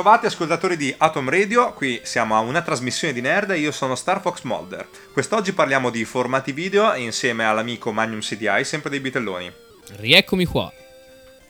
bentrovati 0.00 0.26
ascoltatori 0.32 0.78
di 0.78 0.94
Atom 0.96 1.28
Radio, 1.28 1.74
qui 1.74 2.00
siamo 2.04 2.34
a 2.34 2.38
una 2.38 2.62
trasmissione 2.62 3.12
di 3.12 3.20
nerd 3.20 3.50
io 3.50 3.70
sono 3.70 3.94
Star 3.94 4.22
Fox 4.22 4.44
Mulder. 4.44 4.88
Quest'oggi 5.12 5.52
parliamo 5.52 5.90
di 5.90 6.06
formati 6.06 6.52
video 6.52 6.94
insieme 6.94 7.44
all'amico 7.44 7.92
Magnum 7.92 8.20
CDI, 8.20 8.64
sempre 8.64 8.88
dei 8.88 9.00
bitelloni. 9.00 9.52
Rieccomi 9.96 10.46
qua. 10.46 10.72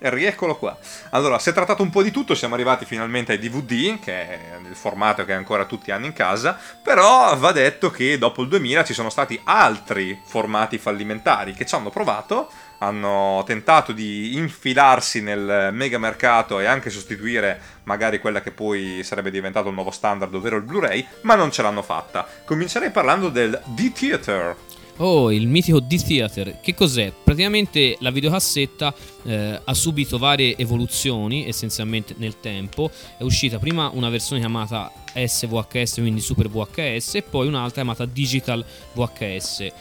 E 0.01 0.11
rieccolo 0.11 0.57
qua. 0.57 0.77
Allora, 1.11 1.39
si 1.39 1.51
è 1.51 1.53
trattato 1.53 1.85
un 1.85 1.91
po' 1.91 2.03
di 2.03 2.11
tutto, 2.11 2.35
siamo 2.35 2.55
arrivati 2.55 2.85
finalmente 2.85 3.33
ai 3.33 3.39
DVD, 3.39 4.01
che 4.01 4.29
è 4.29 4.39
il 4.69 4.75
formato 4.75 5.25
che 5.25 5.33
ancora 5.33 5.65
tutti 5.65 5.93
hanno 5.93 6.07
in 6.07 6.13
casa, 6.13 6.59
però 6.83 7.37
va 7.37 7.53
detto 7.53 7.93
che 7.93 8.19
dopo 8.19 8.43
il 8.43 8.49
2000 8.49 8.83
ci 8.83 8.95
sono 8.95 9.11
stati 9.11 9.41
altri 9.45 10.21
formati 10.25 10.77
fallimentari 10.79 11.53
che 11.53 11.67
ci 11.67 11.77
hanno 11.77 11.91
provato, 11.91 12.51
hanno 12.83 13.43
tentato 13.47 13.93
di 13.93 14.37
infilarsi 14.37 15.21
nel 15.23 15.71
mega 15.73 15.99
mercato 15.99 16.61
e 16.61 16.67
anche 16.67 16.91
sostituire 16.91 17.61
magari 17.85 18.21
quella 18.21 18.41
che 18.41 18.51
poi 18.51 19.03
sarebbe 19.03 19.31
diventato 19.31 19.69
il 19.69 19.75
nuovo 19.75 19.91
standard, 19.91 20.35
ovvero 20.35 20.57
il 20.57 20.63
Blu-ray, 20.63 21.07
ma 21.23 21.35
non 21.35 21.51
ce 21.51 21.63
l'hanno 21.63 21.83
fatta. 21.83 22.27
Comincerei 22.45 22.91
parlando 22.91 23.29
del 23.29 23.61
D-Theater, 23.65 24.57
Oh, 25.03 25.33
il 25.33 25.49
mitico 25.49 25.81
D-Theater. 25.81 26.61
Che 26.61 26.75
cos'è? 26.75 27.11
Praticamente 27.25 27.97
la 28.01 28.11
videocassetta 28.11 28.95
eh, 29.23 29.61
ha 29.65 29.73
subito 29.73 30.19
varie 30.19 30.55
evoluzioni, 30.59 31.47
essenzialmente 31.47 32.15
nel 32.19 32.39
tempo. 32.39 32.91
È 33.17 33.23
uscita 33.23 33.59
prima 33.59 33.91
una 33.95 34.11
versione 34.11 34.43
chiamata 34.43 34.93
SVHS, 35.15 35.95
quindi 35.95 36.21
Super 36.21 36.51
VHS, 36.51 37.15
e 37.15 37.23
poi 37.23 37.47
un'altra 37.47 37.83
chiamata 37.83 38.05
Digital 38.05 38.63
VHS 38.93 39.73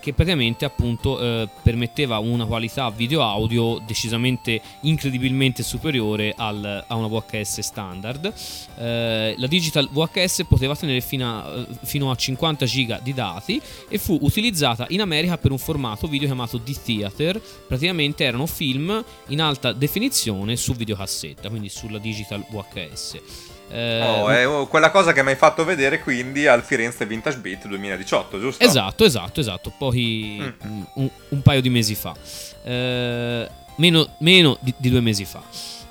che 0.00 0.12
praticamente 0.12 0.64
appunto 0.64 1.20
eh, 1.20 1.48
permetteva 1.62 2.18
una 2.18 2.46
qualità 2.46 2.90
video 2.90 3.22
audio 3.22 3.78
decisamente 3.78 4.60
incredibilmente 4.80 5.62
superiore 5.62 6.34
al, 6.36 6.84
a 6.86 6.94
una 6.94 7.06
VHS 7.06 7.60
standard. 7.60 8.32
Eh, 8.78 9.34
la 9.36 9.46
digital 9.46 9.88
VHS 9.90 10.44
poteva 10.48 10.74
tenere 10.74 11.00
fino 11.00 11.28
a, 11.28 11.66
fino 11.82 12.10
a 12.10 12.16
50 12.16 12.64
giga 12.66 12.98
di 13.02 13.14
dati 13.14 13.60
e 13.88 13.98
fu 13.98 14.18
utilizzata 14.22 14.86
in 14.88 15.00
America 15.00 15.38
per 15.38 15.50
un 15.50 15.58
formato 15.58 16.06
video 16.06 16.26
chiamato 16.26 16.58
D-Theater, 16.58 17.40
praticamente 17.68 18.24
erano 18.24 18.46
film 18.46 19.04
in 19.28 19.40
alta 19.40 19.72
definizione 19.72 20.56
su 20.56 20.74
videocassetta, 20.74 21.48
quindi 21.48 21.68
sulla 21.68 21.98
digital 21.98 22.44
VHS. 22.48 23.49
Eh, 23.70 24.00
oh, 24.02 24.28
è 24.28 24.68
quella 24.68 24.90
cosa 24.90 25.12
che 25.12 25.22
mi 25.22 25.30
hai 25.30 25.36
fatto 25.36 25.64
vedere 25.64 26.00
quindi 26.00 26.46
al 26.46 26.62
Firenze 26.64 27.06
Vintage 27.06 27.38
Beat 27.38 27.68
2018, 27.68 28.40
giusto? 28.40 28.64
Esatto, 28.64 29.04
esatto, 29.04 29.38
esatto, 29.38 29.72
poi 29.78 30.38
mm. 30.40 30.82
un, 30.94 31.10
un, 31.28 31.42
paio 31.42 31.60
di 31.60 31.70
mesi 31.70 31.94
fa, 31.94 32.12
eh, 32.64 33.48
meno, 33.76 34.08
meno 34.18 34.58
di, 34.60 34.74
di, 34.76 34.90
due 34.90 35.00
mesi 35.00 35.24
fa. 35.24 35.42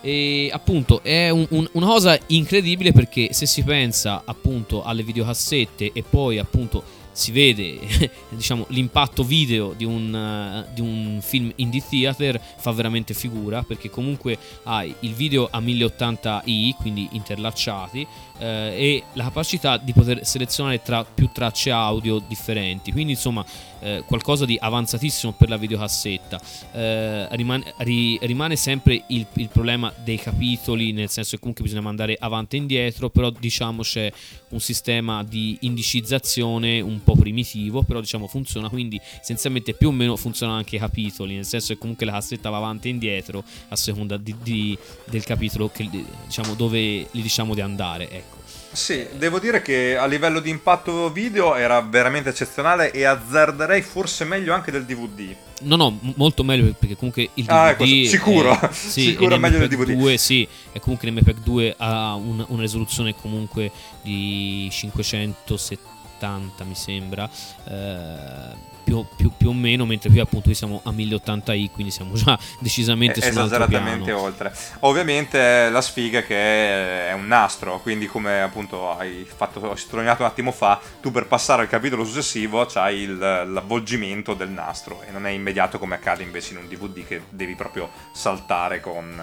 E 0.02 0.50
appunto 0.52 1.02
è 1.04 1.30
un, 1.30 1.46
un, 1.50 1.68
una 1.74 1.86
cosa 1.86 2.18
incredibile 2.28 2.92
perché 2.92 3.34
se 3.34 3.46
si 3.46 3.64
pensa 3.64 4.22
appunto 4.26 4.84
alle 4.84 5.04
videocassette 5.04 5.92
e 5.94 6.04
poi 6.08 6.38
appunto 6.38 6.84
si 7.20 7.34
vede 7.34 7.78
diciamo, 8.30 8.66
l'impatto 8.70 9.24
video 9.24 9.74
di 9.74 9.84
un, 9.84 10.66
uh, 10.66 10.74
di 10.74 10.80
un, 10.80 11.20
film 11.22 11.52
indie 11.56 11.84
theater 11.88 12.40
fa 12.40 12.72
veramente 12.72 13.14
figura 13.14 13.62
perché 13.62 13.90
comunque 13.90 14.38
hai 14.64 14.96
il 15.02 15.14
video 15.14 15.50
a 15.52 15.60
1080i 15.60 16.76
quindi 16.78 17.10
interlacciati 17.12 18.08
eh, 18.40 18.46
e 18.46 19.04
la 19.14 19.26
capacità 19.26 19.78
di 19.78 19.94
poter 19.94 20.26
selezionare 20.26 20.82
tra 20.82 21.04
più 21.04 21.30
tracce 21.32 21.72
audio 21.72 22.20
differenti 22.20 22.92
quindi 22.92 23.14
insomma 23.14 23.46
eh, 23.82 24.04
qualcosa 24.06 24.46
di 24.46 24.58
avanzatissimo 24.60 25.34
per 25.34 25.50
la 25.50 25.58
videocassetta. 25.58 26.40
Eh, 26.74 27.28
rimane, 27.36 27.74
ri, 27.78 28.18
rimane, 28.22 28.56
sempre 28.56 29.04
il, 29.08 29.26
il, 29.34 29.50
problema 29.50 29.92
dei 30.04 30.18
capitoli, 30.18 30.92
nel 30.92 31.10
senso 31.10 31.32
che 31.32 31.40
comunque 31.40 31.64
bisogna 31.64 31.82
mandare 31.82 32.18
avanti 32.20 32.56
e 32.56 32.60
indietro, 32.60 33.10
però 33.10 33.30
diciamo 33.30 33.82
c'è 33.82 34.12
un 34.50 34.60
sistema 34.60 35.24
di 35.24 35.58
indicizzazione 35.62 36.82
un 36.82 37.04
po' 37.04 37.16
primitivo, 37.16 37.84
però 37.84 38.00
diciamo 38.00 38.28
funziona, 38.28 38.70
quindi 38.70 39.00
essenzialmente 39.20 39.74
più 39.74 39.90
o 39.90 39.92
meno 39.92 40.16
funzionano 40.16 40.58
anche 40.58 40.76
i 40.76 40.80
capitoli, 40.80 41.36
nel 41.36 41.46
senso 41.46 41.74
che 41.74 41.80
comunque 41.80 42.06
la 42.06 42.14
cassetta 42.14 42.50
va 42.50 42.58
avanti 42.58 42.88
e 42.88 42.92
indietro 42.92 43.44
a 43.70 43.76
seconda 43.76 44.18
di, 44.18 44.36
di, 44.42 44.78
del 45.06 45.24
capitolo 45.24 45.70
che, 45.70 45.88
diciamo, 46.26 46.54
dove 46.56 47.08
gli 47.12 47.22
diciamo 47.22 47.54
di 47.54 47.62
andare. 47.62 48.10
Ecco. 48.10 48.29
Sì, 48.72 49.08
devo 49.14 49.40
dire 49.40 49.62
che 49.62 49.98
a 49.98 50.06
livello 50.06 50.40
di 50.40 50.50
impatto 50.50 51.12
video 51.12 51.56
era 51.56 51.82
veramente 51.82 52.30
eccezionale 52.30 52.92
e 52.92 53.04
azzarderei 53.04 53.82
forse 53.82 54.26
meglio 54.26 54.54
anche 54.54 54.72
del 54.72 54.86
DVD. 54.86 55.36
No, 55.62 55.76
no, 55.76 56.00
molto 56.16 56.44
meglio 56.44 56.74
perché 56.78 56.96
comunque 56.96 57.30
il 57.34 57.44
DVD 57.44 57.52
ah, 57.52 57.70
ecco, 57.72 57.86
sicuro, 57.86 58.60
è, 58.60 58.70
sì, 58.72 59.02
sicuro 59.02 59.38
meglio 59.38 59.58
del 59.58 59.70
DVD. 59.70 59.94
2, 59.94 60.18
sì, 60.18 60.48
e 60.72 60.80
comunque 60.80 61.10
l'MPEG 61.10 61.38
2 61.40 61.76
ha 61.78 62.14
una, 62.14 62.46
una 62.50 62.62
risoluzione 62.62 63.16
comunque 63.16 63.72
di 64.04 64.68
570 64.72 66.64
mi 66.64 66.76
sembra. 66.76 67.30
Eh, 67.68 68.68
più, 68.90 69.06
più, 69.16 69.32
più, 69.38 69.50
o 69.50 69.54
meno, 69.54 69.86
mentre 69.86 70.10
qui 70.10 70.20
appunto 70.20 70.52
siamo 70.54 70.82
a 70.84 70.90
1080i, 70.90 71.70
quindi 71.72 71.92
siamo 71.92 72.14
già 72.16 72.38
decisamente 72.60 73.22
su 73.22 73.28
Esageratamente 73.28 74.12
oltre. 74.12 74.52
Ovviamente 74.80 75.70
la 75.70 75.82
sfiga 75.82 76.24
che 76.24 77.10
è 77.10 77.14
un 77.14 77.28
nastro, 77.28 77.80
quindi 77.82 78.08
come 78.08 78.42
appunto 78.42 78.90
hai 78.98 79.28
fatto, 79.32 79.70
hai 79.70 79.78
sottolineato 79.78 80.24
un 80.24 80.28
attimo 80.30 80.52
fa, 80.52 80.82
tu 81.02 81.12
per 81.12 81.28
passare 81.28 81.62
al 81.62 81.70
capitolo 81.70 82.04
successivo 82.04 82.66
c'hai 82.66 83.02
il, 83.02 83.18
l'avvolgimento 83.18 84.34
del 84.34 84.50
nastro 84.50 85.04
e 85.08 85.12
non 85.12 85.28
è 85.28 85.30
immediato 85.30 85.78
come 85.78 85.96
accade 85.96 86.24
invece 86.24 86.54
in 86.54 86.60
un 86.60 86.68
DVD 86.68 87.06
che 87.06 87.22
devi 87.30 87.54
proprio 87.54 87.92
saltare 88.12 88.80
con 88.80 89.22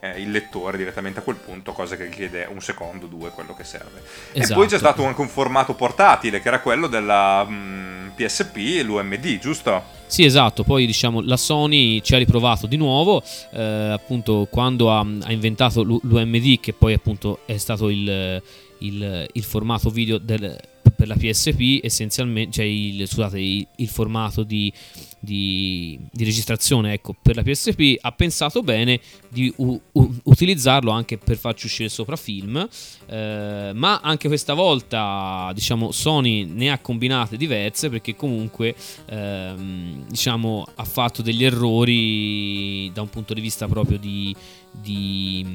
eh, 0.00 0.20
il 0.20 0.30
lettore 0.30 0.76
direttamente 0.76 1.18
a 1.18 1.22
quel 1.22 1.36
punto, 1.36 1.72
cosa 1.72 1.96
che 1.96 2.04
richiede 2.04 2.46
un 2.48 2.60
secondo, 2.60 3.06
due, 3.06 3.30
quello 3.30 3.54
che 3.54 3.64
serve. 3.64 4.02
Esatto. 4.32 4.52
E 4.52 4.54
poi 4.54 4.68
c'è 4.68 4.78
stato 4.78 5.04
anche 5.04 5.20
un 5.20 5.28
formato 5.28 5.74
portatile 5.74 6.40
che 6.40 6.46
era 6.46 6.60
quello 6.60 6.86
della 6.86 7.42
mh, 7.42 7.54
mm, 7.54 8.08
PSP 8.14 8.82
l'UMD, 8.84 9.38
giusto? 9.38 9.82
Sì, 10.06 10.24
esatto, 10.24 10.62
poi 10.62 10.86
diciamo 10.86 11.20
la 11.20 11.36
Sony 11.36 12.00
ci 12.00 12.14
ha 12.14 12.18
riprovato 12.18 12.66
di 12.66 12.76
nuovo, 12.76 13.22
eh, 13.52 13.62
appunto 13.62 14.46
quando 14.50 14.92
ha, 14.92 15.00
ha, 15.00 15.32
inventato 15.32 15.82
l'UMD, 15.82 16.60
che 16.60 16.72
poi 16.72 16.92
appunto 16.92 17.40
è 17.46 17.56
stato 17.56 17.88
il, 17.88 18.40
il, 18.78 19.28
il 19.32 19.42
formato 19.42 19.90
video 19.90 20.18
del, 20.18 20.56
per 20.94 21.08
la 21.08 21.16
PSP 21.16 21.80
essenzialmente, 21.82 22.52
cioè 22.52 22.64
il, 22.64 23.06
scusate, 23.06 23.38
il, 23.40 23.66
il 23.76 23.88
formato 23.88 24.42
di, 24.42 24.72
di, 25.18 25.98
di, 26.10 26.24
registrazione 26.24 26.92
ecco, 26.92 27.14
per 27.20 27.36
la 27.36 27.42
PSP 27.42 27.96
ha 28.00 28.12
pensato 28.12 28.62
bene 28.62 29.00
di 29.28 29.52
u, 29.56 29.80
u, 29.92 30.14
utilizzarlo 30.24 30.90
anche 30.90 31.18
per 31.18 31.36
farci 31.36 31.66
uscire 31.66 31.88
sopra 31.88 32.16
film, 32.16 32.68
eh, 33.06 33.70
ma 33.74 34.00
anche 34.00 34.28
questa 34.28 34.54
volta 34.54 35.50
diciamo 35.54 35.90
Sony 35.92 36.44
ne 36.44 36.70
ha 36.70 36.78
combinate 36.78 37.36
diverse 37.36 37.88
perché 37.88 38.14
comunque 38.16 38.74
ehm, 39.06 40.06
diciamo 40.08 40.66
ha 40.74 40.84
fatto 40.84 41.22
degli 41.22 41.44
errori 41.44 42.90
da 42.92 43.02
un 43.02 43.08
punto 43.10 43.34
di 43.34 43.40
vista 43.40 43.66
proprio 43.66 43.98
di, 43.98 44.34
di, 44.70 45.46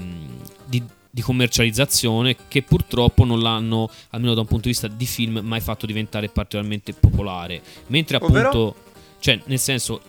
di 1.09 1.21
commercializzazione 1.21 2.35
che 2.47 2.61
purtroppo 2.61 3.25
non 3.25 3.41
l'hanno, 3.41 3.89
almeno 4.11 4.33
da 4.33 4.41
un 4.41 4.47
punto 4.47 4.63
di 4.63 4.69
vista 4.69 4.87
di 4.87 5.05
film, 5.05 5.39
mai 5.43 5.61
fatto 5.61 5.85
diventare 5.85 6.29
particolarmente 6.29 6.93
popolare. 6.93 7.61
Mentre 7.87 8.17
appunto, 8.17 8.37
Ovvero? 8.39 8.75
cioè 9.19 9.39
nel 9.45 9.59
senso, 9.59 10.01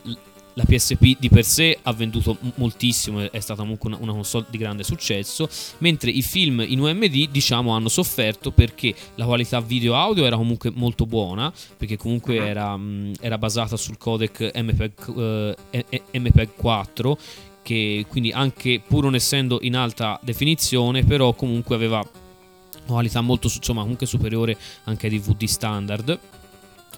la 0.55 0.65
PSP 0.65 1.19
di 1.19 1.29
per 1.29 1.45
sé 1.45 1.79
ha 1.83 1.93
venduto 1.93 2.37
moltissimo, 2.57 3.31
è 3.31 3.41
stata 3.41 3.63
comunque 3.63 3.89
una, 3.89 3.99
una, 4.01 4.13
console 4.13 4.47
di 4.51 4.59
grande 4.59 4.83
successo, 4.83 5.49
mentre 5.79 6.11
i 6.11 6.23
film 6.23 6.65
in 6.67 6.81
UMD 6.81 7.31
diciamo 7.31 7.73
hanno 7.73 7.89
sofferto 7.89 8.51
perché 8.51 8.95
la 9.15 9.25
qualità 9.25 9.61
video 9.61 9.95
audio 9.95 10.25
era 10.25 10.37
comunque 10.37 10.71
molto 10.71 11.07
buona, 11.07 11.53
perché 11.77 11.97
comunque 11.97 12.39
uh-huh. 12.39 12.45
era, 12.45 12.79
era, 13.21 13.39
basata 13.39 13.77
sul 13.77 13.97
codec 13.97 14.51
MPEG, 14.55 15.57
eh, 15.71 16.03
MPEG 16.13 16.51
4 16.57 17.19
che 17.71 18.05
quindi 18.09 18.33
anche 18.33 18.83
pur 18.85 19.05
non 19.05 19.15
essendo 19.15 19.61
in 19.63 19.77
alta 19.77 20.19
definizione, 20.25 21.05
però 21.05 21.35
comunque 21.35 21.77
aveva 21.77 22.05
qualità 22.85 23.21
molto 23.21 23.47
insomma, 23.47 23.83
comunque 23.83 24.07
superiore 24.07 24.57
anche 24.85 25.07
ai 25.07 25.17
DVD 25.17 25.45
standard. 25.45 26.19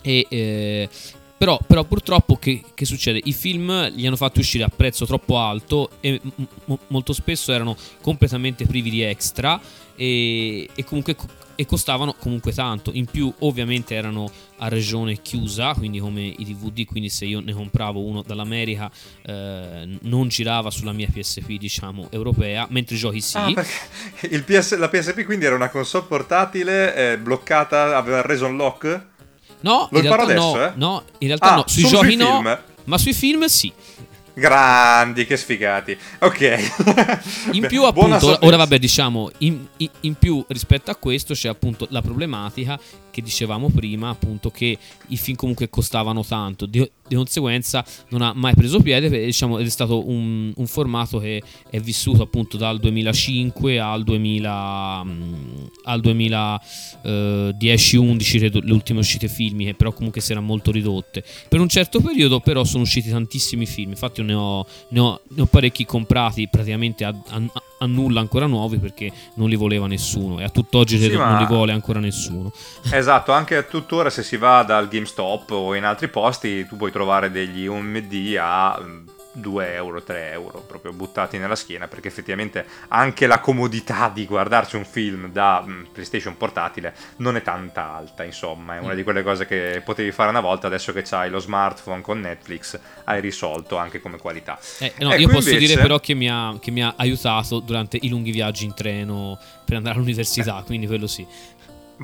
E, 0.01 0.27
eh, 0.31 0.89
però, 1.43 1.59
però, 1.67 1.83
purtroppo 1.83 2.37
che, 2.37 2.63
che, 2.73 2.85
succede? 2.85 3.21
I 3.25 3.33
film 3.33 3.91
li 3.95 4.07
hanno 4.07 4.15
fatti 4.15 4.39
uscire 4.39 4.63
a 4.63 4.69
prezzo 4.69 5.07
troppo 5.07 5.39
alto 5.39 5.91
e 5.99 6.21
m- 6.23 6.75
molto 6.87 7.13
spesso 7.13 7.53
erano 7.53 7.77
completamente 8.01 8.65
privi 8.65 8.91
di 8.91 9.03
extra 9.03 9.61
e, 9.97 10.69
e 10.73 10.85
comunque 10.85 11.17
e 11.57 11.67
costavano 11.67 12.15
comunque 12.15 12.53
tanto. 12.53 12.91
In 12.95 13.07
più, 13.07 13.33
ovviamente, 13.41 13.95
erano 13.95 14.31
a 14.59 14.69
regione 14.69 15.21
chiusa, 15.21 15.75
quindi 15.75 15.99
come 15.99 16.23
i 16.23 16.45
DVD. 16.45 16.85
Quindi, 16.85 17.09
se 17.09 17.25
io 17.25 17.41
ne 17.41 17.53
compravo 17.53 18.01
uno 18.01 18.23
dall'America, 18.23 18.91
eh, 19.23 19.99
non 20.03 20.29
girava 20.29 20.71
sulla 20.71 20.93
mia 20.93 21.09
PSP, 21.13 21.59
diciamo 21.59 22.07
europea, 22.11 22.67
mentre 22.71 22.95
i 22.95 22.99
giochi 22.99 23.21
sì. 23.21 23.37
Ah, 23.37 23.53
PS, 23.53 24.77
la 24.77 24.89
PSP 24.89 25.25
quindi 25.25 25.45
era 25.45 25.57
una 25.57 25.71
console 25.71 26.07
portatile 26.07 26.95
eh, 26.95 27.19
bloccata, 27.19 27.97
aveva 27.97 28.23
reso 28.23 28.47
un 28.47 28.57
lock? 28.57 29.11
No, 29.63 29.89
Lo 29.91 29.99
in 29.99 30.05
realtà 30.05 30.23
adesso, 30.23 30.57
no, 30.57 30.65
eh? 30.65 30.73
no, 30.75 31.03
in 31.19 31.27
realtà 31.27 31.53
ah, 31.53 31.55
no. 31.57 31.65
Sui 31.67 31.87
giochi 31.87 32.07
sui 32.07 32.17
no, 32.17 32.59
ma 32.85 32.99
sui 32.99 33.13
film 33.13 33.45
sì. 33.47 33.73
Grandi, 34.35 35.27
che 35.27 35.37
sfigati. 35.37 35.97
Ok. 36.21 36.71
in 37.53 37.67
più, 37.69 37.85
appunto, 37.85 38.39
ora 38.41 38.57
vabbè, 38.57 38.79
diciamo, 38.79 39.31
in, 39.39 39.67
in, 39.79 39.91
in, 40.01 40.15
più 40.15 40.45
rispetto 40.49 40.91
a 40.91 40.97
questo 40.97 41.35
c'è 41.35 41.49
appunto 41.49 41.87
la 41.91 42.01
problematica 42.01 42.79
che 43.13 43.23
dicevamo 43.23 43.69
prima, 43.69 44.09
appunto, 44.09 44.51
che 44.51 44.77
i 45.09 45.17
film 45.17 45.37
comunque 45.37 45.69
costavano 45.69 46.25
tanto. 46.25 46.65
Di, 46.67 46.81
di 47.07 47.15
conseguenza 47.15 47.85
non 48.09 48.23
ha 48.23 48.33
mai 48.35 48.55
preso 48.55 48.81
piede, 48.81 49.09
diciamo, 49.09 49.59
ed 49.59 49.67
è 49.67 49.71
stato 49.71 50.09
un, 50.09 50.53
un, 50.57 50.67
formato 50.67 51.19
che 51.19 51.41
è 51.69 51.79
vissuto 51.79 52.23
appunto 52.23 52.57
dal 52.57 52.81
2005 52.81 53.79
al 53.79 54.03
2000 54.03 55.05
mm, 55.05 55.35
al 55.85 56.01
2010-11 56.01 58.39
credo 58.39 58.61
le 58.61 58.73
ultime 58.73 59.01
uscite 59.01 59.29
filmiche 59.29 59.75
però 59.75 59.93
comunque 59.93 60.23
si 60.23 60.33
erano 60.33 60.47
molto 60.47 60.71
ridotte 60.71 61.23
per 61.49 61.61
un 61.61 61.69
certo 61.69 62.01
periodo 62.01 62.41
però 62.41 62.65
sono 62.65 62.85
usciti 62.85 63.11
tantissimi 63.11 63.67
film 63.67 63.91
infatti 63.91 64.23
ne 64.23 64.33
ho, 64.33 64.65
ne 64.91 65.01
ho, 65.01 65.21
ne 65.29 65.43
ho 65.43 65.47
parecchi 65.47 65.85
comprati 65.85 66.49
praticamente 66.49 67.05
a, 67.05 67.15
a, 67.83 67.87
nulla 67.87 68.21
ancora 68.21 68.47
nuovi 68.47 68.79
perché 68.79 69.11
non 69.35 69.49
li 69.49 69.57
voleva 69.57 69.87
nessuno 69.87 70.41
e 70.41 70.45
a 70.45 70.49
tutt'oggi 70.49 70.99
sì, 70.99 71.17
non 71.17 71.39
li 71.39 71.47
vuole 71.47 71.73
ancora 71.73 72.01
nessuno. 72.01 72.53
Esatto 72.93 73.33
anche 73.33 73.57
a 73.57 73.63
tuttora 73.63 74.11
se 74.11 74.23
si 74.23 74.37
va 74.37 74.63
dal 74.63 74.89
GameStop 74.89 75.51
o 75.51 75.75
in 75.75 75.85
altri 75.85 76.09
posti 76.09 76.67
tu 76.67 76.77
puoi 76.77 76.91
trovare 76.91 77.31
degli 77.31 77.67
UMD 77.67 78.37
a 78.39 78.81
2 79.33 79.75
euro, 79.75 80.03
3 80.03 80.31
euro 80.31 80.61
proprio 80.67 80.93
buttati 80.93 81.39
nella 81.39 81.55
schiena 81.55 81.89
perché 81.89 82.09
effettivamente 82.09 82.67
anche 82.89 83.27
la 83.27 83.41
comodità 83.41 84.11
di 84.13 84.27
guardarci 84.27 84.77
un 84.77 84.85
film 84.85 85.31
da 85.31 85.65
mm, 85.67 85.85
PlayStation 85.93 86.37
portatile 86.37 86.95
non 87.17 87.37
è 87.37 87.43
tanta 87.43 87.93
alta 87.93 88.25
insomma 88.25 88.77
è 88.77 88.79
una 88.79 88.93
mm. 88.93 88.97
di 88.97 89.03
quelle 89.03 89.23
cose 89.23 89.47
che 89.47 89.81
potevi 89.85 90.13
fare 90.13 90.31
una 90.31 90.41
volta 90.41 90.67
adesso 90.67 90.93
che 90.93 91.05
hai 91.11 91.31
lo 91.31 91.39
smartphone 91.39 92.03
con 92.03 92.21
Netflix 92.21 92.79
hai 93.05 93.21
risolto 93.21 93.77
anche 93.77 94.01
come 94.01 94.19
qualità 94.19 94.59
eh, 94.79 94.93
no, 94.99 95.13
ecco 95.13 95.21
io 95.21 95.29
posso 95.29 95.49
invece... 95.49 95.67
dire 95.67 95.81
però 95.81 95.99
che 95.99 96.15
mi, 96.15 96.29
ha, 96.29 96.57
che 96.61 96.71
mi 96.71 96.83
ha 96.83 96.95
aiutato 96.97 97.61
durante 97.61 97.99
i 98.01 98.09
lunghi 98.09 98.31
viaggi 98.31 98.65
in 98.65 98.75
treno 98.75 99.39
per 99.65 99.77
andare 99.77 99.97
all'università 99.97 100.61
eh. 100.61 100.65
quindi 100.65 100.87
quello 100.87 101.07
sì 101.07 101.27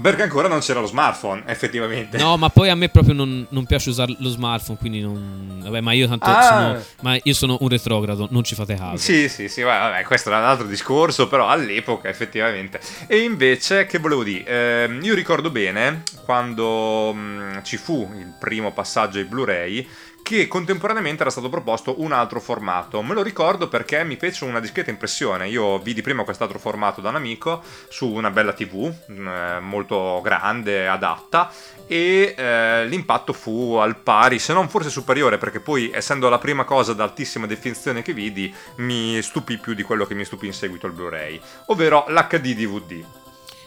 perché 0.00 0.22
ancora 0.22 0.48
non 0.48 0.60
c'era 0.60 0.80
lo 0.80 0.86
smartphone, 0.86 1.42
effettivamente. 1.46 2.18
No, 2.18 2.36
ma 2.36 2.48
poi 2.48 2.68
a 2.68 2.74
me 2.74 2.88
proprio 2.88 3.14
non, 3.14 3.46
non 3.50 3.66
piace 3.66 3.90
usare 3.90 4.14
lo 4.18 4.28
smartphone, 4.28 4.78
quindi 4.78 5.00
non... 5.00 5.60
Vabbè, 5.62 5.80
ma 5.80 5.92
io 5.92 6.08
tanto 6.08 6.26
ah. 6.26 6.42
sono... 6.42 6.84
Ma 7.02 7.18
io 7.22 7.34
sono 7.34 7.56
un 7.60 7.68
retrogrado, 7.68 8.28
non 8.30 8.42
ci 8.44 8.54
fate 8.54 8.74
caso. 8.74 8.96
Sì, 8.96 9.28
sì, 9.28 9.48
sì, 9.48 9.62
vabbè, 9.62 10.02
questo 10.04 10.28
era 10.30 10.38
un 10.38 10.44
altro 10.44 10.66
discorso, 10.66 11.28
però 11.28 11.48
all'epoca 11.48 12.08
effettivamente. 12.08 12.80
E 13.06 13.18
invece, 13.18 13.86
che 13.86 13.98
volevo 13.98 14.22
dire? 14.22 14.44
Eh, 14.44 14.98
io 15.02 15.14
ricordo 15.14 15.50
bene 15.50 16.02
quando 16.24 17.12
mh, 17.12 17.18
mm, 17.18 17.58
ci 17.62 17.76
fu 17.76 18.10
il 18.16 18.32
primo 18.38 18.72
passaggio 18.72 19.18
ai 19.18 19.24
Blu-ray 19.24 19.88
che 20.22 20.46
contemporaneamente 20.46 21.22
era 21.22 21.30
stato 21.30 21.48
proposto 21.48 22.02
un 22.02 22.12
altro 22.12 22.40
formato. 22.40 23.02
Me 23.02 23.14
lo 23.14 23.22
ricordo 23.22 23.68
perché 23.68 24.04
mi 24.04 24.16
fece 24.16 24.44
una 24.44 24.60
discreta 24.60 24.90
impressione. 24.90 25.48
Io 25.48 25.78
vidi 25.78 26.02
prima 26.02 26.24
quest'altro 26.24 26.58
formato 26.58 27.00
da 27.00 27.08
un 27.08 27.16
amico 27.16 27.62
su 27.88 28.08
una 28.08 28.30
bella 28.30 28.52
TV 28.52 28.92
eh, 29.08 29.60
molto 29.60 30.20
grande, 30.22 30.86
adatta 30.86 31.50
e 31.86 32.34
eh, 32.36 32.86
l'impatto 32.86 33.32
fu 33.32 33.74
al 33.74 33.96
pari, 33.96 34.38
se 34.38 34.52
non 34.52 34.68
forse 34.68 34.90
superiore, 34.90 35.38
perché 35.38 35.60
poi 35.60 35.90
essendo 35.92 36.28
la 36.28 36.38
prima 36.38 36.64
cosa 36.64 36.92
ad 36.92 37.00
altissima 37.00 37.46
definizione 37.46 38.02
che 38.02 38.12
vidi, 38.12 38.54
mi 38.76 39.20
stupì 39.22 39.58
più 39.58 39.74
di 39.74 39.82
quello 39.82 40.04
che 40.04 40.14
mi 40.14 40.24
stupì 40.24 40.46
in 40.46 40.52
seguito 40.52 40.86
al 40.86 40.92
Blu-ray, 40.92 41.40
ovvero 41.66 42.04
l'HD 42.08 42.54
DVD. 42.54 43.04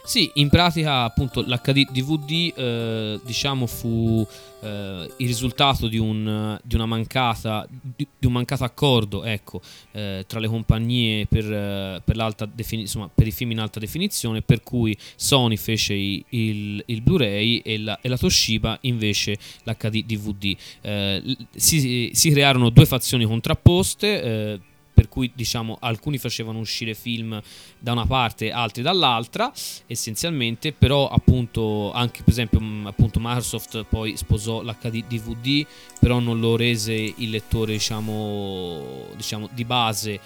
Sì, 0.03 0.29
in 0.35 0.49
pratica 0.49 1.03
appunto 1.03 1.41
l'HD 1.41 1.91
DVD 1.91 2.53
eh, 2.55 3.19
diciamo 3.23 3.67
fu 3.67 4.27
eh, 4.61 5.09
il 5.17 5.27
risultato 5.27 5.87
di 5.87 5.97
un, 5.97 6.59
di 6.63 6.75
mancata, 6.77 7.67
di, 7.69 8.07
di 8.17 8.25
un 8.25 8.33
mancato 8.33 8.63
accordo 8.63 9.23
ecco, 9.23 9.61
eh, 9.91 10.23
tra 10.27 10.39
le 10.39 10.47
compagnie 10.47 11.27
per, 11.27 11.51
eh, 11.51 12.01
per, 12.03 12.49
defini- 12.51 12.81
insomma, 12.81 13.09
per, 13.13 13.27
i 13.27 13.31
film 13.31 13.51
in 13.51 13.59
alta 13.59 13.79
definizione 13.79 14.41
per 14.41 14.63
cui 14.63 14.97
Sony 15.15 15.55
fece 15.55 15.93
i, 15.93 16.23
il, 16.29 16.83
il, 16.87 17.01
Blu-ray 17.01 17.57
e 17.57 17.77
la, 17.77 17.99
e 18.01 18.09
la, 18.09 18.17
Toshiba 18.17 18.77
invece 18.81 19.37
l'HD 19.63 20.03
DVD. 20.05 20.55
Eh, 20.81 21.37
si, 21.55 22.09
si, 22.13 22.29
crearono 22.31 22.69
due 22.69 22.85
fazioni 22.85 23.25
contrapposte 23.25 24.21
eh, 24.21 24.59
per 25.01 25.09
cui 25.09 25.31
diciamo 25.33 25.77
alcuni 25.81 26.19
facevano 26.19 26.59
uscire 26.59 26.93
film 26.93 27.41
da 27.79 27.91
una 27.93 28.05
parte, 28.05 28.51
altri 28.51 28.83
dall'altra, 28.83 29.51
essenzialmente, 29.87 30.73
però 30.73 31.07
appunto 31.09 31.91
anche 31.91 32.21
per 32.21 32.31
esempio 32.33 32.61
mm, 32.61 32.85
appunto 32.85 33.19
Microsoft 33.19 33.85
poi 33.85 34.15
sposò 34.15 34.61
l'HD 34.61 35.05
DVD, 35.07 35.65
però 35.99 36.19
non 36.19 36.39
lo 36.39 36.55
rese 36.55 36.93
il 36.93 37.31
lettore 37.31 37.73
diciamo, 37.73 39.07
diciamo 39.15 39.49
di 39.51 39.65
base 39.65 40.19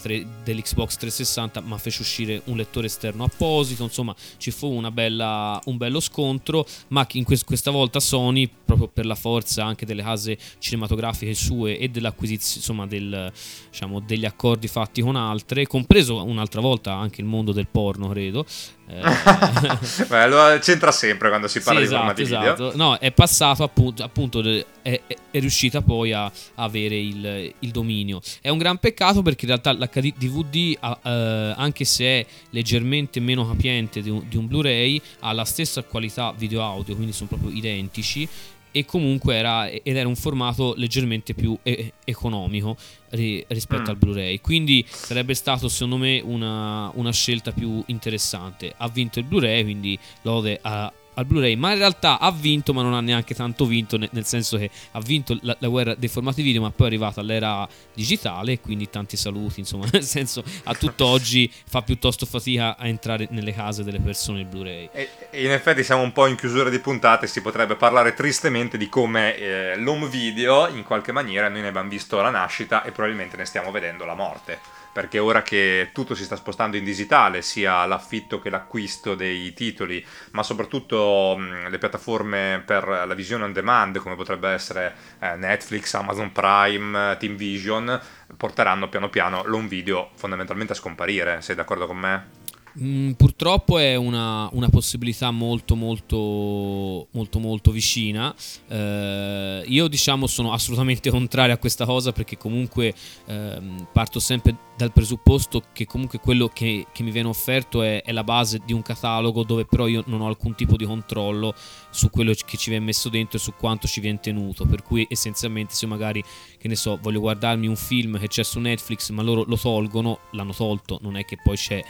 tre, 0.00 0.26
dell'Xbox 0.44 0.96
360 0.96 1.60
ma 1.60 1.78
fece 1.78 2.02
uscire 2.02 2.42
un 2.44 2.56
lettore 2.56 2.86
esterno 2.86 3.24
apposito. 3.24 3.82
Insomma 3.82 4.14
ci 4.36 4.50
fu 4.50 4.68
bella, 4.90 5.60
un 5.66 5.76
bello 5.76 6.00
scontro. 6.00 6.66
Ma 6.88 7.06
in 7.12 7.24
quest, 7.24 7.44
questa 7.44 7.70
volta 7.70 8.00
Sony 8.00 8.48
proprio 8.64 8.88
per 8.88 9.06
la 9.06 9.14
forza 9.14 9.64
anche 9.64 9.86
delle 9.86 10.02
case 10.02 10.38
cinematografiche 10.58 11.34
sue 11.34 11.78
e 11.78 11.88
dell'acquisizione 11.88 12.58
insomma 12.60 12.86
del, 12.86 13.32
diciamo, 13.70 14.00
degli 14.00 14.24
accordi 14.24 14.68
fatti 14.68 15.00
con 15.02 15.16
altre 15.16 15.66
compreso 15.66 16.22
un'altra 16.24 16.60
volta 16.60 16.94
anche 16.94 17.20
il 17.20 17.26
mondo 17.26 17.52
del 17.52 17.66
porno 17.66 18.08
credo 18.08 18.46
eh, 18.92 19.02
Beh, 20.08 20.28
lo 20.28 20.58
c'entra 20.58 20.90
sempre 20.90 21.28
quando 21.28 21.46
si 21.46 21.60
parla 21.60 21.80
sì, 21.80 21.86
di 21.86 21.92
esatto, 21.92 21.98
formati 21.98 22.22
esatto. 22.22 22.76
No, 22.76 22.98
è 22.98 23.12
passato 23.12 23.62
appunto, 23.62 24.02
appunto 24.02 24.40
è, 24.40 24.64
è, 24.82 25.00
è, 25.30 25.38
riuscita 25.38 25.80
poi 25.80 26.12
a, 26.12 26.30
avere 26.56 26.96
il, 26.96 27.54
il, 27.60 27.70
dominio. 27.70 28.20
È 28.40 28.48
un 28.48 28.58
gran 28.58 28.78
peccato 28.78 29.22
perché 29.22 29.46
in 29.46 29.52
realtà 29.52 29.72
l'HD 29.72 30.14
DVD, 30.16 30.76
eh, 31.04 31.54
anche 31.56 31.84
se 31.84 32.04
è 32.04 32.26
leggermente 32.50 33.20
meno 33.20 33.46
capiente 33.46 34.02
di 34.02 34.10
un, 34.10 34.24
di 34.28 34.36
un 34.36 34.48
Blu-ray, 34.48 35.00
ha 35.20 35.32
la 35.32 35.44
stessa 35.44 35.84
qualità 35.84 36.34
video-audio, 36.36 36.94
quindi 36.96 37.12
sono 37.12 37.28
proprio 37.28 37.50
identici 37.50 38.28
e 38.72 38.84
comunque 38.84 39.34
era, 39.34 39.68
ed 39.68 39.96
era 39.96 40.08
un 40.08 40.16
formato 40.16 40.74
leggermente 40.76 41.34
più 41.34 41.56
e- 41.62 41.92
economico 42.04 42.76
ri- 43.10 43.44
rispetto 43.48 43.82
mm. 43.82 43.88
al 43.88 43.96
Blu-ray 43.96 44.40
quindi 44.40 44.84
sarebbe 44.88 45.34
stato 45.34 45.68
secondo 45.68 45.96
me 45.96 46.20
una, 46.24 46.90
una, 46.94 47.12
scelta 47.12 47.52
più 47.52 47.82
interessante 47.86 48.72
ha 48.76 48.88
vinto 48.88 49.18
il 49.18 49.24
Blu-ray 49.24 49.62
quindi 49.62 49.98
lode 50.22 50.58
a, 50.62 50.92
al 51.14 51.24
Blu-ray, 51.26 51.54
ma 51.56 51.72
in 51.72 51.78
realtà 51.78 52.18
ha 52.18 52.30
vinto, 52.30 52.72
ma 52.72 52.82
non 52.82 52.94
ha 52.94 53.00
neanche 53.00 53.34
tanto 53.34 53.66
vinto, 53.66 53.96
nel 53.98 54.24
senso 54.24 54.56
che 54.56 54.70
ha 54.92 55.00
vinto 55.00 55.36
la, 55.42 55.56
la 55.58 55.68
guerra 55.68 55.94
dei 55.94 56.08
formati 56.08 56.42
video, 56.42 56.62
ma 56.62 56.70
poi 56.70 56.86
è 56.86 56.88
arrivata 56.90 57.22
l'era 57.22 57.68
digitale, 57.94 58.60
quindi 58.60 58.88
tanti 58.88 59.16
saluti, 59.16 59.60
insomma, 59.60 59.86
nel 59.92 60.04
senso 60.04 60.42
a 60.64 60.74
tutt'oggi 60.74 61.50
fa 61.66 61.82
piuttosto 61.82 62.26
fatica 62.26 62.76
a 62.76 62.86
entrare 62.86 63.28
nelle 63.30 63.52
case 63.52 63.84
delle 63.84 64.00
persone 64.00 64.40
il 64.40 64.46
Blu-ray. 64.46 64.90
E, 64.92 65.08
e 65.30 65.44
in 65.44 65.50
effetti 65.50 65.82
siamo 65.82 66.02
un 66.02 66.12
po' 66.12 66.26
in 66.26 66.36
chiusura 66.36 66.70
di 66.70 66.78
puntate, 66.78 67.26
si 67.26 67.40
potrebbe 67.40 67.76
parlare 67.76 68.14
tristemente 68.14 68.78
di 68.78 68.88
come 68.88 69.36
eh, 69.36 69.76
l'home 69.76 70.08
video, 70.08 70.68
in 70.68 70.84
qualche 70.84 71.12
maniera, 71.12 71.48
noi 71.48 71.62
ne 71.62 71.68
abbiamo 71.68 71.88
visto 71.88 72.20
la 72.20 72.30
nascita 72.30 72.82
e 72.82 72.92
probabilmente 72.92 73.36
ne 73.36 73.44
stiamo 73.44 73.70
vedendo 73.70 74.04
la 74.04 74.14
morte 74.14 74.79
perché 75.00 75.18
ora 75.18 75.40
che 75.40 75.92
tutto 75.94 76.14
si 76.14 76.24
sta 76.24 76.36
spostando 76.36 76.76
in 76.76 76.84
digitale, 76.84 77.40
sia 77.40 77.86
l'affitto 77.86 78.38
che 78.38 78.50
l'acquisto 78.50 79.14
dei 79.14 79.54
titoli, 79.54 80.04
ma 80.32 80.42
soprattutto 80.42 81.36
mh, 81.38 81.70
le 81.70 81.78
piattaforme 81.78 82.62
per 82.66 82.86
la 82.86 83.14
visione 83.14 83.44
on 83.44 83.52
demand, 83.54 83.96
come 83.96 84.14
potrebbe 84.14 84.50
essere 84.50 84.94
eh, 85.20 85.36
Netflix, 85.36 85.94
Amazon 85.94 86.32
Prime, 86.32 87.16
Team 87.18 87.34
Vision, 87.36 87.98
porteranno 88.36 88.90
piano 88.90 89.08
piano 89.08 89.42
l'home 89.46 89.68
video 89.68 90.10
fondamentalmente 90.16 90.74
a 90.74 90.76
scomparire. 90.76 91.40
Sei 91.40 91.54
d'accordo 91.54 91.86
con 91.86 91.96
me? 91.96 92.39
Mm, 92.78 93.12
purtroppo 93.12 93.78
è 93.78 93.96
una, 93.96 94.48
una, 94.52 94.68
possibilità 94.68 95.32
molto 95.32 95.74
molto 95.74 97.08
molto 97.10 97.38
molto 97.40 97.72
vicina. 97.72 98.32
Eh, 98.68 99.64
io 99.66 99.88
diciamo 99.88 100.28
sono 100.28 100.52
assolutamente 100.52 101.10
contrario 101.10 101.54
a 101.54 101.58
questa 101.58 101.84
cosa 101.84 102.12
perché 102.12 102.36
comunque 102.36 102.94
eh, 103.26 103.60
parto 103.92 104.20
sempre 104.20 104.68
dal 104.76 104.92
presupposto 104.92 105.62
che 105.72 105.84
comunque 105.84 106.20
quello 106.20 106.48
che, 106.48 106.86
che 106.92 107.02
mi 107.02 107.10
viene 107.10 107.28
offerto 107.28 107.82
è, 107.82 108.02
è, 108.02 108.12
la 108.12 108.24
base 108.24 108.60
di 108.64 108.72
un 108.72 108.80
catalogo 108.80 109.44
dove 109.44 109.66
però 109.66 109.86
io 109.86 110.02
non 110.06 110.22
ho 110.22 110.26
alcun 110.26 110.54
tipo 110.54 110.76
di 110.76 110.86
controllo 110.86 111.54
su 111.90 112.08
quello 112.08 112.32
che 112.32 112.56
ci 112.56 112.70
viene 112.70 112.84
messo 112.84 113.10
dentro 113.10 113.36
e 113.36 113.40
su 113.40 113.52
quanto 113.58 113.86
ci 113.86 114.00
viene 114.00 114.20
tenuto. 114.20 114.64
Per 114.64 114.82
cui 114.82 115.06
essenzialmente 115.10 115.74
se 115.74 115.86
magari, 115.86 116.22
che 116.56 116.68
ne 116.68 116.76
so, 116.76 116.98
voglio 117.02 117.20
guardarmi 117.20 117.66
un 117.66 117.76
film 117.76 118.18
che 118.18 118.28
c'è 118.28 118.44
su 118.44 118.58
Netflix 118.60 119.10
ma 119.10 119.22
loro 119.22 119.44
lo 119.44 119.58
tolgono, 119.58 120.20
l'hanno 120.32 120.54
tolto, 120.54 120.98
non 121.02 121.16
è 121.16 121.24
che 121.24 121.36
poi 121.42 121.56
c'è... 121.56 121.84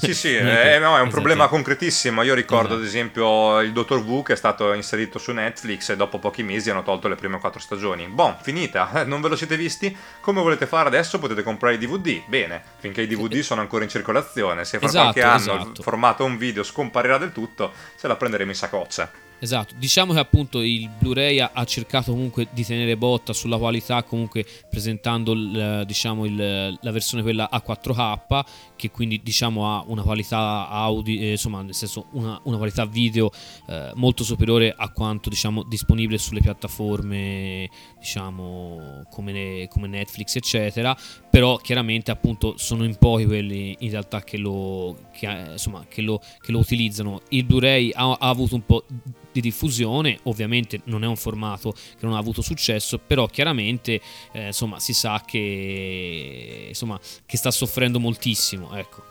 Sì, 0.00 0.14
sì, 0.14 0.34
è. 0.36 0.74
Eh, 0.74 0.78
no, 0.78 0.96
è 0.96 1.00
un 1.00 1.10
problema 1.10 1.46
concretissimo. 1.48 2.22
Io 2.22 2.34
ricordo 2.34 2.68
esatto. 2.68 2.80
ad 2.80 2.86
esempio 2.86 3.60
il 3.60 3.72
Dottor 3.72 3.98
Who 3.98 4.22
che 4.22 4.32
è 4.32 4.36
stato 4.36 4.72
inserito 4.72 5.18
su 5.18 5.32
Netflix 5.32 5.90
e 5.90 5.96
dopo 5.96 6.18
pochi 6.18 6.42
mesi 6.42 6.70
hanno 6.70 6.82
tolto 6.82 7.08
le 7.08 7.14
prime 7.14 7.38
quattro 7.38 7.60
stagioni. 7.60 8.06
Boh, 8.06 8.36
finita, 8.40 9.04
non 9.04 9.20
ve 9.20 9.28
lo 9.28 9.36
siete 9.36 9.56
visti? 9.56 9.94
Come 10.20 10.40
volete 10.40 10.66
fare 10.66 10.88
adesso? 10.88 11.18
Potete 11.18 11.42
comprare 11.42 11.74
i 11.74 11.78
DVD 11.78 12.22
bene, 12.26 12.62
finché 12.78 13.02
i 13.02 13.06
DVD 13.06 13.40
sono 13.40 13.60
ancora 13.60 13.84
in 13.84 13.90
circolazione. 13.90 14.64
Se 14.64 14.78
fra 14.78 14.86
esatto, 14.88 15.12
qualche 15.12 15.22
anno 15.22 15.60
esatto. 15.60 15.70
il 15.78 15.82
formato 15.82 16.24
un 16.24 16.36
video 16.36 16.62
scomparirà 16.62 17.18
del 17.18 17.32
tutto, 17.32 17.72
ce 17.98 18.08
la 18.08 18.16
prenderemo 18.16 18.50
in 18.50 18.56
saccoccia. 18.56 19.28
Esatto, 19.42 19.74
diciamo 19.78 20.12
che 20.12 20.18
appunto 20.18 20.60
il 20.60 20.90
Blu-ray 20.98 21.38
ha, 21.38 21.64
cercato 21.64 22.12
comunque 22.12 22.48
di 22.50 22.62
tenere 22.62 22.98
botta 22.98 23.32
sulla 23.32 23.56
qualità, 23.56 24.02
comunque 24.02 24.44
presentando 24.68 25.32
il, 25.32 25.84
diciamo 25.86 26.26
il, 26.26 26.78
la 26.78 26.90
versione 26.90 27.22
quella 27.22 27.48
a 27.48 27.62
4K, 27.66 28.42
che 28.76 28.90
quindi 28.90 29.22
diciamo 29.22 29.74
ha 29.74 29.82
una 29.86 30.02
qualità 30.02 30.68
audio, 30.68 31.18
eh, 31.18 31.30
insomma 31.30 31.62
nel 31.62 31.74
senso 31.74 32.08
una, 32.12 32.38
una 32.44 32.58
qualità 32.58 32.84
video 32.84 33.30
eh, 33.66 33.92
molto 33.94 34.24
superiore 34.24 34.74
a 34.76 34.90
quanto 34.90 35.30
diciamo 35.30 35.62
disponibile 35.62 36.18
sulle 36.18 36.40
piattaforme 36.40 37.70
diciamo 37.98 39.04
come, 39.08 39.68
come 39.70 39.88
Netflix 39.88 40.36
eccetera, 40.36 40.94
però 41.30 41.56
chiaramente 41.58 42.10
appunto 42.10 42.56
sono 42.58 42.84
in 42.84 42.96
pochi 42.96 43.24
quelli 43.24 43.76
in 43.80 43.90
realtà 43.90 44.22
che 44.22 44.36
lo, 44.36 45.08
che, 45.12 45.26
insomma, 45.52 45.86
che 45.88 46.02
lo, 46.02 46.20
che 46.40 46.50
lo 46.50 46.58
utilizzano. 46.58 47.22
Il 47.28 47.44
Blu-ray 47.44 47.92
ha, 47.92 48.10
ha 48.10 48.28
avuto 48.28 48.56
un 48.56 48.66
po' 48.66 48.84
di 49.32 49.40
diffusione, 49.40 50.18
ovviamente 50.24 50.80
non 50.84 51.04
è 51.04 51.06
un 51.06 51.16
formato 51.16 51.72
che 51.72 52.04
non 52.04 52.14
ha 52.14 52.18
avuto 52.18 52.42
successo, 52.42 52.98
però 52.98 53.26
chiaramente 53.28 54.00
eh, 54.32 54.46
insomma, 54.46 54.80
si 54.80 54.92
sa 54.92 55.22
che, 55.24 56.66
insomma, 56.68 56.98
che 57.24 57.36
sta 57.36 57.50
soffrendo 57.50 58.00
moltissimo. 58.00 58.74
Ecco. 58.74 59.04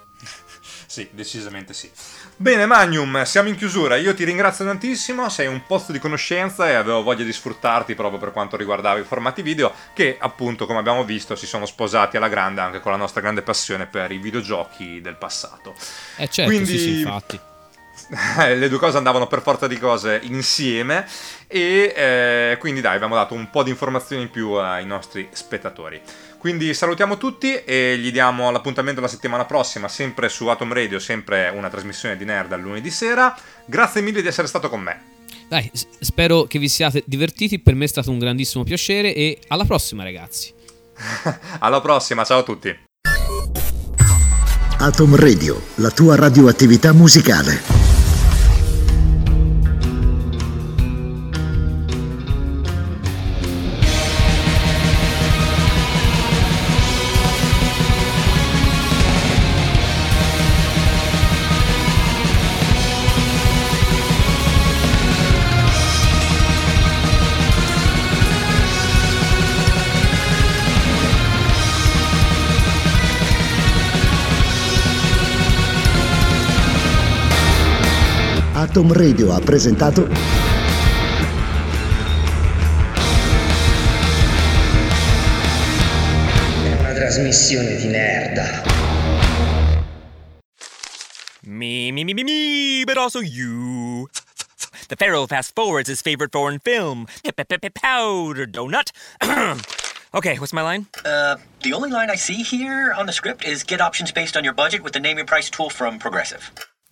Sì, 0.85 1.07
decisamente 1.11 1.73
sì. 1.73 1.89
Bene, 2.41 2.65
Magnum, 2.65 3.23
siamo 3.23 3.49
in 3.49 3.57
chiusura. 3.57 3.97
Io 3.97 4.13
ti 4.13 4.23
ringrazio 4.23 4.63
tantissimo. 4.63 5.27
Sei 5.27 5.45
un 5.47 5.65
posto 5.67 5.91
di 5.91 5.99
conoscenza 5.99 6.69
e 6.69 6.73
avevo 6.73 7.03
voglia 7.03 7.25
di 7.25 7.33
sfruttarti 7.33 7.95
proprio 7.95 8.17
per 8.17 8.31
quanto 8.31 8.55
riguardava 8.55 8.97
i 8.97 9.03
formati 9.03 9.41
video, 9.41 9.73
che 9.91 10.15
appunto, 10.17 10.65
come 10.65 10.79
abbiamo 10.79 11.03
visto, 11.03 11.35
si 11.35 11.45
sono 11.45 11.65
sposati 11.65 12.15
alla 12.15 12.29
grande 12.29 12.61
anche 12.61 12.79
con 12.79 12.93
la 12.93 12.97
nostra 12.97 13.19
grande 13.19 13.41
passione 13.41 13.87
per 13.87 14.13
i 14.13 14.19
videogiochi 14.19 15.01
del 15.01 15.17
passato. 15.17 15.73
Eh 16.15 16.29
certo, 16.29 16.49
Quindi... 16.49 16.69
sì, 16.69 16.77
sì, 16.77 16.99
infatti. 17.01 17.39
le 18.55 18.69
due 18.69 18.79
cose 18.79 18.95
andavano 18.95 19.27
per 19.27 19.41
forza 19.41 19.67
di 19.67 19.77
cose 19.77 20.21
insieme 20.23 21.05
e 21.45 21.93
eh, 21.93 22.57
quindi 22.57 22.79
dai 22.79 22.95
abbiamo 22.95 23.15
dato 23.15 23.33
un 23.33 23.49
po' 23.49 23.63
di 23.63 23.69
informazioni 23.69 24.21
in 24.21 24.31
più 24.31 24.51
ai 24.51 24.85
nostri 24.85 25.27
spettatori. 25.33 26.01
Quindi 26.39 26.73
salutiamo 26.73 27.17
tutti 27.17 27.53
e 27.53 27.97
gli 27.99 28.13
diamo 28.13 28.49
l'appuntamento 28.49 29.01
la 29.01 29.09
settimana 29.09 29.43
prossima, 29.43 29.89
sempre 29.89 30.29
su 30.29 30.47
Atom 30.47 30.71
Radio, 30.71 30.97
sempre 30.97 31.51
una 31.53 31.69
trasmissione 31.69 32.15
di 32.15 32.23
Nerd 32.23 32.53
al 32.53 32.61
lunedì 32.61 32.89
sera. 32.89 33.37
Grazie 33.65 34.01
mille 34.01 34.21
di 34.21 34.27
essere 34.29 34.47
stato 34.47 34.69
con 34.69 34.79
me. 34.79 35.01
Dai, 35.49 35.69
spero 35.99 36.43
che 36.43 36.57
vi 36.57 36.69
siate 36.69 37.03
divertiti, 37.05 37.59
per 37.59 37.75
me 37.75 37.83
è 37.83 37.87
stato 37.89 38.09
un 38.09 38.19
grandissimo 38.19 38.63
piacere 38.63 39.13
e 39.13 39.39
alla 39.49 39.65
prossima 39.65 40.03
ragazzi. 40.03 40.53
alla 41.59 41.81
prossima, 41.81 42.23
ciao 42.23 42.39
a 42.39 42.43
tutti. 42.43 42.73
Atom 44.77 45.15
Radio, 45.17 45.61
la 45.75 45.89
tua 45.89 46.15
radioattività 46.15 46.93
musicale. 46.93 47.78
Atom 78.79 78.93
Radio 78.93 79.33
ha 79.33 79.41
presentato 79.41 80.07
È 86.63 86.75
una 86.79 86.93
trasmissione 86.93 87.75
di 87.75 87.87
merda. 87.87 88.63
Me, 91.41 91.91
me, 91.91 92.05
me, 92.05 92.13
me, 92.13 92.23
me, 92.23 92.83
but 92.85 92.95
also 92.95 93.19
you. 93.19 94.07
The 94.87 94.95
Pharaoh 94.95 95.27
fast 95.27 95.53
forwards 95.55 95.89
his 95.89 96.01
favorite 96.01 96.31
foreign 96.31 96.59
film, 96.59 97.05
Powder 97.73 98.47
Donut. 98.47 98.91
okay, 100.13 100.39
what's 100.39 100.53
my 100.53 100.61
line? 100.61 100.87
Uh, 101.03 101.35
the 101.63 101.73
only 101.73 101.89
line 101.89 102.09
I 102.09 102.15
see 102.15 102.43
here 102.43 102.93
on 102.93 103.07
the 103.07 103.11
script 103.11 103.43
is 103.43 103.63
get 103.63 103.81
options 103.81 104.13
based 104.13 104.37
on 104.37 104.45
your 104.45 104.53
budget 104.53 104.83
with 104.83 104.93
the 104.93 105.01
name 105.01 105.17
your 105.17 105.27
price 105.27 105.49
tool 105.49 105.69
from 105.69 105.99
Progressive. 105.99 106.49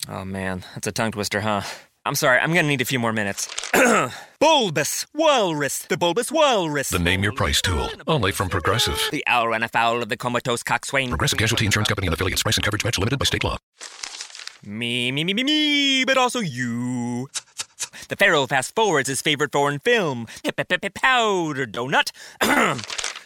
Oh 0.09 0.23
man, 0.23 0.63
that's 0.73 0.87
a 0.87 0.91
tongue 0.91 1.11
twister, 1.11 1.41
huh? 1.41 1.61
I'm 2.05 2.15
sorry, 2.15 2.39
I'm 2.39 2.53
gonna 2.53 2.67
need 2.67 2.81
a 2.81 2.85
few 2.85 2.99
more 2.99 3.11
minutes. 3.11 3.49
bulbous 4.39 5.05
Walrus, 5.13 5.79
the 5.79 5.97
Bulbous 5.97 6.31
Walrus. 6.31 6.89
The 6.89 6.99
name 6.99 7.23
your 7.23 7.33
price 7.33 7.61
tool, 7.61 7.89
only 8.07 8.31
from 8.31 8.49
Progressive. 8.49 8.99
The 9.11 9.23
owl 9.27 9.49
ran 9.49 9.63
afoul 9.63 10.01
of 10.01 10.09
the 10.09 10.17
comatose 10.17 10.63
coxswain. 10.63 11.09
Progressive 11.09 11.39
Casualty 11.39 11.65
Insurance 11.65 11.89
Company 11.89 12.07
and 12.07 12.13
affiliates. 12.13 12.43
Price 12.43 12.57
and 12.57 12.63
coverage 12.63 12.85
match 12.85 12.97
limited 12.97 13.19
by 13.19 13.25
state 13.25 13.43
law. 13.43 13.57
Me, 14.63 15.11
me, 15.11 15.23
me, 15.23 15.33
me, 15.33 15.43
me, 15.43 16.05
but 16.05 16.17
also 16.17 16.39
you. 16.39 17.29
The 18.07 18.15
Pharaoh 18.15 18.47
fast 18.47 18.73
forwards 18.73 19.09
his 19.09 19.21
favorite 19.21 19.51
foreign 19.51 19.79
film, 19.79 20.27
Powder 20.43 21.65
Donut. 21.65 22.11